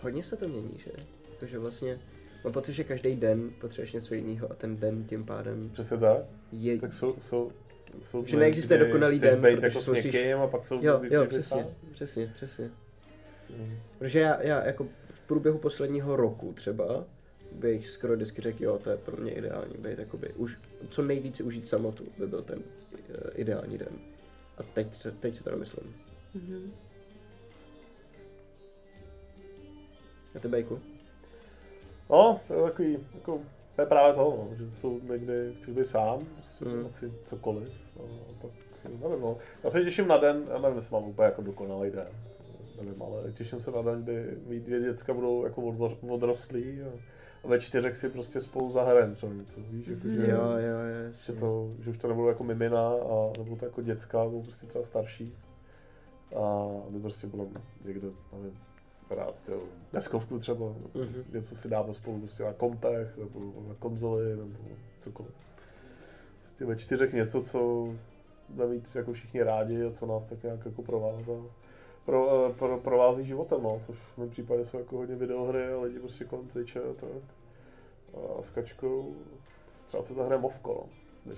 [0.00, 0.90] Hodně se to mění, že?
[1.38, 1.98] Protože vlastně
[2.44, 6.18] mám pocit, že každý den potřebuješ něco jiného a ten den tím pádem Přesně tak.
[6.52, 6.78] je...
[6.80, 7.52] Tak jsou, jsou,
[8.02, 11.00] jsou Že neexistuje kdy dokonalý den, být protože jako s musíš- a pak jsou Jo,
[11.10, 12.70] jo, přesně, přesně, přesně.
[13.98, 17.04] Protože já, já jako v průběhu posledního roku třeba
[17.52, 20.58] bych skoro vždycky řekl, jo, to je pro mě ideální být, jakoby, už,
[20.88, 22.62] co nejvíce užít samotu by byl ten
[22.94, 23.98] eh, ideální den.
[24.58, 25.96] A teď, se- teď si to nemyslím.
[26.34, 26.72] Mhm.
[30.36, 30.80] A ty Bejku?
[32.10, 33.42] No, to je takový, jako,
[33.80, 34.20] to je právě to,
[34.50, 36.18] no, že jsou někdy, chceš být sám,
[36.60, 36.72] Mm.
[36.78, 36.86] mm.
[36.86, 37.68] asi cokoliv.
[37.96, 38.50] No, a pak,
[39.00, 39.36] nevím, no.
[39.64, 42.06] Já se těším na den, já nevím, jestli mám úplně jako dokonalý den,
[42.76, 46.86] nevím, ale těším se na den, kdy mý dvě děcka budou jako odro- odrostlí a,
[47.44, 51.32] a ve čtyřech si prostě spolu zahrajeme třeba něco, víš, jako, že, Jo, jo, že,
[51.32, 54.84] to, že už to nebudou jako mimina a nebudou to jako děcka, budou prostě třeba
[54.84, 55.34] starší.
[56.36, 57.50] A my prostě budeme
[57.84, 58.52] někde, nevím,
[59.10, 59.62] hrát tyjo,
[59.92, 61.24] deskovku třeba, Mhm.
[61.32, 64.58] něco si dáme spolu prostě na kompech, nebo na konzoli, nebo
[65.00, 65.32] cokoliv.
[66.38, 67.88] Prostě ve čtyřech něco, co
[68.48, 71.24] budeme mít jako všichni rádi a co nás tak nějak jako provází.
[72.04, 75.80] Pro, eh, pro, provází životem, no, což v mém případě jsou jako hodně videohry a
[75.80, 77.22] lidi prostě kolem Twitche a tak.
[78.38, 79.14] A s kačkou
[79.86, 80.86] třeba se zahraje Movko,
[81.26, 81.32] no,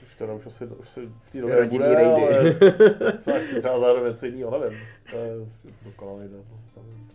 [0.00, 2.26] Což teda už asi, už si v té době Rodinný bude, rejdy.
[2.26, 4.78] ale co, jak si třeba zahrajeme něco jiného, nevím.
[5.10, 5.32] To je
[5.84, 6.44] dokonalý no,
[6.76, 7.10] nevím.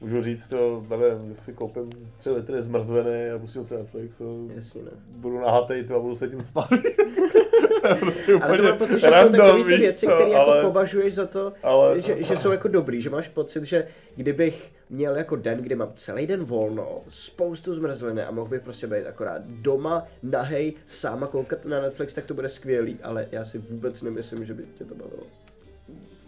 [0.00, 4.24] Můžu říct to, nevím, že si koupím 3 litry zmrzliny a pustím si Netflix a
[4.54, 4.90] Jasně, ne.
[5.16, 6.68] budu nahatej to a budu se tím spát.
[8.00, 11.14] prostě Ale to úplně mám pocit, že jsou takové ty věci, které jako ale- považuješ
[11.14, 13.86] za to, ale- že, že jsou jako dobrý, že máš pocit, že
[14.16, 18.86] kdybych měl jako den, kdy mám celý den volno, spoustu zmrzliny a mohl bych prostě
[18.86, 23.44] být akorát doma, nahej, sám a koukat na Netflix, tak to bude skvělý, ale já
[23.44, 25.22] si vůbec nemyslím, že by tě to bavilo.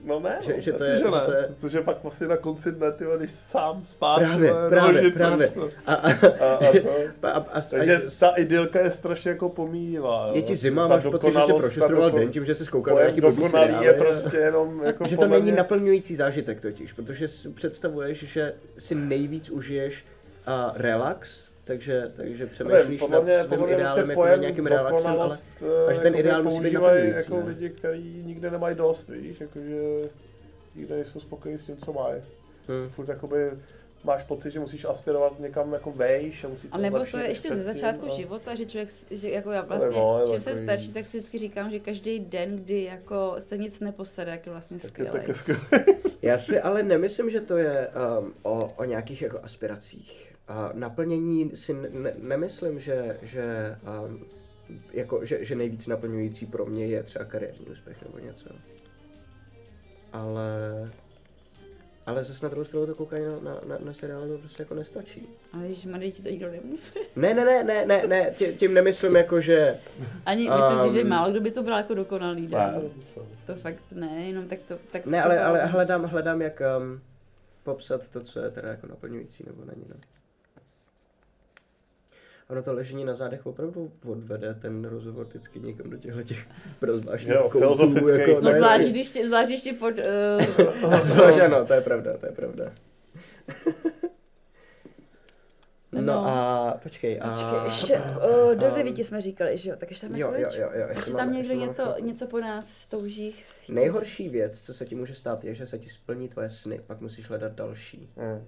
[0.05, 2.37] No ne, Že- no, že to je- že ne, to je- protože pak vlastně na
[2.37, 5.51] konci dne, ty když sám spát, Právě, vole, právě, nožice, právě.
[5.87, 6.73] A, a, A, a
[7.21, 10.27] to, a, a, a, takže a, ta idylka je strašně jako pomíjivá.
[10.29, 10.35] jo.
[10.35, 12.95] je ti zima, Ta máš pocit, že jsi prošustroval doko- den tím, že jsi koukal
[12.95, 17.29] na nějaký blbý dokonalý je prostě jenom jako že to není naplňující zážitek totiž, protože
[17.29, 20.05] si představuješ, že si nejvíc užiješ
[20.47, 25.17] uh, relax, takže, takže přemýšlíš podle nad svým ideálem prostě jako nad nějakým relaxem, ale
[25.19, 27.45] dokonalost, a že ten jakoby ideál musí být naplňující, jako ne?
[27.45, 29.77] lidi, kteří nikde nemají dost, víš, jakože
[30.77, 32.23] nikde nejsou spokojení s tím, co mají.
[32.69, 33.51] hm, Furt jakoby
[34.05, 37.55] máš pocit, že musíš aspirovat někam jako vejš a musí A nebo to je ještě
[37.55, 40.93] ze začátku a- života, že člověk, že jako já vlastně, no, čím jsem takový- starší,
[40.93, 44.79] tak si vždycky říkám, že každý den, kdy jako se nic neposede, jak je vlastně
[44.79, 45.21] skvělý.
[46.23, 47.89] Já si ale nemyslím, že to je
[48.21, 50.35] um, o, o nějakých jako aspiracích.
[50.49, 53.77] A naplnění si ne, nemyslím, že, že,
[54.07, 54.25] um,
[54.93, 58.49] jako, že, že nejvíc naplňující pro mě je třeba kariérní úspěch nebo něco.
[60.13, 60.91] Ale
[62.09, 64.75] ale zase na druhou stranu to koukání na, na, na, na seriály mi prostě jako
[64.75, 65.29] nestačí.
[65.53, 66.93] Ale když ti to nikdo nemusí.
[67.17, 69.79] Ne, ne, ne, ne, ne, ne, tě, tím nemyslím jako, že...
[70.27, 72.61] Ani myslím si, že Um, málo kdo by to bral jako dokonalý den.
[72.61, 72.81] Ne,
[73.15, 74.79] to To fakt ne, jenom tak to...
[74.93, 77.01] Tak Ne, ale, ale hledám, hledám, jak um,
[77.65, 79.97] popsat to, co je teda jako naplňující nebo není, no.
[82.51, 86.47] Ono to ležení na zádech opravdu odvede ten rozhovor vždycky někam do těchto těch
[86.81, 89.95] prozvláštních koutů, jako, No zvlášť, když tě, zvlášť, když tě pod...
[90.89, 92.73] Uh, Zvlášť ano, to je pravda, to je pravda.
[95.93, 96.27] No, No.
[96.27, 97.29] a počkej, a...
[97.29, 100.49] Počkej, ještě uh, do a- devíti jsme říkali, že jo, tak ještě tam Jo, jo,
[100.59, 102.05] jo, jo, ještě tam někdo něco, chvilku.
[102.05, 103.35] něco po nás touží.
[103.69, 107.01] Nejhorší věc, co se ti může stát, je, že se ti splní tvoje sny, pak
[107.01, 108.11] musíš hledat další.
[108.17, 108.47] Hmm.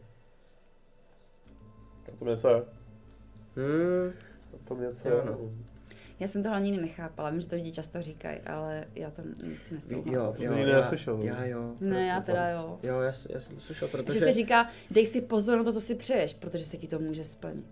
[2.18, 2.62] To něco je.
[3.56, 4.12] Hmm,
[4.54, 5.24] A to něco Jo, je.
[5.24, 5.38] no.
[6.20, 9.60] Já jsem to hlavně nechápala, vím, že to lidi často říkají, ale já to s
[9.60, 10.46] tím nesouhlasím.
[10.46, 11.22] Jo, jo, já, neslyšel, no.
[11.24, 11.74] já jo.
[11.80, 12.78] Ne, já To- teda jo.
[12.82, 14.18] Jo, já, já jsem to slyšel, Protože protože...
[14.18, 17.24] se říká, dej si pozor na to, co si přeješ, protože se ti to může
[17.24, 17.64] splnit.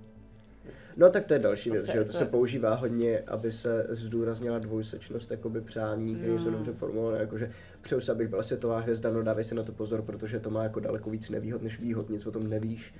[0.97, 3.19] No tak to je další To věc, se- že jo, to to- se používá hodně,
[3.27, 6.39] aby se zdůraznila dvojsečnost jakoby přání, které No.
[6.39, 7.51] jsou dobře formulované, jakože
[7.81, 10.63] přeju se, abych byla světová hvězda, no dávej si na to pozor, protože to má
[10.63, 12.95] jako daleko víc nevýhod než výhod, nic o tom nevíš.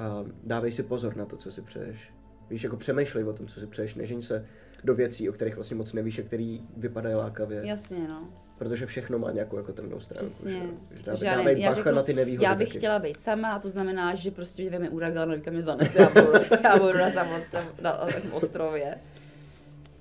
[0.00, 2.12] A dávej si pozor na to, co si přeješ.
[2.50, 4.46] Víš, jako přemýšlej o tom, co si přeješ, nežeň se
[4.84, 8.28] do věcí, o kterých vlastně moc nevíš a který vypadají lákavě, Jasně, no.
[8.58, 10.30] protože všechno má nějakou jako temnou stránku.
[10.30, 10.52] Přesně.
[10.90, 12.78] že Takže dávej, já dávej já bacha řeknu, na ty nevýhody Já bych taky.
[12.78, 16.08] chtěla být sama a to znamená, že prostě mě veme uragán a mě zanese já
[16.08, 16.32] budu,
[16.64, 18.98] já budu na samotce na, na ostrově.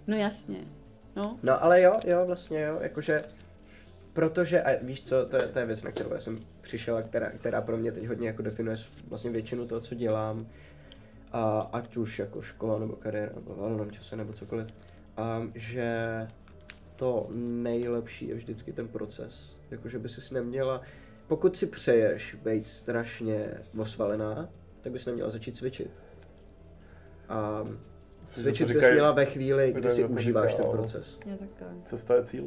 [0.07, 0.57] No jasně.
[1.15, 3.21] No, No ale jo, jo, vlastně jo, jakože,
[4.13, 7.01] protože, a víš co, to je, to je věc, na kterou já jsem přišel a
[7.01, 8.77] která, která pro mě teď hodně jako definuje
[9.07, 10.47] vlastně většinu toho, co dělám,
[11.31, 14.67] a ať už jako škola nebo kariéra, nebo volném čase, nebo cokoliv,
[15.17, 16.27] a že
[16.95, 20.81] to nejlepší je vždycky ten proces, jakože by si neměla,
[21.27, 24.49] pokud si přeješ být strašně osvalená,
[24.81, 25.91] tak bys neměla začít cvičit.
[27.29, 27.67] A
[28.25, 31.19] cvičit bys měla ve chvíli, kdy si užíváš říká, ten ale- proces.
[31.25, 31.37] je.
[31.83, 32.45] Cesta je cíl.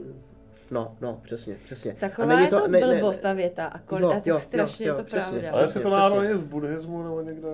[0.70, 1.97] No, no, přesně, přesně.
[2.01, 4.97] Taková je to blbost ta věta a, kon, Jo, a tak jo, strašně jo, je
[4.97, 5.38] to přesně.
[5.38, 5.51] pravda.
[5.52, 7.48] Ale jestli to náhodou není z buddhismu nebo někde.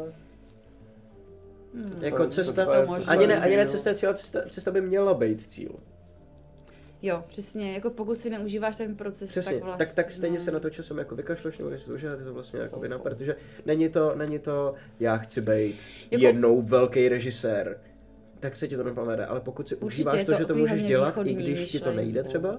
[1.75, 1.93] Hmm.
[2.01, 3.13] Jako cesta, To možná.
[3.13, 3.71] ani ne, ani ne cíl.
[3.73, 5.71] cesta je cíl, ale cesta, cesta by měla být cíl.
[7.03, 10.45] Jo, přesně, jako pokud si neužíváš ten proces, Přesně, tak vlastně, tak, tak stejně no.
[10.45, 12.99] se na to časem jako vykašleš, nebo jestli to užívat, je to vlastně jako vina,
[12.99, 13.37] protože
[13.67, 15.77] není to, není to, já chci být
[16.11, 17.81] Jako- jednou velký režisér,
[18.41, 20.55] tak se ti to nepovede, ale pokud si Určitě užíváš je to, to že to
[20.55, 22.59] můžeš dělat, i když ti to nejde třeba,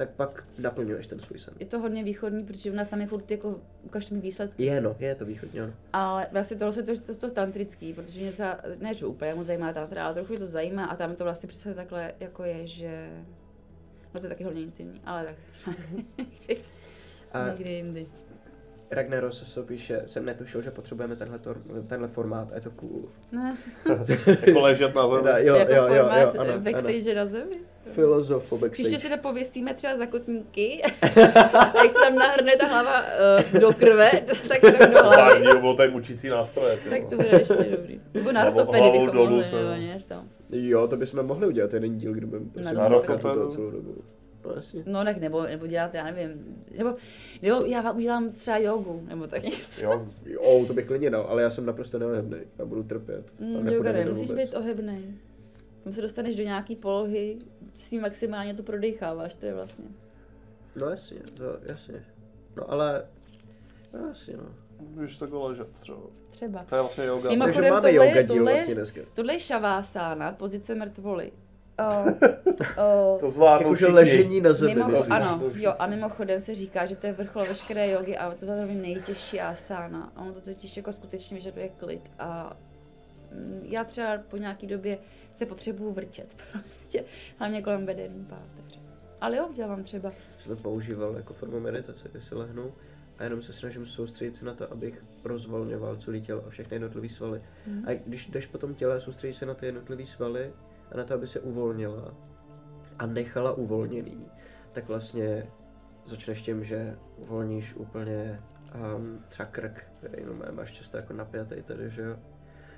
[0.00, 1.54] tak pak naplňuješ ten svůj sen.
[1.60, 4.64] Je to hodně východní, protože u nás sami furt jako ukažte mi výsledky.
[4.64, 5.72] Je, no, je to východně, ano.
[5.92, 9.72] Ale vlastně tohle je to, to, to tantrický, protože třeba, ne, že úplně moc zajímá
[9.72, 13.10] tantra, ale trochu mě to zajímá a tam to vlastně přesně takhle jako je, že
[14.14, 15.36] no to je taky hodně intimní, ale tak
[17.32, 18.06] A někdy jindy.
[18.90, 23.08] Ragnaros se píše, jsem netušil, že potřebujeme tenhle, tor, tenhle formát a je to cool.
[23.32, 23.56] Ne,
[24.46, 25.46] jako ležet na zemi.
[25.46, 26.60] jo, jako jo, jo, jo, ano, ano.
[26.60, 27.54] backstage na zemi.
[27.92, 28.82] Filozofo backstage.
[28.82, 31.06] Příště si nepověsíme třeba zakotníky, a
[31.82, 33.00] jak se tam nahrne ta hlava
[33.52, 34.10] uh, do krve,
[34.48, 35.40] tak to tam do hlavy.
[35.40, 36.78] Dní bylo tady mučící nástroje.
[36.90, 38.00] Tak to bude ještě dobrý.
[38.14, 39.68] Nebo na hlavu bychom dolů, mohli, to jo.
[39.70, 40.14] nebo něco.
[40.50, 43.34] Jo, to bychom mohli udělat jeden díl, kdy budeme prostě Na ortopedu.
[43.34, 43.94] to celou dobu.
[44.44, 44.82] No jasně.
[44.86, 46.94] No tak nebo, nebo dělat, já nevím, nebo,
[47.42, 49.84] nebo já vám udělám třeba jogu, nebo tak něco.
[49.84, 52.38] Jo, jo, to bych klidně dal, ale já jsem naprosto neohebný.
[52.58, 53.32] Já budu trpět.
[53.40, 54.50] Mm, yoga nemusíš vůbec.
[54.50, 55.04] být ohebnej.
[55.84, 57.38] Tam se dostaneš do nějaký polohy,
[57.74, 59.84] s tím maximálně to prodecháváš, to je vlastně.
[60.76, 62.04] No jasně, to jasně.
[62.56, 63.04] No ale,
[63.92, 64.44] no jasně no.
[64.80, 65.98] Když takhle ležet třeba.
[66.30, 66.64] Třeba.
[66.68, 67.30] To je vlastně yoga.
[67.30, 69.00] Mimochodem, máme tohle je- yoga díl tohle je- vlastně dneska.
[69.14, 71.32] Tohle je šavásána, pozice mrtvoly.
[71.80, 74.74] Uh, uh, To zvládnou Jakože ležení na zemi.
[74.74, 78.44] Mimo, ano, jo, a mimochodem se říká, že to je vrchol veškeré jogy a to
[78.44, 80.12] je zároveň nejtěžší asána.
[80.16, 82.10] A ono to totiž jako skutečně vyžaduje klid.
[82.18, 82.56] A
[83.32, 84.98] mm, já třeba po nějaký době
[85.32, 87.04] se potřebuju vrtět prostě,
[87.38, 88.80] hlavně kolem bederní páteře.
[89.20, 90.12] Ale jo, dělám třeba.
[90.38, 92.72] Jsem to používal jako formu meditace, kdy si lehnu
[93.18, 97.08] a jenom se snažím soustředit se na to, abych rozvolňoval celé tělo a všechny jednotlivé
[97.08, 97.42] svaly.
[97.66, 97.84] Mhm.
[97.88, 100.52] A když jdeš po tom těle, soustředíš se na ty jednotlivé svaly
[100.92, 102.14] a na to, aby se uvolnila
[102.98, 104.26] a nechala uvolněný,
[104.72, 105.50] tak vlastně
[106.04, 108.42] začneš tím, že uvolníš úplně
[108.96, 112.16] um, třeba krk, který no, máš často jako napjatý tady, že jo.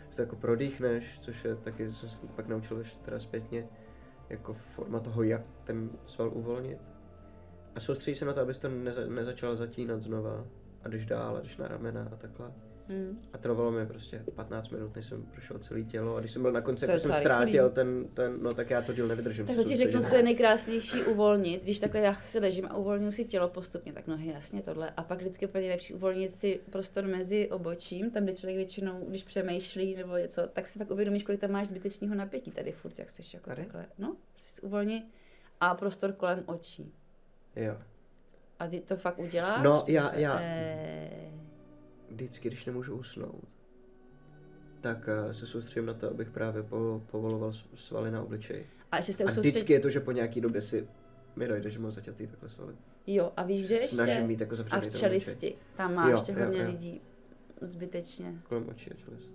[0.09, 3.69] Že to jako prodýchneš, což je taky, co se pak naučil teda zpětně,
[4.29, 6.79] jako forma toho, jak ten sval uvolnit.
[7.75, 10.45] A soustředíš se na to, abys to neza, nezačal zatínat znova
[10.85, 12.53] a jdeš dál a jdeš na ramena a takhle.
[12.89, 13.23] Mm.
[13.33, 16.53] A trvalo mi prostě 15 minut, než jsem prošel celé tělo a když jsem byl
[16.53, 19.47] na konci, jako jsem ztrátil ten, ten, no tak já to díl nevydržím.
[19.47, 23.13] Tak to ti řeknu, co je nejkrásnější uvolnit, když takhle já si ležím a uvolňuji
[23.13, 24.91] si tělo postupně, tak nohy jasně tohle.
[24.97, 29.23] A pak vždycky úplně nejlepší uvolnit si prostor mezi obočím, tam, kde člověk většinou, když
[29.23, 33.11] přemýšlí nebo něco, tak si pak uvědomíš, kolik tam máš zbytečného napětí tady furt, jak
[33.11, 33.63] jsi jako Tady?
[33.63, 33.87] takhle.
[33.99, 35.03] No, si uvolni
[35.61, 36.93] a prostor kolem očí.
[37.57, 37.77] Jo.
[38.59, 39.63] A ty to fakt uděláš?
[39.63, 40.41] No, já- já-
[42.13, 43.45] Vždycky, když nemůžu usnout,
[44.81, 48.67] tak eh, se soustředím na to, abych právě po, povoloval svaly na obličeji.
[48.93, 49.49] a ještě se A usoustředí...
[49.49, 50.89] vždycky je to, že po nějaký době si
[51.37, 52.75] mi dojde, že mám zaťatý takhle svaly.
[53.07, 53.95] Jo, a víš, kde ještě?
[53.97, 55.01] Snažím mít jako A v obličej.
[55.01, 55.55] čelisti.
[55.77, 56.67] Tam máš Jo, ještě jo, hodně jo.
[56.71, 57.01] lidí
[57.61, 58.35] zbytečně.
[58.49, 59.31] Kolem očí a čelist.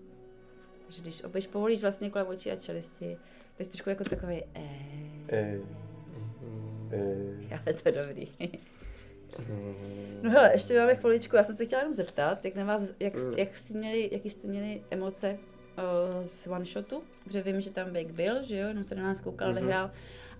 [0.86, 3.18] Takže když opět povolíš vlastně kolem očí a čelisti,
[3.58, 4.70] to je trošku jako takový eh,
[5.28, 5.62] Ej,
[6.92, 7.48] ej.
[7.66, 8.28] ale to je dobrý.
[10.22, 13.16] No hele, ještě máme chviličku, já jsem se chtěla jenom zeptat, jak na vás, jak,
[13.16, 13.34] Mm.
[13.38, 15.38] jak jste měli, jaký jste měli emoce
[16.18, 19.04] uh, z one shotu, protože vím, že tam Vek byl, že jo, jenom se na
[19.04, 19.58] nás koukal, Mhm.
[19.58, 19.66] mm-hmm.
[19.66, 19.92] nehrál.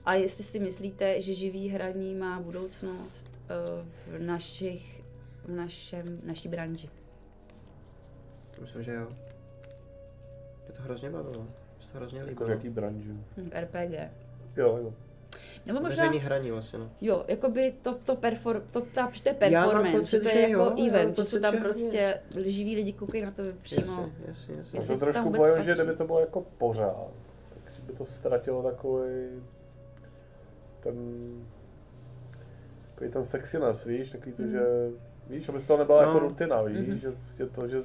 [0.06, 3.28] A jestli si myslíte, že živý hraní má budoucnost
[4.10, 5.04] uh, v našich,
[5.46, 6.90] v našem, naší branži.
[8.62, 9.08] Myslím, že jo.
[10.66, 11.44] Mě to hrozně bavilo.
[11.44, 12.48] Mě to hrozně Jako líbilo.
[12.48, 13.10] v jaký branži.
[13.38, 14.12] Hm, v RPG.
[14.58, 14.94] Jo, jo.
[15.68, 16.90] Nebo možná, Veřejný hraní vlastně, no.
[17.02, 20.60] jo, jakoby to, to, perfor, to, ta, to je performance, pocit, že to je jo,
[20.60, 23.82] jako mám event, pocit, jsou tam že prostě živí lidi koukají na to přímo.
[23.92, 24.78] Jasně, jasně, jasně.
[24.78, 27.08] Já se to trošku bojím, že kdyby to bylo jako pořád,
[27.64, 29.30] takže by to ztratilo takový
[30.84, 30.96] ten
[32.94, 34.52] takový ten sexiness, víš, takový to, Mhm.
[34.52, 34.62] že
[35.30, 36.08] víš, aby z toho nebyla No.
[36.08, 36.98] jako rutina, víš, Mhm.
[36.98, 37.78] že prostě to, že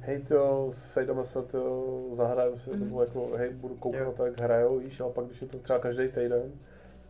[0.00, 2.80] hej to, sejdeme se to, zahrajeme si, Mhm.
[2.80, 4.06] nebo jako hej, budu koukat Jo.
[4.06, 6.42] na to, jak hrajou, víš, ale pak když je to třeba každý týden,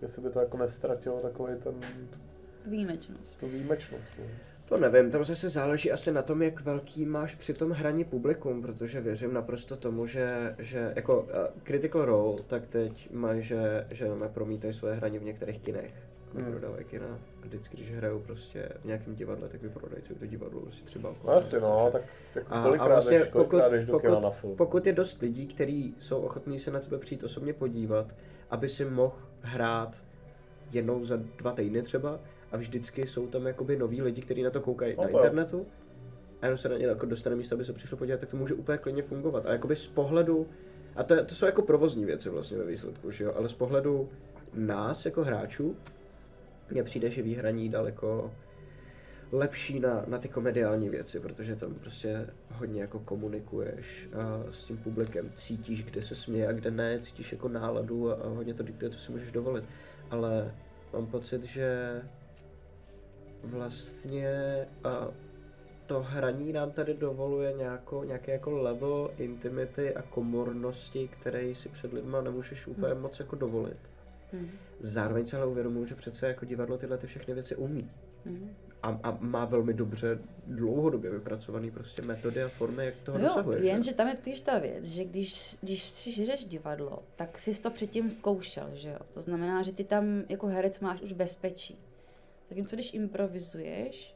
[0.02, 1.74] jestli by to jako nestratilo takový ten,
[2.66, 3.40] Výjimečnost.
[3.40, 4.24] tu výjimečnost, no.
[4.68, 8.62] To nevím, tam zase záleží asi na tom, jak velký máš při tom hraní publikum,
[8.62, 11.28] protože věřím naprosto tomu, že, že jako uh,
[11.62, 15.94] Critical Role, tak teď mají, že, že promítají svoje hraní v některých kinech.
[16.34, 16.44] Hmm.
[16.44, 17.06] Vyprodávají kina.
[17.42, 21.10] A vždycky, když hrajou prostě v nějakém divadle, tak vyprodají celé to divadlo prostě třeba
[21.10, 21.32] okolo.
[21.32, 22.02] No asi no, tak
[22.34, 24.56] jako A, kolikrát, a vlastně jdeš, pokud, jdeš do kina na pokud, film.
[24.56, 28.14] pokud je dost lidí, kteří jsou ochotní se na tebe přijít osobně podívat,
[28.50, 29.16] aby si mohl
[29.46, 30.02] hrát
[30.70, 32.20] jednou za dva týdny třeba
[32.52, 35.66] a vždycky jsou tam jakoby noví lidi, kteří na to koukají No na internetu
[36.42, 38.54] a jenom se na ně jako dostane místo, aby se přišlo podívat, tak to může
[38.54, 39.46] úplně klidně fungovat.
[39.46, 40.46] A jakoby z pohledu,
[40.96, 44.08] a to, to jsou jako provozní věci vlastně ve výsledku, že jo, ale z pohledu
[44.54, 45.76] nás jako hráčů,
[46.70, 48.32] mně přijde, že výhraní daleko
[49.32, 54.76] lepší na, na ty komediální věci, protože tam prostě hodně jako komunikuješ a s tím
[54.76, 58.62] publikem, cítíš, kde se směje a kde ne, cítíš jako náladu a, a hodně to
[58.62, 59.64] diktuje, co si můžeš dovolit.
[60.10, 60.54] Ale
[60.92, 62.00] mám pocit, že
[63.42, 65.08] vlastně a
[65.86, 71.92] to hraní nám tady dovoluje nějako, nějaký jako level intimity a komornosti, který si před
[71.92, 73.78] lidma nemůžeš úplně moc jako dovolit.
[74.32, 74.50] Mhm.
[74.80, 77.90] Zároveň se ale uvědomuji, že přece jako divadlo tyhle ty všechny věci umí.
[78.24, 78.50] Mhm.
[78.82, 83.28] A, a má velmi dobře dlouhodobě vypracovaný prostě metody a formy, jak toho No jo,
[83.28, 83.58] dosahuje.
[83.58, 83.66] že?
[83.66, 87.70] jenže tam je totiž ta věc, že když, když si žereš divadlo, tak jsi to
[87.70, 88.98] předtím zkoušel, že jo?
[89.14, 91.78] To znamená, že ty tam jako herec máš už bezpečí.
[92.48, 94.14] Zatímco když improvizuješ,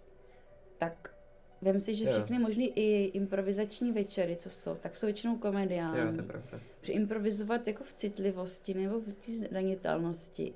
[0.78, 1.14] tak
[1.62, 2.12] vem si, že Jo.
[2.12, 6.16] všechny možné i improvizační večery, co jsou, tak jsou většinou Jo, komediální.
[6.16, 6.60] to je pravda.
[6.82, 10.52] Že improvizovat jako v citlivosti nebo v té zranitelnosti,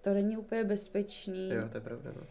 [0.00, 2.22] to není úplně bezpečný Jo, to je pravda, no.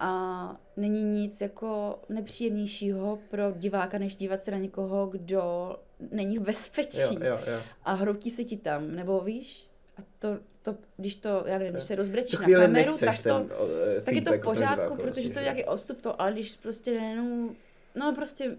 [0.00, 5.76] A není nic jako nepříjemnějšího pro diváka, než dívat se na někoho, kdo
[6.10, 7.60] není v bezpečí Jo, jo, jo.
[7.84, 9.68] a hroutí se ti tam, nebo víš?
[9.98, 13.48] A to, to když to, já nevím, když se rozbrečíš na kameru, tak to, ten
[13.96, 16.56] eh, tak je to v pořádku, protože vlastně, to je nějaký odstup to, ale když
[16.56, 17.56] prostě nejenom,
[17.94, 18.56] no prostě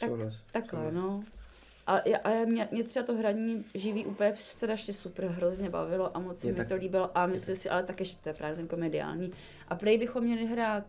[0.00, 0.10] tak-
[0.52, 1.24] takhle, no.
[1.90, 6.16] A, já- a já- mě, mě třeba to hraní živý úplně strašně super, hrozně bavilo
[6.16, 8.34] a moc se mi tak- to líbilo a myslím si, ale také, že to je
[8.34, 9.32] právě ten komediální.
[9.68, 10.84] A prej bychom měli hrát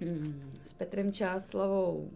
[0.00, 2.10] hmm, s Petrem Čáslavou,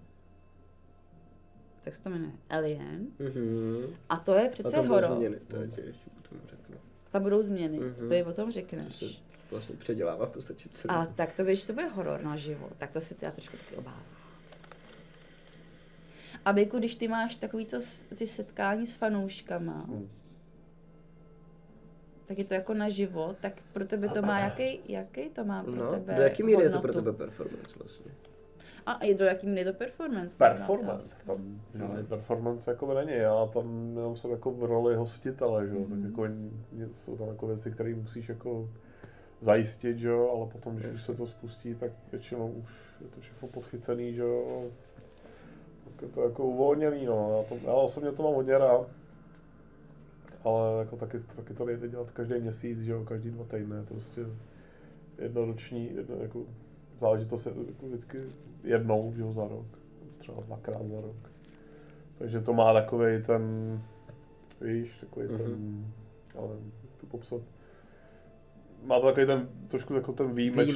[1.81, 3.07] tak se to jmenuje Alien.
[3.19, 3.95] Mhm.
[4.09, 5.13] A to je přece horor.
[5.17, 6.77] změny, to ještě potom řeknu.
[7.21, 8.09] Budou změny, Mhm.
[8.09, 8.97] to je o tom To řekneš.
[8.97, 9.05] se
[9.51, 10.95] vlastně předělává v podstatě celý.
[10.95, 14.03] A tak to víš, to bude horor naživo, tak to si já trošku taky obávám.
[16.45, 20.09] A Bejku, když ty máš takovýto s- ty setkání s fanouškama, Hmm.
[22.27, 25.75] tak je to jako naživo, tak pro tebe to má jaký, jaký to má pro
[25.75, 28.13] No, tebe do jaký míry je to pro tebe performance vlastně?
[28.87, 30.37] A i do jaký míry je to performance?
[30.39, 31.87] Performance, tam No.
[31.87, 35.99] žádný performance jako není, já tam jenom jsem jako v roli hostitele, že jo, tak
[35.99, 36.05] Mhm.
[36.05, 36.27] jako
[36.93, 38.69] jsou tam jako věci, které musíš jako
[39.41, 42.71] zajistit, že jo, ale potom, když už se to spustí, tak většinou už
[43.01, 44.71] je to všechno podchycený, že jo,
[46.03, 48.87] je to jako uvolněný, no, já, to, já osobně to mám hodně rád,
[50.45, 53.83] ale jako taky, taky to nejde dělat každý měsíc, že jo, každý dva týdny, je
[53.83, 54.21] to prostě
[55.19, 56.41] jednoroční, jedno, jako
[57.01, 58.19] záležitost je jako vždycky
[58.65, 59.67] jednou, že jo, za rok,
[60.19, 61.17] třeba dvakrát za rok.
[62.19, 63.43] Takže to má takový ten,
[64.61, 65.37] víš, takový mm-hmm.
[65.37, 65.93] ten, Mhm.
[66.39, 66.49] ale
[66.83, 67.41] jak to popsat,
[68.85, 70.75] má to takový ten, trošku jako ten výjimečný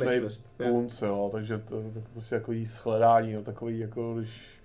[0.57, 4.56] punc, jo, takže to, to prostě jako jí shledání, jo, takový jako když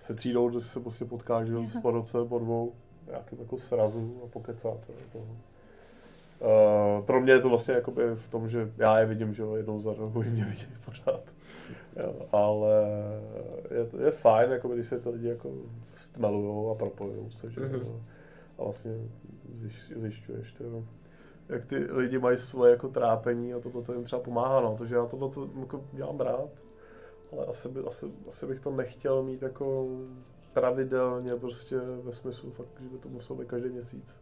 [0.00, 2.72] se třídou, když se prostě potkáš, že po roce, po dvou,
[3.06, 4.92] nějakým jako srazu a pokecáte.
[5.12, 5.18] To.
[5.18, 9.80] Uh, pro mě je to vlastně jakoby v tom, že já je vidím, že jednou
[9.80, 11.20] za rok, oni mě vidí pořád.
[11.96, 12.70] Jo, ale
[13.70, 15.52] je, to, je fajn, jako když se to lidi jako
[15.94, 17.60] stmelujou a propojujou se, že.
[17.60, 18.02] Mhm.
[18.58, 18.92] A vlastně
[19.54, 20.84] zjiš, zjišťuješ, to,
[21.48, 24.94] jak ty lidi mají svoje jako trápení a toto to jim třeba pomáhá, no, takže
[24.94, 26.48] já tohle to jako dělám rád,
[27.32, 29.88] ale asi, by, asi, asi bych to nechtěl mít jako
[30.52, 34.16] pravidelně prostě ve smyslu fakt, že by to muselo být každý měsíc.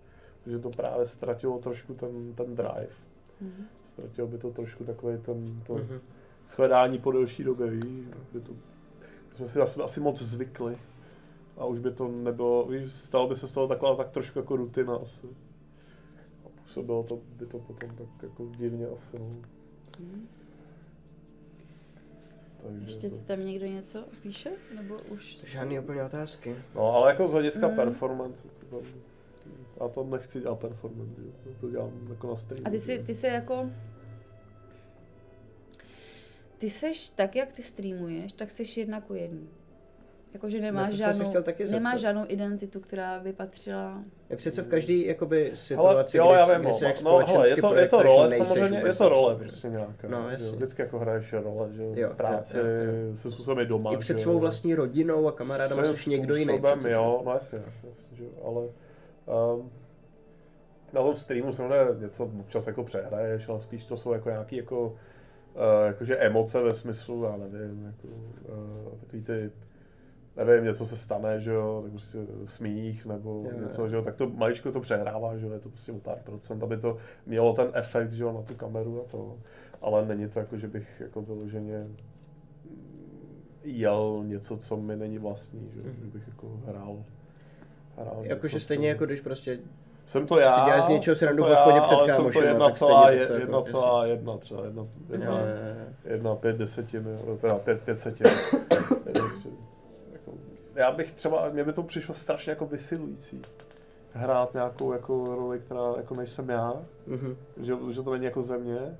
[0.44, 2.88] Takže to právě ztratilo trošku ten, ten drive.
[3.40, 3.64] Mhm.
[3.84, 6.00] Ztratilo by to trošku takový ten, to Mhm.
[6.44, 7.84] shledání po delší době, víš,
[8.32, 8.52] by to,
[9.32, 10.76] jsme si asi, asi moc zvykli.
[11.56, 14.56] A už by to nebylo, víš, stalo by se z toho taková tak trošku jako
[14.56, 15.26] rutina asi.
[16.44, 19.26] A působilo to, by to potom tak jako divně asi, no.
[20.00, 20.28] Mhm.
[22.62, 23.16] Takže Ještě to...
[23.16, 24.50] ti tam někdo něco píše?
[24.76, 25.38] Nebo už?
[25.44, 26.56] Žádný úplně otázky.
[26.74, 27.76] No, ale jako z hlediska Mm.
[27.76, 28.38] performance,
[28.70, 28.82] to,
[29.80, 32.66] já to nechci dělat performance, jo, to dělám jako na streamu.
[32.66, 33.02] A ty si, že?
[33.02, 33.70] ty se jako...
[36.58, 39.48] Ty seš tak, jak ty streamuješ, tak seš jedna ku jedný.
[40.32, 44.02] Jakože nemáš žádnou, chtěl taky nemáš žádnou identitu, která by patřila...
[44.30, 46.88] Je přece v každé jakoby Ale, situaci, jo, kdy, já si- vím, kdy si no,
[46.88, 50.08] jak no, hele, je to, je to role, samozřejmě, je to role prostě nějaká.
[50.08, 50.46] No, že jasně.
[50.46, 50.52] jo.
[50.52, 53.92] Vždycky jako hraješ role, že jo, Jo, v práci, jo, jo, se způsobem doma.
[53.92, 54.38] I před že svou jo.
[54.38, 56.56] vlastní rodinou a kamarádama jsi někdo jiný.
[56.56, 58.62] způsobem, přece, jo, no jasně, jasně že jo, ale
[59.54, 59.70] um,
[60.92, 64.86] na tom streamu samozřejmě něco občas jako přehraješ, ale spíš to jsou jako nějaký jako,
[64.88, 69.50] uh, jakože emoce ve smyslu, já nevím, jako, uh, takový ty,
[70.44, 73.60] nevím, něco se stane, že jo, tak prostě smích nebo jo.
[73.60, 76.18] něco, že jo, tak to maličko to přehrává, že jo, je to prostě o pár
[76.24, 76.96] procent, aby to
[77.26, 79.36] mělo ten efekt, že jo, na tu kameru a to,
[79.82, 81.86] ale není to jako, že bych jako vyloženě
[83.64, 85.96] jel něco, co mi není vlastní, že, Mhm.
[86.00, 86.96] že bych jako hrál.
[87.96, 89.58] hrál Jakože stejně co- jako když prostě
[90.06, 92.08] jsem to já, si děláš z něčeho jsem srandu to v hospodě já, před ale
[92.08, 93.22] jsem to jedna tak stejně celá, to je-
[100.78, 103.42] já bych třeba, mě by to přišlo strašně jako vysilující
[104.12, 107.36] hrát nějakou jako roli, která jako nejsem já, Mhm.
[107.62, 108.98] že, že to není jako ze mě.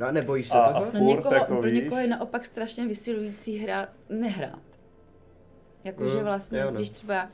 [0.00, 0.92] No a nebojíš se A- a toho?
[0.94, 4.58] No někoho, jako, pro někoho je naopak strašně vysilující hra, nehrát.
[5.84, 6.76] Jakože Mm, vlastně, jo, no.
[6.76, 7.28] když třeba,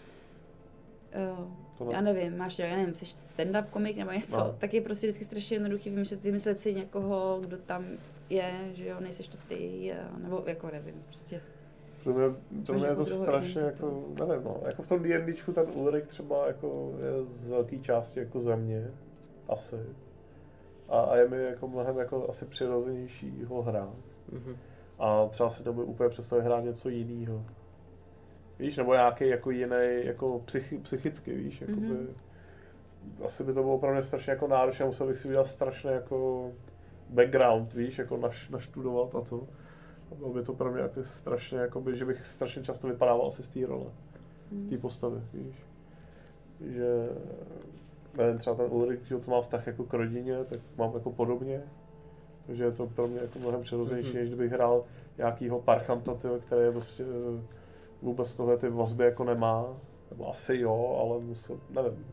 [1.81, 4.57] uh, já nevím, máš, já nevím, jsi stand-up komik nebo něco, No.
[4.59, 7.85] tak je prostě vždycky strašně jednoduchý vymyslet, vymyslet si někoho, kdo tam
[8.31, 11.41] je, že jo, nejseš to ty, a, nebo jako nevím, prostě.
[12.05, 15.53] Pro mě, pro mě je to jako strašně jako, nevím no, jako v tom D&Dčku
[15.53, 18.91] ten Ulrik třeba jako je z velké části jako za mě,
[19.49, 19.77] asi.
[20.89, 23.97] A, a je mi jako mnohem jako asi přirozenější ho hrát.
[24.33, 24.57] Mhm.
[24.99, 27.45] A třeba si to úplně představit hrát něco jiného.
[28.59, 31.87] Víš, nebo nějaký jako jiný, jako psychi, psychicky, víš, jakoby.
[31.87, 32.15] Mhm.
[33.25, 36.51] Asi by to bylo pro mě strašně jako náročné, musel bych si udělat strašně jako
[37.09, 39.47] background, víš, jako naš, naštudovat a to.
[40.13, 43.43] A bylo by to pro mě jako strašně, jakoby, že bych strašně často vypadával asi
[43.43, 43.87] z té role,
[44.51, 44.69] Mm.
[44.69, 45.55] té postavy, víš.
[46.61, 47.09] Že,
[48.17, 51.63] nevím, třeba ten Ulrik, co má vztah jako k rodině, tak mám jako podobně.
[52.47, 54.19] Takže je to pro mě jako mnohem přirozenější, Mhm.
[54.19, 54.85] než kdybych hrál
[55.19, 57.43] nějakýho parchanta, tyjo, který je prostě eh,
[58.03, 59.67] vůbec tohle ty vazby jako nemá.
[60.13, 62.07] Nebo asi jo, ale musel, nevím.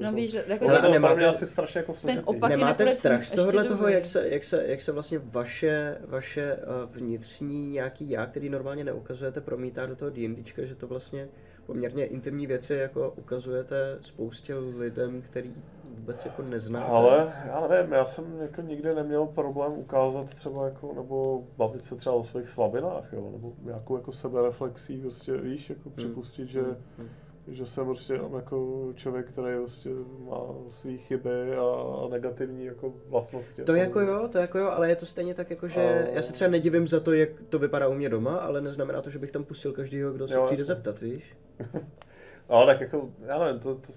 [0.00, 2.24] No to, víš, jako Ale to nemáte- asi strašně jako složitý.
[2.24, 5.98] opak- je Nemáte strach z tohohle toho, jak se, jak, se, jak se vlastně vaše,
[6.08, 6.58] vaše eh,
[6.90, 11.28] vnitřní nějaký já, který normálně neukazujete, promítá do toho D&Dčka, že to vlastně
[11.66, 15.54] poměrně intimní věci jako ukazujete spoustě lidem, který
[15.84, 16.86] vůbec jako neznáte.
[16.86, 21.96] Ale já nevím, já jsem jako nikdy neměl problém ukázat třeba jako, nebo bavit se
[21.96, 26.76] třeba o svých slabinách, jo, nebo nějakou jako sebereflexí, prostě víš, jako připustit, že, Hmm,
[26.98, 27.08] hmm.
[27.48, 29.90] Že jsem prostě jenom jako člověk, který prostě
[30.30, 33.62] má své chyby a, negativní jako vlastnosti.
[33.64, 36.22] To jako jo, to jako jo, ale je to stejně tak jako, že A- já
[36.22, 39.18] se třeba nedivím za to, jak to vypadá u mě doma, ale neznamená to, že
[39.18, 40.74] bych tam pustil každýho, kdo se Jo, přijde jasně.
[40.74, 41.36] zeptat, víš?
[42.48, 43.92] Ale tak jako, já nevím, to, to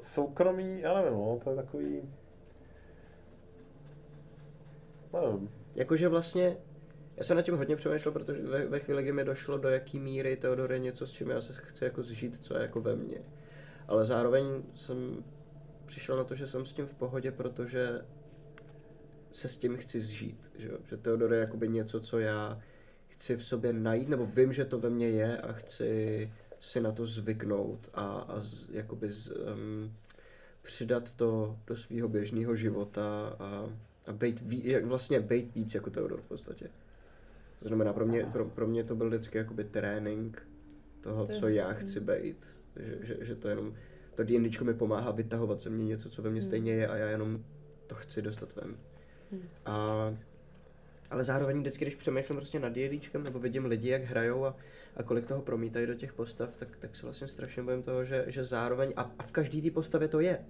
[0.00, 2.02] soukromí, já nevím, no, to je takový,
[5.12, 6.56] nevím, Jakože vlastně,
[7.16, 9.98] já jsem nad tím hodně přemýšlel, protože ve, ve chvíli, kdy mi došlo, do jaký
[9.98, 12.96] míry Teodor je něco, s čím já se chci jako zžít, co je jako ve
[12.96, 13.18] mně.
[13.88, 15.24] Ale zároveň jsem
[15.86, 18.00] přišel na to, že jsem s tím v pohodě, protože
[19.32, 22.60] se s tím chci zžít, že, že Teodor je jakoby něco, co já
[23.08, 26.92] chci v sobě najít, nebo vím, že to ve mně je a chci si na
[26.92, 29.96] to zvyknout a, a z, jakoby z, um,
[30.62, 33.70] přidat to do svého běžného života a,
[34.06, 36.70] a být ví, vlastně být víc jako Teodor v podstatě.
[37.64, 40.48] To znamená, pro mě, pro, pro mě to byl vždycky jakoby trénink
[41.00, 42.60] toho, To co já chci být.
[42.76, 43.74] Že, že, že to jenom,
[44.14, 46.46] to D&Dčko mi pomáhá vytahovat ze mě něco, co ve mně Hmm.
[46.46, 47.44] stejně je a já jenom
[47.86, 48.76] to chci dostat ven.
[49.32, 49.42] Hmm.
[49.66, 50.14] A,
[51.10, 54.56] ale zároveň vždycky, když přemýšlím prostě nad D&Dčkem, nebo vidím lidi, jak hrajou a,
[54.96, 58.24] a kolik toho promítají do těch postav, tak, tak se vlastně strašně bojím toho, že,
[58.26, 60.44] že zároveň, a, a v každé té postavě to je,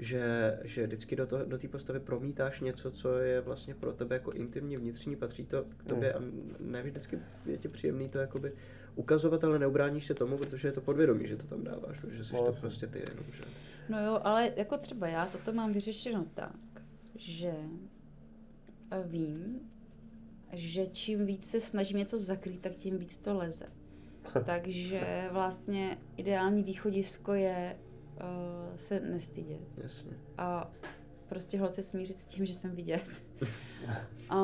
[0.00, 4.16] že, že vždycky do, to, do té postavy promítáš něco, co je vlastně pro tebe
[4.16, 6.20] jako intimní, vnitřní, patří to k tobě a
[6.60, 8.52] ne vždycky je ti příjemný to jakoby
[8.94, 12.32] ukazovat, ale neubráníš se tomu, protože je to podvědomí, že to tam dáváš, že jsi
[12.32, 12.60] to jasně.
[12.60, 13.42] prostě ty jenom, že...
[13.88, 16.82] No jo, ale jako třeba já toto mám vyřešeno tak,
[17.14, 17.54] že
[18.90, 19.60] eh, vím,
[20.52, 23.66] že čím víc se snažím něco zakrýt, tak tím víc to leze.
[24.46, 27.76] Takže vlastně ideální východisko je
[28.22, 30.10] uh, se nestydět Jasně.
[30.38, 30.70] a
[31.28, 33.04] prostě holce smířit s tím, že jsem vidět.
[34.30, 34.36] A,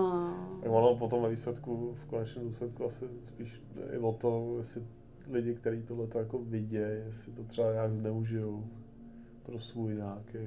[0.66, 4.82] ono potom ve výsledku, v konečném důsledku asi spíš jde i o to, jestli
[5.30, 8.64] lidi, kteří tohle jako vidějí, jestli to třeba nějak zneužijou
[9.42, 10.38] pro svůj nějaký,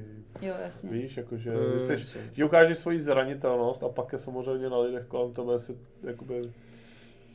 [0.42, 0.90] jo, jasně.
[0.90, 2.22] víš, jakože Mm, mm, jsi, jasně.
[2.34, 6.42] že ukážeš svoji zranitelnost a pak je samozřejmě na lidech kolem tebe, jestli jakoby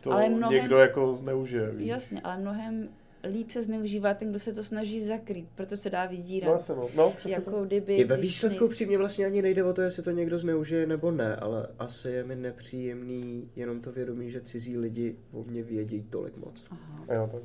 [0.00, 1.88] to ale mnohem- někdo jako zneužije, víš.
[1.88, 2.88] Jasně, ale mnohem
[3.32, 6.68] líp se zneužívá ten, kdo se to snaží zakrýt, proto se dá vydírat.
[6.68, 6.88] No, no.
[6.96, 7.64] no přesně jako to.
[7.64, 10.86] kdyby, I ve výsledku nejsi- přímě vlastně ani nejde o to, jestli to někdo zneužije
[10.86, 15.62] nebo ne, ale asi je mi nepříjemný jenom to vědomí, že cizí lidi o mě
[15.62, 16.64] vědí tolik moc.
[16.70, 17.04] Aha.
[17.14, 17.42] Jo, tak.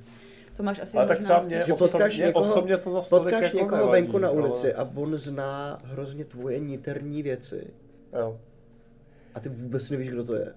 [0.58, 3.44] To máš asi Ale tak třeba mě, Že potkáš osobně, někoho- osobně to zase Potkáš
[3.44, 7.68] jako někoho nevadí, venku na ulici ale, a on zná hrozně tvoje niterní věci
[8.20, 8.40] Jo.
[9.36, 10.54] a ty vůbec nevíš, kdo to je.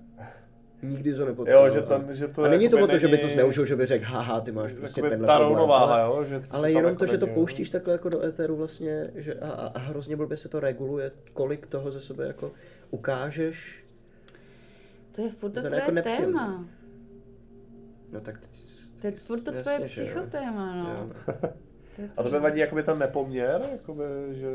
[0.83, 1.65] Nikdy to nepotkal.
[1.67, 3.77] Jo, že, ten, že to a není to o to, že by to zneužil, že
[3.77, 5.49] by řekl, haha, ty máš prostě tenhle ta problém.
[5.49, 7.41] rovnováha, ale, jo, že ale tam jenom jako to, že to není, jo.
[7.41, 11.67] pouštíš takhle jako do éteru vlastně, že a, a, hrozně blbě se to reguluje, kolik
[11.67, 12.51] toho ze sebe jako
[12.91, 13.85] ukážeš.
[15.13, 16.65] To je furt to, To je tvoje jako téma.
[18.13, 18.51] No tak teď,
[19.01, 20.91] To je furt to tvoje psychotéma, no.
[20.91, 21.11] Jo,
[21.97, 22.39] To je A to pořád.
[22.39, 24.47] vadí jakoby ten nepoměr, jakoby, že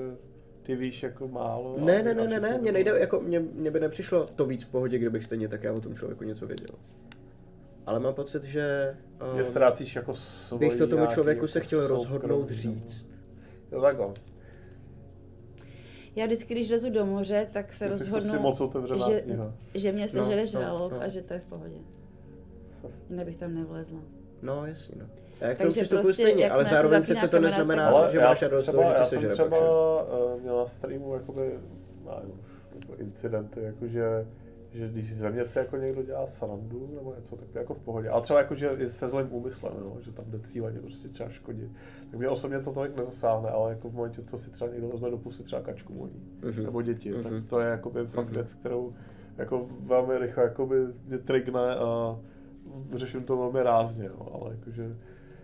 [0.68, 1.76] ty víš jako málo.
[1.80, 4.70] Ne, ne, ne, ne, ne, mě nejde, jako mě, mě by nepřišlo to víc v
[4.72, 6.76] pohodě, kdybych stejně tak já o tom člověku něco věděl.
[7.86, 8.96] Ale mám pocit, že
[9.36, 12.56] Že um, ztrácíš jako svoji bych to tomu člověku se jako chtěl soukromí, rozhodnout no.
[12.56, 13.10] říct.
[13.72, 14.08] Jo, takhle.
[16.16, 19.54] Já vždycky, když lezu do moře, tak se jsi rozhodnu, prostě moc otevřená že, kniha.
[19.74, 21.02] že mě No, sežere no, žralok no.
[21.02, 21.78] a že to je v pohodě.
[23.10, 24.00] Jinak bych tam nevlezla.
[24.42, 25.10] No, jasně, no.
[25.42, 28.18] Já k tomu Takže přistupuji prostě, stejně, ale zároveň přece to neznamená, tak- Ale že
[28.18, 29.66] já máš jsem radost z třeba, toho, že já tě jsem sežere třeba pak, že?
[29.66, 31.60] uh, měl na streamu jakoby,
[32.06, 32.42] já nevím,
[32.82, 34.28] jako incidenty, jakože
[34.72, 37.74] že když ze mě se jako někdo dělá srandu nebo něco, tak to je jako
[37.74, 38.10] v pohodě.
[38.10, 41.30] Ale třeba jako, že i se zlým úmyslem, no, že tam jde cíleně prostě třeba
[41.30, 41.72] škodit.
[42.12, 45.10] Tak mě osobně to tolik nezasáhne, ale jako v momentě, co si třeba někdo vezme
[45.10, 46.12] do pusy třeba kačku mojí,
[46.42, 46.64] Mhm.
[46.64, 47.44] nebo děti, tak Mhm.
[47.48, 48.34] to je jakoby fakt Mhm.
[48.34, 48.94] věc, kterou
[49.38, 52.20] jako velmi rychle jakoby mě trigne a
[52.94, 54.96] řeším to velmi rázně, jo, ale jakože,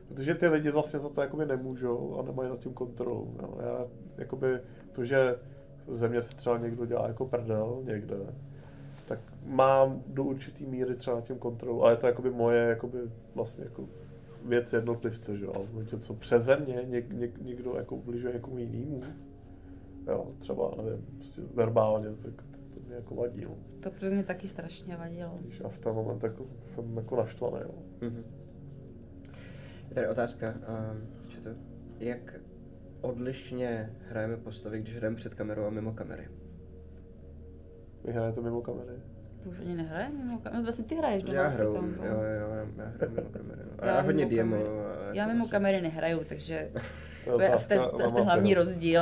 [0.07, 3.35] protože ty lidi vlastně za to jakoby nemůžou a nemají nad tím kontrolu.
[3.41, 3.57] Jo.
[3.65, 4.59] Já, jakoby,
[4.91, 5.35] to, že
[5.87, 8.15] ze mě se třeba někdo dělá jako prdel někde,
[9.05, 12.99] tak mám do určitý míry třeba nad tím kontrolu, ale je to jakoby moje jakoby
[13.35, 13.87] vlastně jako
[14.45, 15.65] věc jednotlivce, že jo,
[15.99, 19.01] co přeze mě něk, něk, někdo jako ubližuje někomu jinému,
[20.07, 23.55] jo, třeba, nevím, prostě verbálně, tak to, to mě jako vadí, no.
[23.79, 25.39] To by mě taky strašně vadilo.
[25.41, 28.07] Víš, a v ten moment jako, jsem jako naštvaný, no.
[28.07, 28.23] Mhm.
[29.93, 30.53] Je tady otázka,
[30.91, 31.07] um,
[31.43, 31.49] to,
[31.99, 32.35] jak
[33.01, 36.27] odlišně hrajeme postavy, když hrajeme před kamerou a mimo kamery?
[38.05, 38.93] Vy hrajete mimo kamery?
[39.43, 40.63] To už ani nehraje mimo kameru.
[40.63, 43.61] Vlastně ty hraješ Já domácí hraju, jo, jo, já, já hraju mimo kamery.
[43.65, 43.83] No.
[43.83, 44.63] A Já já hodně kamery.
[44.63, 46.71] a Já jako mimo vlastně- kamery nehraju, takže
[47.25, 49.01] To je asi ten, asi ten hlavní rozdíl.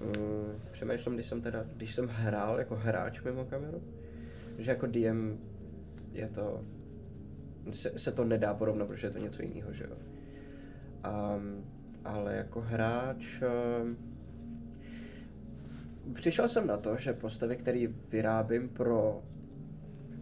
[0.00, 3.82] Mm, přemýšlím, když jsem teda, když jsem hrál jako hráč mimo kameru,
[4.58, 5.38] že jako DM
[6.12, 6.64] je to,
[7.72, 9.96] se, se to nedá porovnat, protože je to něco jiného, že jo.
[11.36, 11.64] Um,
[12.04, 13.96] ale jako hráč, um,
[16.14, 19.22] přišel jsem na to, že postavy, které vyrábím pro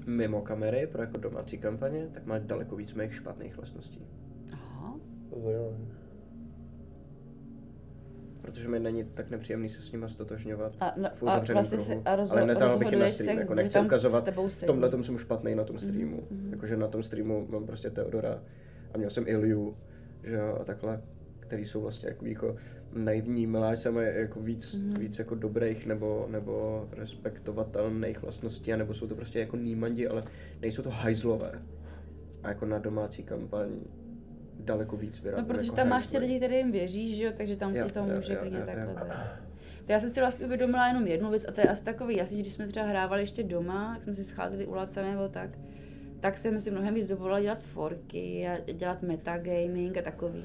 [0.06, 4.06] mimo kamery, pro jako domácí kampaně, tak má daleko víc mých špatných vlastností.
[4.52, 4.94] Aha.
[5.36, 5.97] Zajímavé.
[8.50, 11.78] Protože mi není tak nepříjemný se s nima stotožňovat A, na, v a uzavřeném vlastně
[11.94, 12.02] kruhu.
[12.04, 15.02] a rozho- ale netahal bych je na stream, se, jako nechci ukazovat, v tomhle tom
[15.02, 16.22] jsem špatný na tom streamu.
[16.30, 16.52] mhm.
[16.52, 18.42] Jakože na tom streamu mám prostě Teodora
[18.94, 19.76] a měl jsem Iliu,
[20.24, 21.00] že jo, a takhle,
[21.40, 22.56] který jsou vlastně jako, jako
[22.92, 24.98] naivní, miláš se mají jako víc, Mhm.
[25.00, 30.22] víc jako dobrých nebo, nebo respektovatelných vlastností, nebo jsou to prostě jako nímandi, ale
[30.62, 31.52] nejsou to hajzlové.
[32.42, 33.68] A jako na domácí kampaň
[34.58, 37.56] daleko víc vyrábím No, protože jako tam máš ty lidi, kterým věříš, že jo, takže
[37.56, 38.90] tam Jo, ti to může jo, klidně jo, takhle jo.
[39.04, 39.48] být.
[39.86, 42.36] To já jsem si vlastně uvědomila jenom jednu věc a to je asi takový jasný,
[42.36, 45.50] že když jsme třeba hrávali ještě doma, jak jsme si scházeli u Laca nebo tak,
[46.20, 50.44] tak jsem si mnohem víc dovolila dělat forky a dělat metagaming a takový.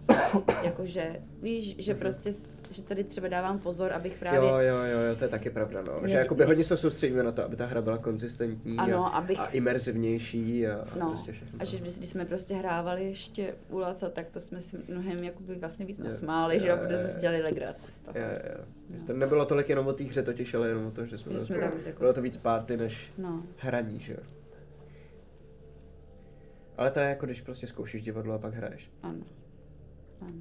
[0.64, 4.40] Jakože, víš, že prostě, s- že tady třeba dávám pozor, abych právě...
[4.50, 6.00] Jo, jo, jo, jo, to je taky pravda, no.
[6.00, 9.08] Mě- Že jakoby hodně se soustředíme na to, aby ta hra byla konzistentní Ano, a,
[9.08, 11.58] abych a imerzivnější a, a No, prostě všechno.
[11.60, 15.24] a že když, když jsme prostě hrávali ještě u Laca, tak to jsme si mnohem
[15.24, 18.18] jakoby vlastně víc nasmáli, že jo, protože jsme si dělali legraci z toho.
[18.18, 18.24] Jo,
[18.58, 18.64] jo.
[18.98, 21.32] Že to nebylo tolik jenom o té hře totiž, ale jenom o to, že jsme,
[21.32, 23.42] Že jsme tam jako- bylo to víc party než No.
[23.58, 24.18] hraní, že jo.
[26.76, 28.90] Ale to je jako když prostě zkoušíš divadlo a pak hraješ.
[29.02, 29.24] Ano.
[30.20, 30.32] ano.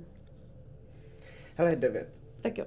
[1.56, 2.21] Hele, devět.
[2.42, 2.66] Tak jo,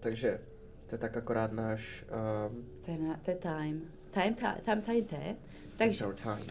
[0.00, 0.40] Takže
[0.86, 2.04] to je tak akorát náš
[2.48, 3.80] um, to je, na, to je time.
[4.10, 5.36] Time, time, time, time, time.
[5.76, 6.46] Takže time.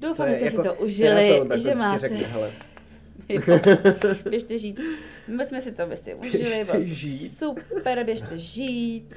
[0.00, 1.98] doufám, že jste si to jako- užili, Alberto že máte.
[1.98, 2.52] Řekne, hele,
[3.28, 3.40] Jo,
[4.30, 4.80] běžte žít.
[5.28, 7.28] My jsme si to vlastně užili, Běžte bylo to žít.
[7.28, 9.14] super, běžte žít.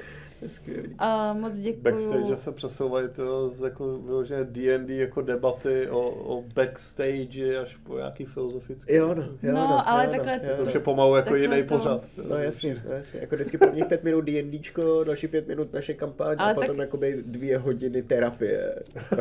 [0.48, 0.94] Skvělý.
[0.98, 1.82] A moc děkuju.
[1.82, 7.96] Backstage se přesouvají to z jako vyloženě D&D jako debaty o, o backstage až po
[7.96, 8.94] nějaký filozofický.
[8.94, 10.80] Jo, no, jo, No, no, ale jo, takhle no, To jo, už no.
[10.80, 12.04] je pomalu jako jiný to- pořad.
[12.28, 13.20] No jasně, no jasně.
[13.20, 16.78] Jako vždycky prvních pět minut D&Dčko, další pět minut naše kampaň Ale a potom tak-
[16.86, 18.74] jakoby dvě hodiny terapie.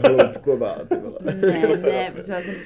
[0.08, 1.18] Hloubková, ty vole.
[1.41, 2.14] Ne, ne,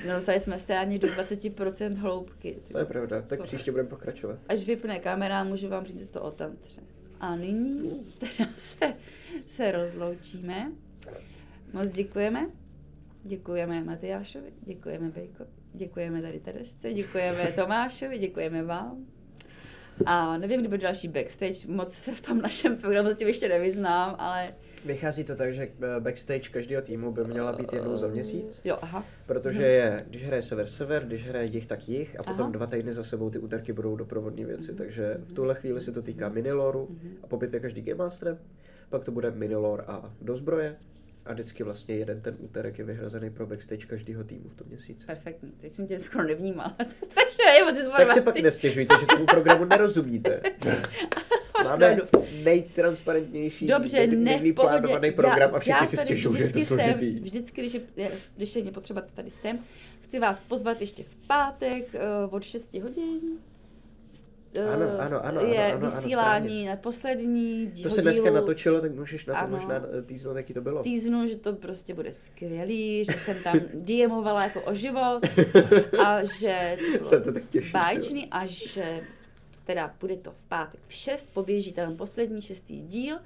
[0.07, 2.57] nedostali jsme se ani do 20% hloubky.
[2.67, 4.39] ty To je pravda, tak příště budeme pokračovat.
[4.49, 6.81] Až vypne kamera, můžu vám říct to o tantře.
[7.23, 8.93] A nyní teda se,
[9.47, 10.71] se rozloučíme.
[11.73, 12.47] Moc děkujeme.
[13.23, 19.05] Děkujeme Matyášovi, děkujeme Bejko, děkujeme tady Teresce, děkujeme Tomášovi, děkujeme vám.
[20.05, 24.15] A nevím, kdy bude další backstage, moc se v tom našem programu zatím ještě nevyznám,
[24.17, 28.61] ale Vychází to tak, že eh, backstage každého týmu by měla být jednou za měsíc,
[28.63, 29.05] jo, aha.
[29.25, 32.51] protože je, když hraje sever sever, když hraje jich tak jich a potom Aha.
[32.51, 36.01] dva týdny za sebou ty úterky budou doprovodné věci, takže v tuhle chvíli se to
[36.01, 36.89] týká miniloru
[37.23, 38.37] a po bitvě každý Game Master,
[38.89, 40.75] pak to bude minilor a do zbroje.
[41.25, 45.05] A vždycky vlastně jeden ten úterek je vyhrazený pro backstage každého týmu v tom měsíci.
[45.05, 49.05] Perfektní, teď jsem tě skoro nevnímala, to je strašně nejmoc Tak si pak nestěžujte, že
[49.05, 50.41] tomu programu nerozumíte.
[51.63, 52.27] Máme pravdu.
[52.43, 55.11] nejtransparentnější, Dobře, ne v pohodě.
[55.11, 57.19] program a všichni si stěžují, že je to složitý.
[57.19, 59.59] Vždycky, když je, když je potřeba, tak tady jsem.
[60.01, 61.95] Chci vás pozvat ještě v pátek
[62.27, 63.19] uh, od 6 hodin.
[64.55, 68.35] Eh, Ano, ano, ano, je ano, ano, vysílání na poslední To se dneska dílu.
[68.35, 69.55] natočilo, tak můžeš na to Ano.
[69.57, 70.83] možná týznout, jaký to bylo.
[70.83, 75.19] týznu, že to prostě bude skvělý, že jsem tam DMovala jako o život
[76.05, 77.71] a že to Se bylo to tak těší.
[77.71, 79.01] báječný a že
[79.63, 83.17] teda bude to v pátek v 6, poběží tam poslední šestý díl,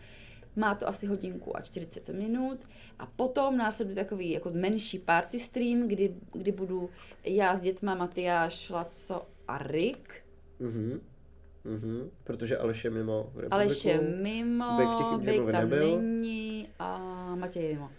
[0.55, 2.59] má to asi hodinku a 40 minut
[2.99, 6.89] a potom následuje takový jako menší party stream, kdy, kdy budu
[7.23, 10.11] já s dětma Matyáš, Laco a Rick.
[10.59, 11.01] Mhm.
[11.64, 12.09] Mhm.
[12.23, 13.53] Protože Aleš je mimo republiku.
[13.53, 14.89] Aleš je mimo, Bejk
[15.35, 16.01] Džemovi tam nebyl.
[16.01, 17.89] není a Matěj je mimo.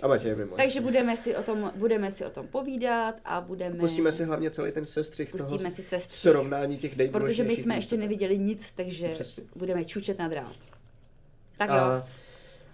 [0.00, 0.56] A Matěj mimo.
[0.56, 3.76] Takže budeme si o tom, budeme si o tom povídat a budeme...
[3.76, 6.18] Pustíme si hlavně celý ten sestřih Pustíme toho si sestřih.
[6.18, 9.42] srovnání těch Protože my jsme ještě neviděli nic, takže Přesně.
[9.56, 10.56] budeme čučet na drát.
[11.58, 11.76] Tak jo.
[11.76, 12.06] A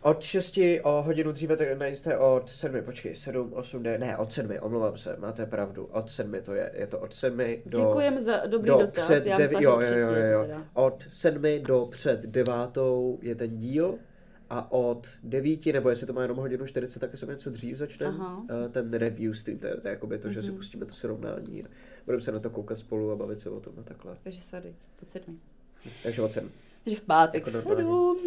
[0.05, 4.32] od 6 o hodinu dříve tak najisté od 7, počkej, 7, 8, ne, ne, od
[4.32, 7.78] 7, omlouvám se, máte pravdu, od 7 to je, je to od 7 do...
[7.78, 9.05] Děkujeme za dobrý do dotaz.
[9.05, 10.64] před Já devi, jo, jo, od jo, jo, teda.
[10.74, 13.98] Od 7 do před devátou je ten díl
[14.59, 18.06] a od 9, nebo jestli to má jenom hodinu 40, tak jsem něco dřív začne,
[18.66, 20.56] eh, ten review stream, to je, to je jakoby to, že si Mhm.
[20.56, 21.68] pustíme to srovnání a
[22.05, 24.16] budeme se na to koukat spolu a bavit se o tom a takhle.
[24.24, 25.36] Takže sorry, pod sedmi.
[26.02, 26.51] Takže od 7.
[26.85, 28.18] Takže v pátek Jako sedm.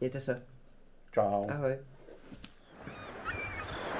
[0.00, 0.42] Mějte se.
[1.12, 1.44] Čau.
[1.48, 1.78] Ahoj.